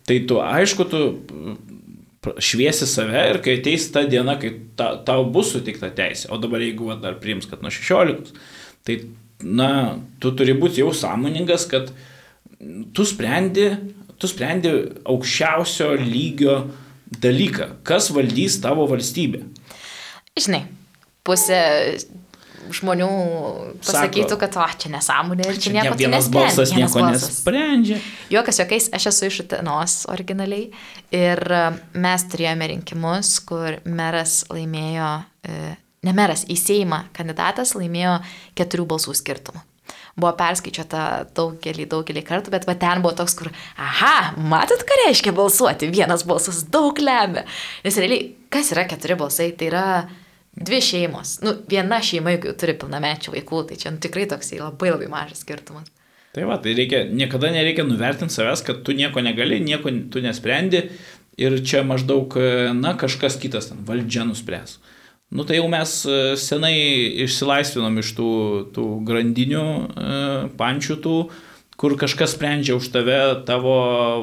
tai 0.08 0.22
tu, 0.30 0.40
aišku, 0.46 0.88
tu 0.94 1.04
šviesi 2.42 2.88
save 2.90 3.24
ir 3.32 3.42
kai 3.44 3.58
ateis 3.60 3.88
ta 3.94 4.06
diena, 4.10 4.38
kai 4.42 4.54
ta, 4.78 4.94
tau 5.06 5.26
bus 5.32 5.52
sutikta 5.54 5.92
teisė, 5.94 6.30
o 6.34 6.40
dabar 6.42 6.64
jeigu 6.64 6.90
va, 6.90 7.00
dar 7.02 7.20
priims, 7.22 7.48
kad 7.50 7.64
nuo 7.66 7.74
16, 7.74 8.32
Tai, 8.86 8.98
na, 9.46 9.70
tu 10.22 10.32
turi 10.38 10.56
būti 10.58 10.84
jau 10.84 10.92
sąmoningas, 10.96 11.68
kad 11.72 11.92
tu 12.96 13.06
sprendi, 13.08 13.70
tu 14.22 14.30
sprendi 14.30 14.72
aukščiausio 15.04 15.94
lygio 16.02 16.60
dalyką, 17.22 17.70
kas 17.88 18.12
valdys 18.14 18.60
tavo 18.64 18.86
valstybę. 18.90 19.42
Žinai, 20.36 20.66
pusė 21.26 21.62
žmonių 22.74 23.10
pasakytų, 23.84 24.36
Sako, 24.36 24.40
kad, 24.42 24.58
o, 24.58 24.68
čia 24.82 24.92
nesąmonė 24.96 25.46
ir 25.46 25.58
čia, 25.58 25.64
čia 25.68 25.74
nieko 25.76 25.94
ne, 25.94 26.00
vienas 26.00 26.30
balsas 26.34 26.74
vienas 26.74 26.96
nieko 26.96 27.04
balsas. 27.04 27.28
nesprendžia. 27.30 28.00
Juokas 28.34 28.60
juokais, 28.62 28.90
aš 28.98 29.10
esu 29.12 29.30
iš 29.30 29.40
Utenos 29.46 29.98
originaliai 30.12 30.70
ir 31.14 31.44
mes 31.94 32.28
turėjome 32.32 32.70
rinkimus, 32.74 33.36
kur 33.46 33.80
meras 33.86 34.40
laimėjo 34.50 35.12
e, 35.46 35.76
ne 36.06 36.14
meras, 36.16 36.46
į 36.48 36.58
Seimą 36.60 37.06
kandidatas 37.16 37.74
laimėjo 37.78 38.20
keturių 38.58 38.86
balsų 38.94 39.16
skirtumą. 39.18 39.64
Buvo 40.16 40.32
perskaičiuota 40.40 41.00
daugelį, 41.36 41.86
daugelį 41.92 42.22
kartų, 42.26 42.54
bet 42.54 42.66
va 42.70 42.78
ten 42.80 43.02
buvo 43.04 43.12
toks, 43.18 43.36
kur, 43.38 43.50
aha, 43.76 44.32
matot, 44.40 44.86
ką 44.88 45.00
reiškia 45.04 45.34
balsuoti, 45.36 45.92
vienas 45.92 46.24
balsas 46.28 46.64
daug 46.72 46.98
lemia. 47.04 47.44
Nes 47.84 48.00
realiai, 48.00 48.30
kas 48.54 48.72
yra 48.74 48.86
keturi 48.88 49.18
balsai, 49.20 49.50
tai 49.60 49.68
yra 49.74 49.84
dvi 50.56 50.80
šeimos. 50.88 51.36
Nu, 51.44 51.58
viena 51.70 52.00
šeima, 52.00 52.38
jeigu 52.38 52.56
turi 52.60 52.78
pilnamečių 52.80 53.36
vaikų, 53.36 53.62
tai 53.70 53.80
čia 53.82 53.92
nu, 53.92 54.00
tikrai 54.02 54.24
toks 54.32 54.56
labai 54.56 54.96
labai 54.96 55.12
mažas 55.12 55.44
skirtumas. 55.44 55.92
Tai 56.36 56.48
va, 56.48 56.58
tai 56.64 56.74
reikia, 56.76 57.06
niekada 57.12 57.52
nereikia 57.52 57.84
nuvertinti 57.88 58.36
savęs, 58.36 58.64
kad 58.68 58.82
tu 58.88 58.96
nieko 58.96 59.22
negali, 59.24 59.60
nieko 59.64 59.92
tu 60.12 60.24
nesprendi 60.24 60.82
ir 61.40 61.62
čia 61.68 61.84
maždaug, 61.88 62.36
na, 62.76 62.96
kažkas 63.00 63.36
kitas 63.40 63.70
ten, 63.72 63.84
valdžia 63.88 64.24
nuspręs. 64.28 64.80
Mhm. 64.80 64.95
Nu 65.30 65.44
tai 65.44 65.58
jau 65.58 65.66
mes 65.72 65.92
e, 66.06 66.36
senai 66.38 66.76
išsilaisvinom 67.26 67.98
iš 67.98 68.12
tų, 68.18 68.32
tų 68.76 68.86
grandinių, 69.08 69.66
e, 69.66 70.20
pančių 70.60 70.98
tų, 71.02 71.16
kur 71.82 71.96
kažkas 72.00 72.36
sprendžia 72.36 72.78
už 72.78 72.92
tave, 72.94 73.18
tavo 73.48 73.76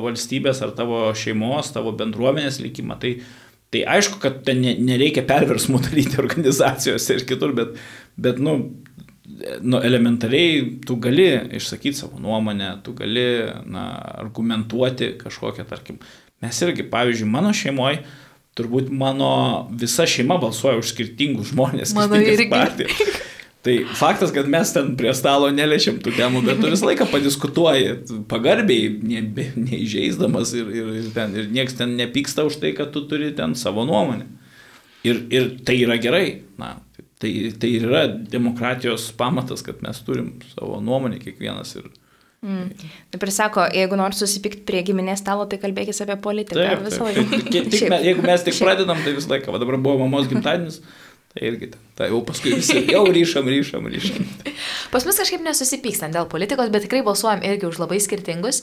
valstybės 0.04 0.62
ar 0.62 0.72
tavo 0.78 1.08
šeimos, 1.18 1.72
tavo 1.74 1.92
bendruomenės 1.98 2.60
likimą. 2.62 3.00
Tai, 3.02 3.16
tai 3.74 3.82
aišku, 3.96 4.22
kad 4.22 4.40
ten 4.46 4.62
nereikia 4.62 5.26
perversmų 5.26 5.82
daryti 5.88 6.22
organizacijose 6.22 7.18
ir 7.18 7.26
kitur, 7.28 7.56
bet, 7.58 7.74
bet 8.14 8.38
nu, 8.38 8.60
nu, 9.58 9.82
elementariai 9.82 10.64
tu 10.86 11.00
gali 11.02 11.32
išsakyti 11.58 11.98
savo 11.98 12.22
nuomonę, 12.22 12.76
tu 12.86 12.94
gali 12.94 13.26
na, 13.66 13.88
argumentuoti 14.22 15.16
kažkokią, 15.18 15.66
tarkim, 15.66 15.98
mes 16.42 16.62
irgi, 16.62 16.86
pavyzdžiui, 16.94 17.32
mano 17.34 17.50
šeimoje 17.50 18.04
turbūt 18.58 18.90
mano 18.92 19.32
visa 19.80 20.06
šeima 20.08 20.38
balsuoja 20.42 20.80
už 20.82 20.92
skirtingus 20.92 21.52
žmonės, 21.52 21.94
irgi. 22.20 22.50
partijas. 22.52 23.20
Tai 23.62 23.76
faktas, 23.94 24.32
kad 24.34 24.48
mes 24.50 24.72
ten 24.74 24.96
prie 24.98 25.12
stalo 25.14 25.46
neliečiam 25.54 26.00
tų 26.02 26.16
temų, 26.16 26.40
bet 26.48 26.58
tu 26.58 26.70
visą 26.72 26.88
laiką 26.88 27.06
padiskutuoji, 27.12 27.92
pagarbiai, 28.30 28.88
ne, 29.06 29.20
neįžeisdamas 29.54 30.50
ir, 30.58 30.72
ir, 30.74 30.88
ir, 30.98 31.10
ten, 31.14 31.36
ir 31.38 31.46
nieks 31.54 31.78
ten 31.78 31.94
nepyksta 31.98 32.42
už 32.48 32.58
tai, 32.58 32.72
kad 32.74 32.90
tu 32.90 33.04
turi 33.06 33.30
ten 33.38 33.54
savo 33.58 33.86
nuomonę. 33.86 34.26
Ir, 35.06 35.22
ir 35.30 35.46
tai 35.66 35.78
yra 35.84 35.94
gerai. 36.02 36.26
Na, 36.58 36.74
tai, 37.22 37.52
tai 37.54 37.70
yra 37.78 38.08
demokratijos 38.10 39.12
pamatas, 39.18 39.62
kad 39.62 39.78
mes 39.86 40.02
turim 40.02 40.34
savo 40.56 40.82
nuomonę 40.82 41.22
kiekvienas 41.22 41.76
ir, 41.78 41.86
Mm. 42.42 42.72
Taip 43.14 43.22
ir 43.22 43.30
sako, 43.30 43.64
jeigu 43.70 43.94
nori 43.98 44.18
susipykti 44.18 44.64
prie 44.66 44.80
giminės 44.82 45.20
stalo, 45.22 45.44
tai 45.46 45.60
kalbėkis 45.62 46.02
apie 46.02 46.16
politiką. 46.24 46.58
Taip, 46.58 46.82
visą 46.88 47.06
laiką. 47.06 48.02
Jeigu 48.02 48.26
mes 48.26 48.42
tik 48.42 48.58
pradedam, 48.58 48.98
tai 49.04 49.14
visą 49.14 49.30
laiką, 49.36 49.54
o 49.54 49.62
dabar 49.62 49.78
buvo 49.78 50.02
mamos 50.02 50.26
gimtadienis. 50.30 50.80
Tai 51.32 51.46
irgi, 51.48 51.70
tai 51.96 52.10
jau 52.10 52.18
paskui 52.28 52.50
visi 52.58 52.82
jau 52.90 53.06
ryšam, 53.08 53.46
ryšam, 53.48 53.86
ryšam. 53.88 54.26
Pas 54.92 55.06
mus 55.08 55.16
kažkaip 55.22 55.40
nesusipykstam 55.46 56.12
dėl 56.12 56.26
politikos, 56.28 56.68
bet 56.74 56.84
tikrai 56.84 57.00
balsuojam 57.06 57.40
irgi 57.48 57.70
už 57.70 57.78
labai 57.80 58.02
skirtingus, 58.04 58.60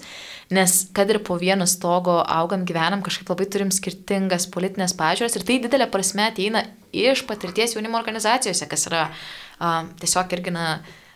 nes 0.54 0.76
kad 0.94 1.10
ir 1.10 1.18
po 1.26 1.40
vienu 1.42 1.66
stogo 1.66 2.20
augam, 2.22 2.68
gyvenam, 2.70 3.02
kažkaip 3.02 3.32
labai 3.34 3.50
turim 3.50 3.74
skirtingas 3.74 4.46
politinės 4.54 4.94
pažiūras 5.00 5.40
ir 5.40 5.48
tai 5.48 5.58
didelė 5.64 5.90
prasme 5.90 6.28
ateina 6.30 6.68
iš 6.94 7.26
patirties 7.26 7.74
jaunimo 7.74 7.98
organizacijose, 7.98 8.70
kas 8.70 8.86
yra 8.92 9.08
uh, 9.10 9.88
tiesiog 10.04 10.38
irgi, 10.38 10.54
na, 10.54 10.68
uh, 10.78 11.09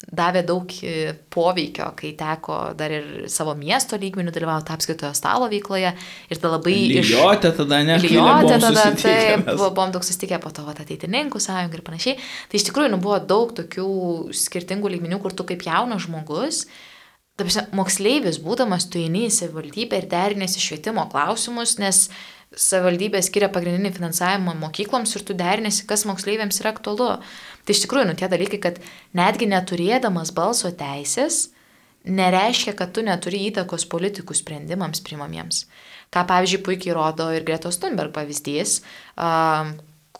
davė 0.00 0.40
daug 0.48 0.72
e, 0.80 1.12
poveikio, 1.32 1.90
kai 1.98 2.12
teko 2.16 2.58
dar 2.76 2.92
ir 2.94 3.08
savo 3.32 3.52
miesto 3.58 3.98
lygmenių 4.00 4.32
dalyvauti 4.32 4.72
apskaitojo 4.72 5.12
stalo 5.16 5.48
veikloje. 5.52 5.92
Ir 6.30 6.40
tada 6.40 6.54
labai... 6.56 6.76
Lygiotė 6.94 7.52
tada, 7.58 7.82
ne? 7.84 7.98
Lygiotė 8.00 8.56
tada, 8.62 8.86
taip, 8.96 9.50
buvom 9.60 9.92
daug 9.92 10.06
susitikę 10.06 10.40
po 10.42 10.52
to 10.56 10.64
ateitininkų 10.72 11.42
sąjungą 11.44 11.78
ir 11.78 11.84
panašiai. 11.86 12.16
Tai 12.48 12.60
iš 12.60 12.66
tikrųjų 12.70 12.94
nu, 12.94 13.02
buvo 13.02 13.20
daug 13.20 13.52
tokių 13.58 13.90
skirtingų 14.40 14.94
lygmenių, 14.96 15.20
kur 15.22 15.36
tu 15.36 15.46
kaip 15.48 15.66
jaunas 15.68 16.06
žmogus, 16.06 16.64
moksleivis 17.76 18.40
būdamas, 18.44 18.88
tu 18.92 19.00
eini 19.00 19.26
į 19.28 19.34
savivaldybę 19.36 20.00
ir 20.00 20.08
derinėsi 20.10 20.60
švietimo 20.60 21.06
klausimus, 21.12 21.78
nes 21.80 22.08
savivaldybė 22.56 23.20
skiria 23.22 23.50
pagrindinį 23.52 23.92
finansavimą 23.94 24.56
mokykloms 24.58 25.14
ir 25.14 25.24
tu 25.26 25.36
derinėsi, 25.38 25.86
kas 25.90 26.06
moksleiviams 26.08 26.58
yra 26.62 26.72
aktualu. 26.74 27.10
Tai 27.64 27.76
iš 27.76 27.84
tikrųjų, 27.84 28.08
nu 28.10 28.16
tie 28.18 28.30
dalykai, 28.30 28.58
kad 28.62 28.80
netgi 29.16 29.46
neturėdamas 29.50 30.32
balso 30.34 30.72
teisės, 30.74 31.48
nereiškia, 32.10 32.74
kad 32.78 32.94
tu 32.96 33.04
neturi 33.06 33.44
įtakos 33.50 33.86
politikų 33.92 34.34
sprendimams 34.34 35.02
primamiems. 35.06 35.66
Ką 36.10 36.24
pavyzdžiui 36.26 36.64
puikiai 36.66 36.96
rodo 36.96 37.28
ir 37.36 37.46
Gretos 37.46 37.78
Thunberg 37.78 38.14
pavyzdys, 38.16 38.80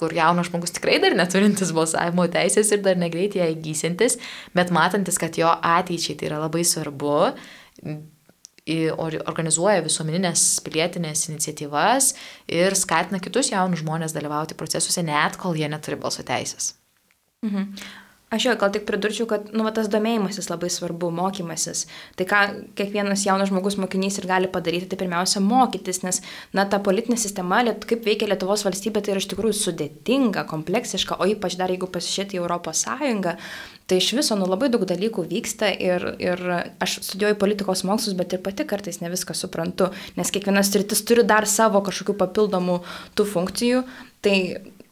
kur 0.01 0.15
jaunas 0.17 0.49
žmogus 0.49 0.77
tikrai 0.77 1.01
dar 1.03 1.17
neturintis 1.19 1.75
balsavimo 1.77 2.29
teisės 2.31 2.71
ir 2.73 2.85
dar 2.85 3.01
negreit 3.01 3.35
ją 3.37 3.51
įgysintis, 3.57 4.21
bet 4.57 4.71
matantis, 4.73 5.19
kad 5.21 5.35
jo 5.41 5.51
ateičiai 5.51 6.17
tai 6.21 6.31
yra 6.31 6.41
labai 6.45 6.63
svarbu, 6.69 7.17
organizuoja 8.95 9.85
visuomeninės 9.87 10.45
pilietinės 10.67 11.29
iniciatyvas 11.31 12.13
ir 12.49 12.77
skatina 12.79 13.23
kitus 13.23 13.53
jaunus 13.53 13.83
žmonės 13.85 14.15
dalyvauti 14.17 14.59
procesuose, 14.59 15.05
net 15.07 15.39
kol 15.41 15.59
jie 15.59 15.69
neturi 15.71 15.99
balso 16.01 16.27
teisės. 16.27 16.75
Mhm. 17.47 17.75
Aš 18.31 18.45
jau 18.47 18.53
gal 18.55 18.71
tik 18.71 18.85
pridurčiau, 18.87 19.25
kad 19.27 19.49
nu, 19.51 19.65
tas 19.75 19.89
domėjimasis 19.91 20.47
labai 20.53 20.69
svarbu, 20.71 21.09
mokymasis. 21.11 21.81
Tai 22.15 22.27
ką 22.31 22.43
kiekvienas 22.79 23.25
jaunas 23.27 23.51
žmogus 23.51 23.75
mokinys 23.83 24.21
ir 24.21 24.29
gali 24.31 24.47
padaryti, 24.53 24.87
tai 24.93 25.01
pirmiausia 25.01 25.43
mokytis, 25.43 26.05
nes 26.05 26.21
na, 26.55 26.63
ta 26.71 26.79
politinė 26.79 27.19
sistema, 27.19 27.59
kaip 27.91 28.07
veikia 28.07 28.29
Lietuvos 28.31 28.63
valstybė, 28.69 29.03
tai 29.03 29.17
yra 29.17 29.25
iš 29.25 29.27
tikrųjų 29.33 29.57
sudėtinga, 29.65 30.47
kompleksiška, 30.53 31.19
o 31.19 31.27
ypač 31.27 31.59
dar 31.59 31.75
jeigu 31.75 31.91
pasižiūrėti 31.91 32.39
į 32.39 32.43
Europos 32.45 32.85
Sąjungą, 32.87 33.35
tai 33.91 34.01
iš 34.01 34.13
viso 34.17 34.39
nu, 34.39 34.47
labai 34.51 34.71
daug 34.73 34.87
dalykų 34.89 35.27
vyksta 35.31 35.71
ir, 35.75 36.07
ir 36.23 36.43
aš 36.83 37.01
studijuoju 37.11 37.41
politikos 37.41 37.85
mokslus, 37.89 38.17
bet 38.19 38.37
ir 38.37 38.45
pati 38.45 38.67
kartais 38.69 39.03
ne 39.03 39.11
viską 39.13 39.37
suprantu, 39.37 39.91
nes 40.19 40.31
kiekvienas 40.31 40.71
rytis 40.77 41.03
turi 41.07 41.27
dar 41.27 41.49
savo 41.51 41.83
kažkokių 41.87 42.19
papildomų 42.23 42.83
tų 43.19 43.27
funkcijų. 43.35 43.83
Tai 44.21 44.37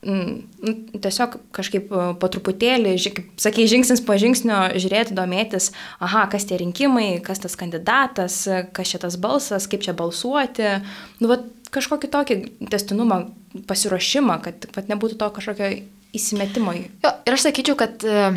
Mm, 0.07 0.43
nu, 0.63 0.73
tiesiog 1.03 1.33
kažkaip 1.51 1.89
e, 1.91 2.03
po 2.23 2.29
truputėlį, 2.31 2.93
kaip 3.17 3.41
sakai, 3.43 3.65
žingsnis 3.67 3.99
po 4.07 4.15
žingsnio 4.15 4.61
žiūrėti, 4.79 5.17
domėtis, 5.17 5.73
aha, 5.99 6.29
kas 6.31 6.47
tie 6.47 6.61
rinkimai, 6.61 7.19
kas 7.25 7.43
tas 7.43 7.59
kandidatas, 7.59 8.45
kas 8.77 8.93
čia 8.93 9.01
tas 9.03 9.17
balsas, 9.19 9.67
kaip 9.67 9.83
čia 9.83 9.97
balsuoti, 9.99 10.71
nu, 11.19 11.33
va, 11.33 11.41
kažkokį 11.75 12.13
tokį 12.15 12.37
testinumą, 12.71 13.25
pasiruošimą, 13.67 14.39
kad 14.47 14.69
vat, 14.77 14.87
nebūtų 14.87 15.19
to 15.19 15.33
kažkokio 15.41 15.73
įsimetimo. 16.15 16.77
Jo, 17.03 17.13
ir 17.27 17.35
aš 17.35 17.49
sakyčiau, 17.49 17.75
kad 17.83 18.07
e, 18.07 18.31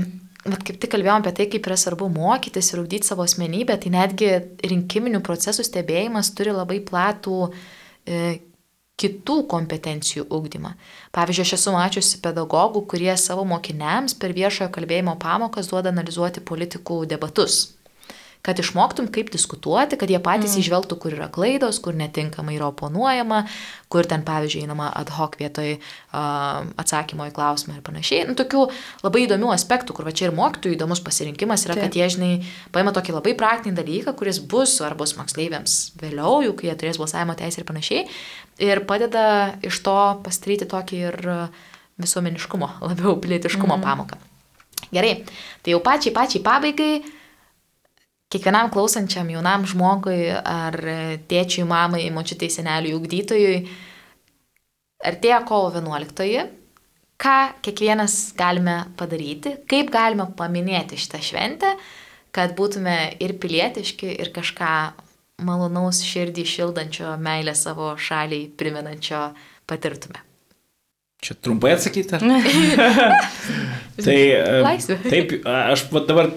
vat 0.46 0.64
kaip 0.66 0.78
tik 0.82 0.94
kalbėjom 0.96 1.22
apie 1.22 1.34
tai, 1.38 1.48
kaip 1.52 1.68
yra 1.70 1.78
svarbu 1.78 2.08
mokytis 2.14 2.72
ir 2.74 2.82
ugdyti 2.84 3.10
savo 3.10 3.26
asmenybę, 3.26 3.78
tai 3.82 3.92
netgi 3.94 4.32
rinkiminių 4.72 5.22
procesų 5.26 5.66
stebėjimas 5.68 6.32
turi 6.38 6.56
labai 6.56 6.80
platų 6.86 7.42
e, 7.50 8.22
kitų 9.02 9.38
kompetencijų 9.50 10.28
ugdymą. 10.34 10.76
Pavyzdžiui, 11.16 11.46
aš 11.48 11.54
esu 11.58 11.76
mačiusi 11.76 12.22
pedagogų, 12.24 12.86
kurie 12.90 13.14
savo 13.18 13.46
mokiniams 13.50 14.18
per 14.18 14.34
viešojo 14.38 14.70
kalbėjimo 14.74 15.18
pamokas 15.22 15.72
duoda 15.72 15.94
analizuoti 15.94 16.44
politikų 16.46 17.04
debatus 17.10 17.64
kad 18.42 18.60
išmoktum, 18.60 19.08
kaip 19.14 19.30
diskutuoti, 19.34 19.98
kad 20.02 20.10
jie 20.10 20.18
patys 20.24 20.56
mm. 20.56 20.64
išvelgtų, 20.64 20.98
kur 21.02 21.14
yra 21.14 21.28
klaidos, 21.34 21.78
kur 21.84 21.94
netinkamai 21.98 22.56
yra 22.56 22.72
oponuojama, 22.72 23.44
kur 23.92 24.08
ten, 24.10 24.24
pavyzdžiui, 24.26 24.64
einama 24.66 24.88
ad 24.98 25.12
hoc 25.14 25.38
vietoj 25.38 25.76
uh, 25.76 26.64
atsakymo 26.82 27.28
į 27.30 27.36
klausimą 27.36 27.78
ir 27.78 27.84
panašiai. 27.86 28.24
Nu, 28.30 28.34
tokių 28.40 28.64
labai 29.04 29.26
įdomių 29.28 29.52
aspektų, 29.54 29.94
kur 29.98 30.10
va 30.10 30.16
čia 30.16 30.30
ir 30.30 30.36
mokytojų 30.38 30.78
įdomus 30.78 31.04
pasirinkimas 31.06 31.68
yra, 31.68 31.78
Taip. 31.78 31.86
kad 31.86 32.00
jie, 32.00 32.10
žinai, 32.16 32.32
paima 32.74 32.96
tokį 32.98 33.20
labai 33.20 33.36
praktinį 33.38 33.78
dalyką, 33.78 34.16
kuris 34.18 34.42
bus 34.42 34.74
svarbus 34.80 35.14
moksleiviams 35.20 35.78
vėliau, 36.02 36.42
juk 36.48 36.66
jie 36.66 36.74
turės 36.74 37.02
balsavimo 37.02 37.38
teisę 37.38 37.62
ir 37.62 37.70
panašiai, 37.70 38.04
ir 38.66 38.84
padeda 38.90 39.26
iš 39.62 39.84
to 39.86 40.00
pastryti 40.26 40.66
tokį 40.70 41.06
ir 41.12 41.22
visuomeniškumo, 42.02 42.74
labiau 42.90 43.20
pilietiškumo 43.22 43.78
mm. 43.78 43.86
pamoką. 43.86 44.22
Gerai, 44.92 45.20
tai 45.62 45.76
jau 45.76 45.80
pačiai, 45.84 46.12
pačiai 46.16 46.42
pabaigai 46.44 46.94
kiekvienam 48.32 48.72
klausančiam 48.74 49.30
jaunam 49.32 49.66
žmogui 49.68 50.32
ar 50.32 50.78
tėčiui, 51.30 51.66
mamai, 51.68 52.06
močiutei, 52.14 52.50
seneliui, 52.54 52.96
ugdytojui, 52.98 53.58
artėja 55.12 55.42
kovo 55.48 55.72
11. 55.76 56.58
Ką 57.22 57.38
kiekvienas 57.62 58.32
galime 58.38 58.80
padaryti, 58.98 59.60
kaip 59.70 59.92
galime 59.94 60.26
paminėti 60.38 60.98
šitą 60.98 61.22
šventę, 61.22 61.76
kad 62.34 62.56
būtume 62.58 62.96
ir 63.22 63.36
pilietiški, 63.38 64.16
ir 64.24 64.32
kažką 64.34 64.74
malonaus 65.46 66.02
širdį 66.06 66.46
šildančio, 66.48 67.14
meilę 67.22 67.54
savo 67.58 67.94
šaliai 68.00 68.48
primenančio 68.58 69.28
patirtume. 69.70 70.24
Čia 71.22 71.36
trumpai 71.38 71.76
atsakyti? 71.76 72.18
tai, 74.06 74.18
Laisvė. 74.66 74.98
Taip, 75.06 75.36
aš 75.46 75.86
dabar 76.10 76.32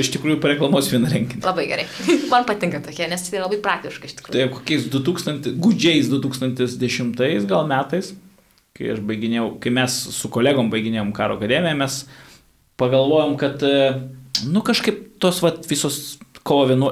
iš 0.00 0.10
tikrųjų 0.14 0.40
pareklamuosiu 0.42 0.96
vieną 0.96 1.12
renginį. 1.12 1.44
Labai 1.44 1.64
gerai. 1.70 1.86
Man 2.32 2.46
patinka 2.48 2.80
tokie, 2.84 3.06
nes 3.10 3.24
tai 3.28 3.40
labai 3.42 3.60
praktiška 3.64 4.08
iš 4.08 4.16
tikrųjų. 4.18 4.34
Tai 4.36 4.46
kokiais 4.56 4.88
2000, 4.92 5.54
gudžiais 5.62 6.10
2010 6.12 7.48
gal 7.50 7.68
metais, 7.70 8.12
kai 8.74 8.90
aš 8.94 9.02
baiginėjau, 9.06 9.48
kai 9.62 9.72
mes 9.74 9.96
su 10.16 10.30
kolegom 10.34 10.70
baiginėjom 10.72 11.14
karo 11.16 11.38
akademiją, 11.38 11.76
mes 11.78 12.00
pagalvojom, 12.80 13.36
kad, 13.38 13.62
e, 13.62 14.46
nu 14.50 14.64
kažkaip 14.66 15.04
tos 15.22 15.40
vat, 15.44 15.62
visos 15.70 16.18
kovo 16.44 16.66
vienu, 16.68 16.90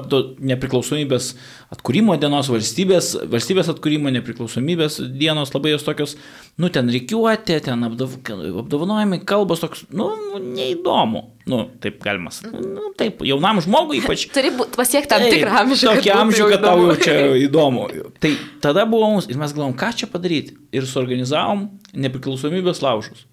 nepriklausomybės 0.49 1.33
atkūrimo 1.73 2.15
dienos, 2.21 2.49
valstybės, 2.51 3.11
valstybės 3.29 3.69
atkūrimo 3.73 4.11
nepriklausomybės 4.15 4.99
dienos 5.13 5.53
labai 5.53 5.75
jos 5.75 5.85
tokios, 5.85 6.15
nu 6.61 6.71
ten 6.73 6.89
reikiuotė, 6.93 7.59
ten 7.67 7.85
apdav, 7.85 8.15
apdovanojimai, 8.63 9.21
kalbos 9.29 9.61
toks, 9.63 9.85
nu, 9.93 10.09
nu 10.31 10.41
neįdomu. 10.43 11.27
Nu, 11.49 11.65
taip 11.83 11.97
galima. 12.03 12.31
Nu, 12.47 12.93
taip, 12.97 13.19
jaunam 13.27 13.59
žmogui 13.63 13.99
ypač. 13.99 14.25
Turi 14.35 14.53
pasiekti 14.77 15.11
tam 15.11 15.25
tikrą 15.27 15.57
amžių. 15.65 15.89
Tokį 15.89 16.13
amžių, 16.15 16.47
kad 16.53 16.63
tau 16.63 16.85
jau 16.85 16.95
čia 17.03 17.17
įdomu. 17.47 17.89
Tai 18.23 18.31
tada 18.63 18.87
buvo 18.89 19.11
mums 19.11 19.27
ir 19.27 19.41
mes 19.41 19.53
galvom, 19.55 19.75
ką 19.77 19.91
čia 19.99 20.09
padaryti. 20.11 20.55
Ir 20.73 20.87
suorganizavom 20.87 21.67
nepriklausomybės 21.93 22.79
laužus. 22.85 23.27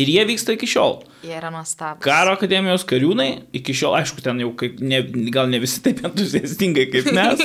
Ir 0.00 0.08
jie 0.08 0.22
vyksta 0.24 0.54
iki 0.56 0.68
šiol. 0.70 1.02
Jie 1.26 1.34
yra 1.36 1.50
nuostabus. 1.52 2.00
Karo 2.04 2.32
akademijos 2.38 2.86
kariūnai 2.88 3.28
iki 3.58 3.74
šiol, 3.76 3.98
aišku, 3.98 4.22
ten 4.24 4.40
jau 4.40 4.52
kaip, 4.58 4.80
ne, 4.80 5.02
gal 5.34 5.50
ne 5.52 5.60
visi 5.62 5.82
taip 5.84 6.00
entuziastingai 6.08 6.86
kaip 6.92 7.10
mes, 7.12 7.42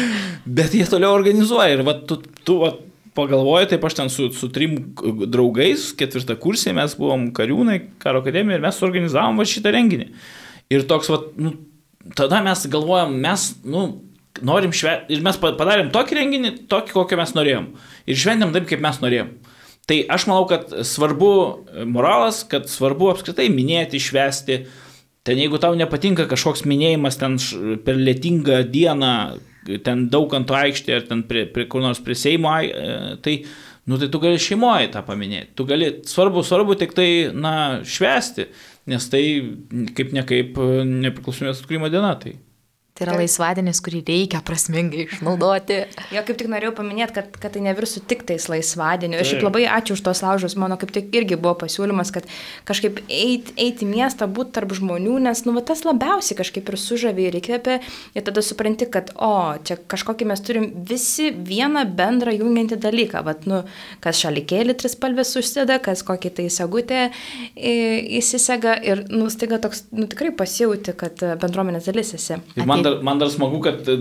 bet 0.60 0.76
jie 0.76 0.86
toliau 0.88 1.12
organizuoja. 1.18 1.74
Ir 1.76 1.84
va, 1.84 1.98
tu, 2.00 2.22
tu 2.46 2.56
va, 2.62 2.72
pagalvoji, 3.16 3.72
taip 3.72 3.84
aš 3.84 3.98
ten 3.98 4.12
su, 4.12 4.30
su 4.36 4.48
trim 4.54 4.78
draugais, 5.26 5.90
ketvirtą 5.98 6.38
kursį 6.40 6.74
mes 6.78 6.94
buvom 6.98 7.28
kariūnai 7.36 7.80
karo 8.02 8.22
akademijoje 8.24 8.60
ir 8.60 8.64
mes 8.64 8.78
suorganizavom 8.80 9.40
va 9.40 9.48
šitą 9.48 9.74
renginį. 9.74 10.08
Ir 10.70 10.86
toks, 10.88 11.10
va, 11.12 11.20
nu, 11.42 11.56
tada 12.16 12.40
mes 12.46 12.64
galvojam, 12.70 13.12
mes, 13.20 13.50
nu, 13.66 13.86
norim 14.46 14.72
švęsti, 14.72 15.10
ir 15.12 15.24
mes 15.26 15.38
padarėm 15.42 15.90
tokį 15.94 16.20
renginį, 16.20 16.52
tokį, 16.70 16.94
kokį 16.96 17.18
mes 17.20 17.34
norėjom. 17.36 17.72
Ir 18.08 18.20
šventėm 18.20 18.54
taip, 18.54 18.68
kaip 18.70 18.84
mes 18.84 19.00
norėjom. 19.02 19.32
Tai 19.88 19.98
aš 20.12 20.26
manau, 20.30 20.44
kad 20.50 20.70
svarbu 20.86 21.32
moralas, 21.90 22.44
kad 22.48 22.68
svarbu 22.70 23.10
apskritai 23.10 23.48
minėti, 23.52 24.02
švesti. 24.02 24.60
Ten 25.26 25.40
jeigu 25.40 25.58
tau 25.60 25.76
nepatinka 25.76 26.28
kažkoks 26.30 26.62
minėjimas 26.68 27.18
ten 27.20 27.36
per 27.84 27.98
lėtingą 27.98 28.62
dieną, 28.72 29.14
ten 29.84 30.06
daug 30.12 30.32
ant 30.36 30.48
to 30.48 30.56
aikštė 30.56 30.96
ar 30.96 31.08
ten 31.08 31.24
prie, 31.28 31.44
prie 31.50 31.66
kur 31.68 31.84
nors 31.84 32.00
prie 32.04 32.16
Seimo, 32.16 32.52
e, 32.62 33.16
tai, 33.24 33.36
nu, 33.84 33.98
tai 34.00 34.08
tu 34.12 34.20
gali 34.22 34.40
šeimoje 34.40 34.92
tą 34.94 35.02
paminėti. 35.06 35.52
Tu 35.58 35.66
gali, 35.68 35.90
svarbu, 36.08 36.44
svarbu 36.46 36.78
tik 36.80 36.94
tai, 36.96 37.10
na, 37.36 37.54
švesti, 37.84 38.48
nes 38.90 39.10
tai 39.12 39.24
kaip 39.96 40.14
ne 40.16 40.24
kaip 40.28 40.56
nepriklausomės 41.04 41.60
atkūrimo 41.60 41.92
diena. 41.92 42.14
Tai. 42.20 42.38
Tai 43.00 43.06
yra 43.06 43.14
laisvadienis, 43.16 43.78
kurį 43.80 44.02
reikia 44.04 44.42
prasmingai 44.44 45.06
išnaudoti. 45.06 45.76
Jo, 46.12 46.20
kaip 46.28 46.36
tik 46.36 46.50
norėjau 46.52 46.74
paminėti, 46.76 47.14
kad, 47.16 47.36
kad 47.40 47.54
tai 47.54 47.62
nevirsų 47.64 48.02
tik 48.10 48.26
tais 48.28 48.44
laisvadieniu. 48.52 49.16
Ir 49.16 49.24
šiaip 49.24 49.44
labai 49.46 49.62
ačiū 49.72 49.94
už 49.96 50.02
tos 50.04 50.20
laužus. 50.20 50.52
Mano 50.60 50.76
kaip 50.76 50.92
tik 50.92 51.08
irgi 51.16 51.38
buvo 51.40 51.54
pasiūlymas, 51.62 52.12
kad 52.12 52.28
kažkaip 52.68 53.00
eiti 53.08 53.54
eit 53.56 53.80
į 53.80 53.88
miestą, 53.88 54.28
būti 54.28 54.52
tarp 54.58 54.74
žmonių, 54.76 55.14
nes, 55.24 55.40
nu, 55.46 55.54
va, 55.56 55.62
tas 55.64 55.80
labiausiai 55.88 56.36
kažkaip 56.42 56.68
ir 56.68 56.76
sužavė 56.82 57.30
ir 57.30 57.38
įkvėpė. 57.40 57.78
Ir 58.20 58.26
tada 58.26 58.44
supranti, 58.44 58.90
kad, 58.92 59.14
o, 59.16 59.32
čia 59.64 59.78
kažkokį 59.80 60.28
mes 60.28 60.44
turim 60.44 60.68
visi 60.92 61.30
vieną 61.32 61.86
bendrą 61.96 62.36
jungiantį 62.36 62.80
dalyką. 62.84 63.24
Vat, 63.24 63.48
nu, 63.48 63.62
kas 64.04 64.20
šalikėlį 64.26 64.76
trispalvės 64.76 65.32
užsideda, 65.40 65.80
kas 65.88 66.04
kokį 66.04 66.34
tai 66.36 66.50
sagutę 66.52 67.08
įsisega. 67.56 68.76
Ir, 68.84 69.06
nu, 69.08 69.32
staiga 69.32 69.60
toks, 69.64 69.86
nu, 69.96 70.04
tikrai 70.10 70.34
pasijauti, 70.36 70.98
kad 71.00 71.24
bendruomenės 71.40 71.88
dalis 71.88 72.12
esi. 72.20 72.42
Ir 72.60 72.68
man 72.68 72.84
dar, 72.84 72.89
man 73.06 73.20
dar 73.22 73.30
smagu, 73.32 73.60
kad 73.64 73.88
e, 73.88 73.96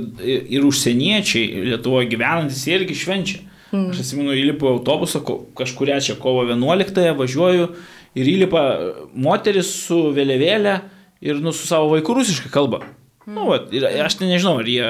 ir 0.56 0.68
užsieniečiai 0.68 1.66
Lietuvoje 1.72 2.10
gyvenantis 2.12 2.66
irgi 2.72 2.98
švenčia. 2.98 3.42
Mm. 3.70 3.92
Aš 3.94 4.04
atsimenu, 4.04 4.34
įlipu 4.34 4.70
autobusą, 4.72 5.22
kažkuria 5.58 6.00
čia 6.02 6.18
kovo 6.18 6.46
11-ąją 6.48 7.18
važiuoju 7.20 7.68
ir 8.18 8.32
įlipa 8.32 8.64
moteris 9.14 9.70
su 9.86 10.08
vėliavėlė 10.16 10.80
ir 11.22 11.44
nu, 11.44 11.54
su 11.54 11.70
savo 11.70 11.92
vaiku 11.94 12.16
rusiškai 12.18 12.50
kalba. 12.54 12.82
Mm. 12.82 13.00
Nu, 13.36 13.46
va, 13.52 13.60
ir 13.76 13.86
aš 14.02 14.18
ten 14.20 14.32
nežinau, 14.32 14.58
ar 14.62 14.70
jie 14.70 14.88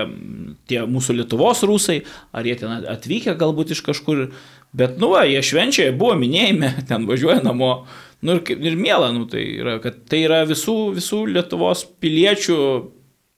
tie 0.70 0.84
mūsų 0.88 1.18
Lietuvos 1.18 1.64
rusai, 1.68 2.04
ar 2.32 2.48
jie 2.48 2.56
ten 2.62 2.86
atvykę 2.88 3.34
galbūt 3.40 3.74
iš 3.76 3.82
kažkur, 3.84 4.30
bet, 4.72 4.96
nu, 5.02 5.12
va, 5.16 5.26
jie 5.28 5.42
švenčia, 5.44 5.90
jie 5.90 5.96
buvo 6.00 6.16
minėjime, 6.20 6.72
ten 6.90 7.08
važiuoja 7.10 7.42
namo. 7.44 7.74
Nu, 8.24 8.38
ir, 8.40 8.64
ir 8.72 8.80
mėla, 8.80 9.12
nu, 9.16 9.26
tai 9.32 9.44
yra, 9.60 9.78
kad 9.84 10.00
tai 10.12 10.24
yra 10.28 10.44
visų, 10.48 10.78
visų 10.98 11.26
Lietuvos 11.34 11.86
piliečių 12.04 12.60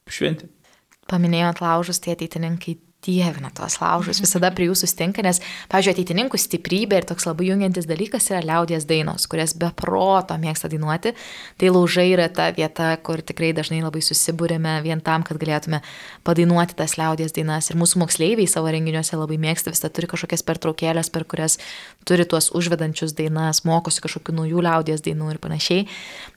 šventė. 0.10 0.50
Paminėjot 1.12 1.62
laužus, 1.62 2.00
tie 2.00 2.16
ateitininkai 2.16 2.78
dievina 3.06 3.50
tuos 3.56 3.80
laužus, 3.82 4.22
visada 4.22 4.52
prie 4.54 4.68
jų 4.68 4.76
sustinka, 4.78 5.24
nes, 5.26 5.40
pavyzdžiui, 5.72 5.94
ateitininkų 5.96 6.38
stiprybė 6.38 7.00
ir 7.02 7.08
toks 7.10 7.26
labai 7.26 7.48
jungiantis 7.50 7.88
dalykas 7.90 8.30
yra 8.30 8.42
liaudies 8.46 8.86
dainos, 8.90 9.26
kurias 9.32 9.56
be 9.58 9.72
proto 9.78 10.38
mėgsta 10.42 10.70
dainuoti. 10.70 11.16
Tai 11.58 11.72
laužai 11.74 12.08
yra 12.12 12.28
ta 12.30 12.52
vieta, 12.54 12.94
kur 13.02 13.24
tikrai 13.26 13.52
dažnai 13.58 13.82
labai 13.82 14.04
susibūrėme 14.06 14.78
vien 14.86 15.02
tam, 15.02 15.26
kad 15.26 15.40
galėtume 15.42 15.82
padainuoti 16.28 16.78
tas 16.78 16.98
liaudies 17.00 17.34
dainas. 17.34 17.72
Ir 17.72 17.80
mūsų 17.82 18.04
moksleiviai 18.04 18.50
savo 18.50 18.70
renginiuose 18.74 19.18
labai 19.18 19.40
mėgsta, 19.42 19.74
visada 19.74 19.90
turi 19.96 20.12
kažkokias 20.12 20.46
pertraukėlės, 20.46 21.10
per 21.14 21.26
kurias 21.26 21.58
turi 22.06 22.28
tuos 22.30 22.52
užvedančius 22.58 23.16
dainas, 23.18 23.64
mokosi 23.66 24.04
kažkokių 24.06 24.38
naujų 24.44 24.66
liaudies 24.68 25.02
dainų 25.06 25.34
ir 25.34 25.42
panašiai. 25.42 25.88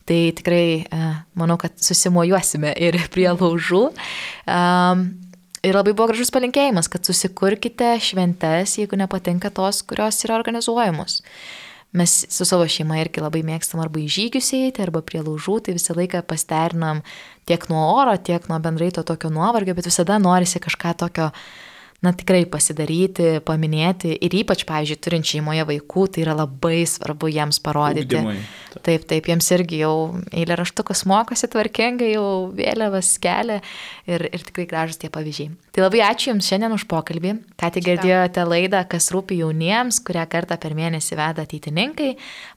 Tai 0.09 0.21
tikrai 0.37 0.65
e, 0.85 1.05
manau, 1.41 1.57
kad 1.61 1.77
susimojuosime 1.81 2.73
ir 2.77 2.99
prie 3.13 3.31
laužų. 3.33 3.85
Um, 4.45 5.07
Ir 5.65 5.73
labai 5.73 5.95
buvo 5.97 6.11
gražus 6.11 6.29
palinkėjimas, 6.35 6.91
kad 6.93 7.07
susikurkite 7.09 7.95
šventes, 8.05 8.75
jeigu 8.77 8.99
nepatinka 9.01 9.49
tos, 9.55 9.79
kurios 9.89 10.19
yra 10.27 10.37
organizuojamos. 10.37 11.23
Mes 11.97 12.13
su 12.29 12.45
savo 12.45 12.67
šeima 12.69 12.99
irgi 13.01 13.23
labai 13.23 13.41
mėgstam 13.47 13.81
arba 13.81 14.03
į 14.03 14.09
žygius 14.13 14.51
eiti, 14.59 14.83
arba 14.85 15.01
prie 15.07 15.23
laužų, 15.25 15.61
tai 15.65 15.77
visą 15.77 15.97
laiką 15.97 16.21
pasternam 16.29 17.01
tiek 17.49 17.65
nuo 17.71 17.85
oro, 17.95 18.17
tiek 18.19 18.45
nuo 18.51 18.59
bendrai 18.61 18.91
to 18.93 19.07
tokio 19.07 19.31
nuovargio, 19.33 19.77
bet 19.79 19.89
visada 19.89 20.19
norisi 20.21 20.61
kažką 20.61 20.93
tokio, 21.01 21.31
na 22.05 22.13
tikrai 22.17 22.45
pasidaryti, 22.51 23.39
paminėti 23.47 24.15
ir 24.15 24.37
ypač, 24.43 24.67
pavyzdžiui, 24.69 25.01
turint 25.03 25.29
šeimoje 25.29 25.65
vaikų, 25.71 26.07
tai 26.15 26.25
yra 26.27 26.37
labai 26.45 26.85
svarbu 26.89 27.33
jiems 27.33 27.61
parodyti. 27.65 28.21
Ugdymui. 28.21 28.39
Taip, 28.85 29.05
taip, 29.07 29.29
jiems 29.31 29.47
irgi 29.55 29.79
jau 29.85 29.95
eilė 30.35 30.57
raštukas 30.59 31.05
mokosi 31.07 31.47
tvarkingai, 31.51 32.11
jau 32.17 32.51
vėliavas 32.57 33.13
kelia 33.23 33.61
ir, 34.11 34.27
ir 34.35 34.47
tikrai 34.49 34.67
gražus 34.71 34.99
tie 34.99 35.11
pavyzdžiai. 35.15 35.53
Tai 35.75 35.85
labai 35.87 36.03
ačiū 36.07 36.33
Jums 36.33 36.49
šiandien 36.49 36.75
už 36.75 36.87
pokalbį. 36.91 37.35
Ką 37.61 37.71
tik 37.75 37.87
girdėjote 37.87 38.43
laidą, 38.47 38.83
kas 38.91 39.11
rūpi 39.15 39.39
jauniems, 39.41 40.01
kurią 40.07 40.25
kartą 40.31 40.59
per 40.61 40.75
mėnesį 40.75 41.19
veda 41.19 41.45
ateitininkai 41.47 42.15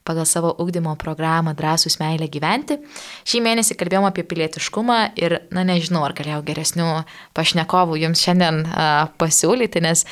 pagal 0.08 0.26
savo 0.26 0.54
ugdymo 0.62 0.94
programą 0.98 1.54
Drąsus 1.58 1.98
meilė 2.00 2.30
gyventi. 2.32 2.78
Šį 3.28 3.42
mėnesį 3.44 3.76
kalbėjom 3.78 4.08
apie 4.08 4.24
pilietiškumą 4.28 4.98
ir, 5.20 5.38
na 5.54 5.66
nežinau, 5.68 6.04
ar 6.06 6.16
galėjau 6.18 6.40
geresnių 6.48 6.88
pašnekovų 7.36 7.98
Jums 8.04 8.22
šiandien 8.24 8.62
uh, 8.64 9.10
pasiūlyti, 9.20 9.37
nes 9.84 10.04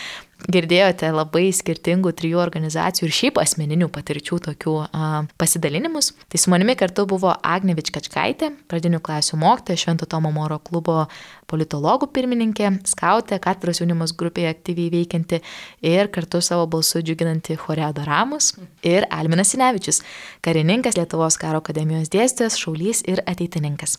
girdėjote 0.45 1.09
labai 1.15 1.49
skirtingų 1.55 2.13
trijų 2.17 2.39
organizacijų 2.43 3.09
ir 3.09 3.15
šiaip 3.17 3.41
asmeninių 3.41 3.89
patirčių 3.93 4.39
tokių 4.51 4.75
a, 4.85 5.09
pasidalinimus. 5.41 6.13
Tai 6.31 6.41
su 6.41 6.53
manimi 6.53 6.77
kartu 6.79 7.07
buvo 7.09 7.33
Agne 7.41 7.75
Vičkačkaitė, 7.79 8.53
pradinių 8.71 9.01
klasių 9.05 9.41
mokytoja, 9.41 9.81
Švento 9.81 10.09
Tomo 10.11 10.31
Moro 10.35 10.59
klubo 10.63 11.07
politologų 11.51 12.09
pirmininkė, 12.15 12.73
skautė, 12.91 13.39
katedros 13.43 13.81
jaunimas 13.81 14.13
grupėje 14.19 14.51
aktyviai 14.53 14.91
veikianti 14.93 15.41
ir 15.87 16.11
kartu 16.15 16.43
savo 16.45 16.67
balsu 16.71 17.03
džiuginanti 17.03 17.57
Choreo 17.61 17.93
Doramus 17.97 18.53
ir 18.87 19.07
Alminas 19.15 19.55
Sinevičius, 19.55 20.03
karininkas 20.45 20.99
Lietuvos 20.99 21.39
karo 21.41 21.63
akademijos 21.63 22.11
dėstytojas, 22.13 22.59
šaulys 22.61 23.05
ir 23.07 23.23
ateitininkas. 23.31 23.97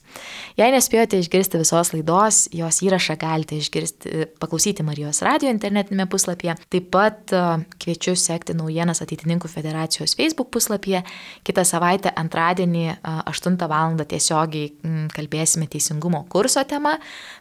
Jei 0.60 0.70
nespėjote 0.76 1.22
išgirsti 1.24 1.64
visos 1.64 1.94
laidos, 1.96 2.44
jos 2.56 2.82
įrašą 2.84 3.18
galite 3.22 3.60
išgirsti, 3.62 4.28
paklausyti 4.42 4.86
Marijos 4.88 5.24
radio 5.26 5.52
internetinėme 5.54 6.10
puslapyje. 6.12 6.27
Taip 6.36 6.90
pat 6.92 7.32
kviečiu 7.80 8.16
sekti 8.20 8.56
naujienas 8.58 9.00
ateitininkų 9.06 9.48
federacijos 9.52 10.16
Facebook 10.18 10.50
puslapyje. 10.52 11.04
Kitą 11.48 11.64
savaitę 11.68 12.12
antradienį 12.18 12.86
8 13.04 13.58
val. 13.70 13.96
tiesiogiai 14.08 14.74
kalbėsime 15.16 15.68
teisingumo 15.72 16.26
kurso 16.30 16.64
tema. 16.68 16.98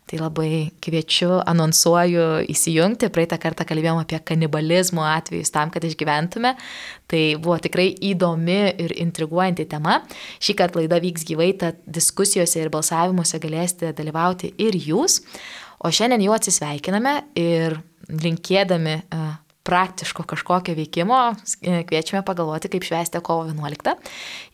Tai 0.07 0.21
labai 0.21 0.71
kviečiu, 0.81 1.41
anonsuoju 1.43 2.47
įsijungti. 2.53 3.11
Praeitą 3.11 3.39
kartą 3.43 3.67
kalbėjom 3.67 4.03
apie 4.05 4.21
kanibalizmo 4.23 5.03
atvejus 5.03 5.51
tam, 5.51 5.71
kad 5.75 5.85
išgyventume. 5.85 6.55
Tai 7.11 7.23
buvo 7.43 7.59
tikrai 7.59 7.89
įdomi 7.91 8.61
ir 8.83 8.95
intriguojanti 9.03 9.67
tema. 9.71 10.01
Šį 10.39 10.57
kartą 10.59 10.83
laida 10.83 11.01
vyks 11.03 11.27
gyvai, 11.27 11.53
tad 11.59 11.83
diskusijose 11.87 12.63
ir 12.63 12.71
balsavimuose 12.71 13.41
galėsite 13.43 13.93
dalyvauti 13.97 14.55
ir 14.63 14.79
jūs. 14.79 15.23
O 15.85 15.91
šiandien 15.93 16.23
jau 16.25 16.33
atsisveikiname 16.37 17.19
ir 17.37 17.77
linkėdami 18.11 18.97
uh, 19.07 19.35
praktiško 19.67 20.23
kažkokio 20.31 20.77
veikimo, 20.79 21.21
kviečiame 21.89 22.23
pagalvoti, 22.27 22.71
kaip 22.71 22.87
švęsti 22.87 23.23
kovo 23.27 23.49
11. 23.49 23.97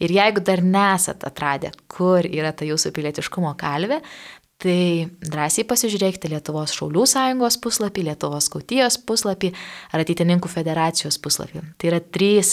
Ir 0.01 0.15
jeigu 0.17 0.41
dar 0.45 0.63
nesat 0.65 1.27
atradę, 1.29 1.73
kur 1.93 2.25
yra 2.25 2.55
ta 2.57 2.69
jūsų 2.69 2.95
pilietiškumo 2.97 3.53
kalvė, 3.61 4.01
Tai 4.63 5.09
drąsiai 5.27 5.65
pasižiūrėkite 5.67 6.29
Lietuvos 6.31 6.71
Šaulių 6.77 7.03
sąjungos 7.11 7.57
puslapį, 7.65 8.05
Lietuvos 8.07 8.47
skautijos 8.47 8.95
puslapį 9.09 9.51
ar 9.91 10.05
ateitininkų 10.05 10.47
federacijos 10.53 11.19
puslapį. 11.19 11.65
Tai 11.75 11.89
yra 11.91 11.99
trys 11.99 12.53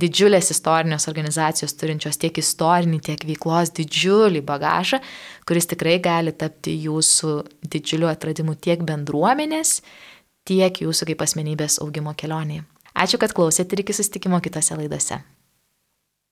didžiulės 0.00 0.48
istorinės 0.54 1.04
organizacijos 1.10 1.76
turinčios 1.76 2.16
tiek 2.22 2.40
istorinį, 2.40 3.02
tiek 3.04 3.26
veiklos 3.28 3.74
didžiulį 3.76 4.40
bagažą, 4.48 5.02
kuris 5.44 5.68
tikrai 5.68 5.98
gali 6.00 6.32
tapti 6.32 6.78
jūsų 6.86 7.34
didžiuliu 7.74 8.08
atradimu 8.08 8.56
tiek 8.56 8.80
bendruomenės, 8.88 9.82
tiek 10.48 10.82
jūsų 10.84 11.12
kaip 11.12 11.24
asmenybės 11.26 11.80
augimo 11.84 12.14
kelionėje. 12.18 12.66
Ačiū, 12.92 13.18
kad 13.18 13.32
klausėte 13.32 13.76
ir 13.76 13.84
iki 13.86 13.96
susitikimo 13.96 14.40
kitose 14.44 14.76
laidose. 14.76 15.22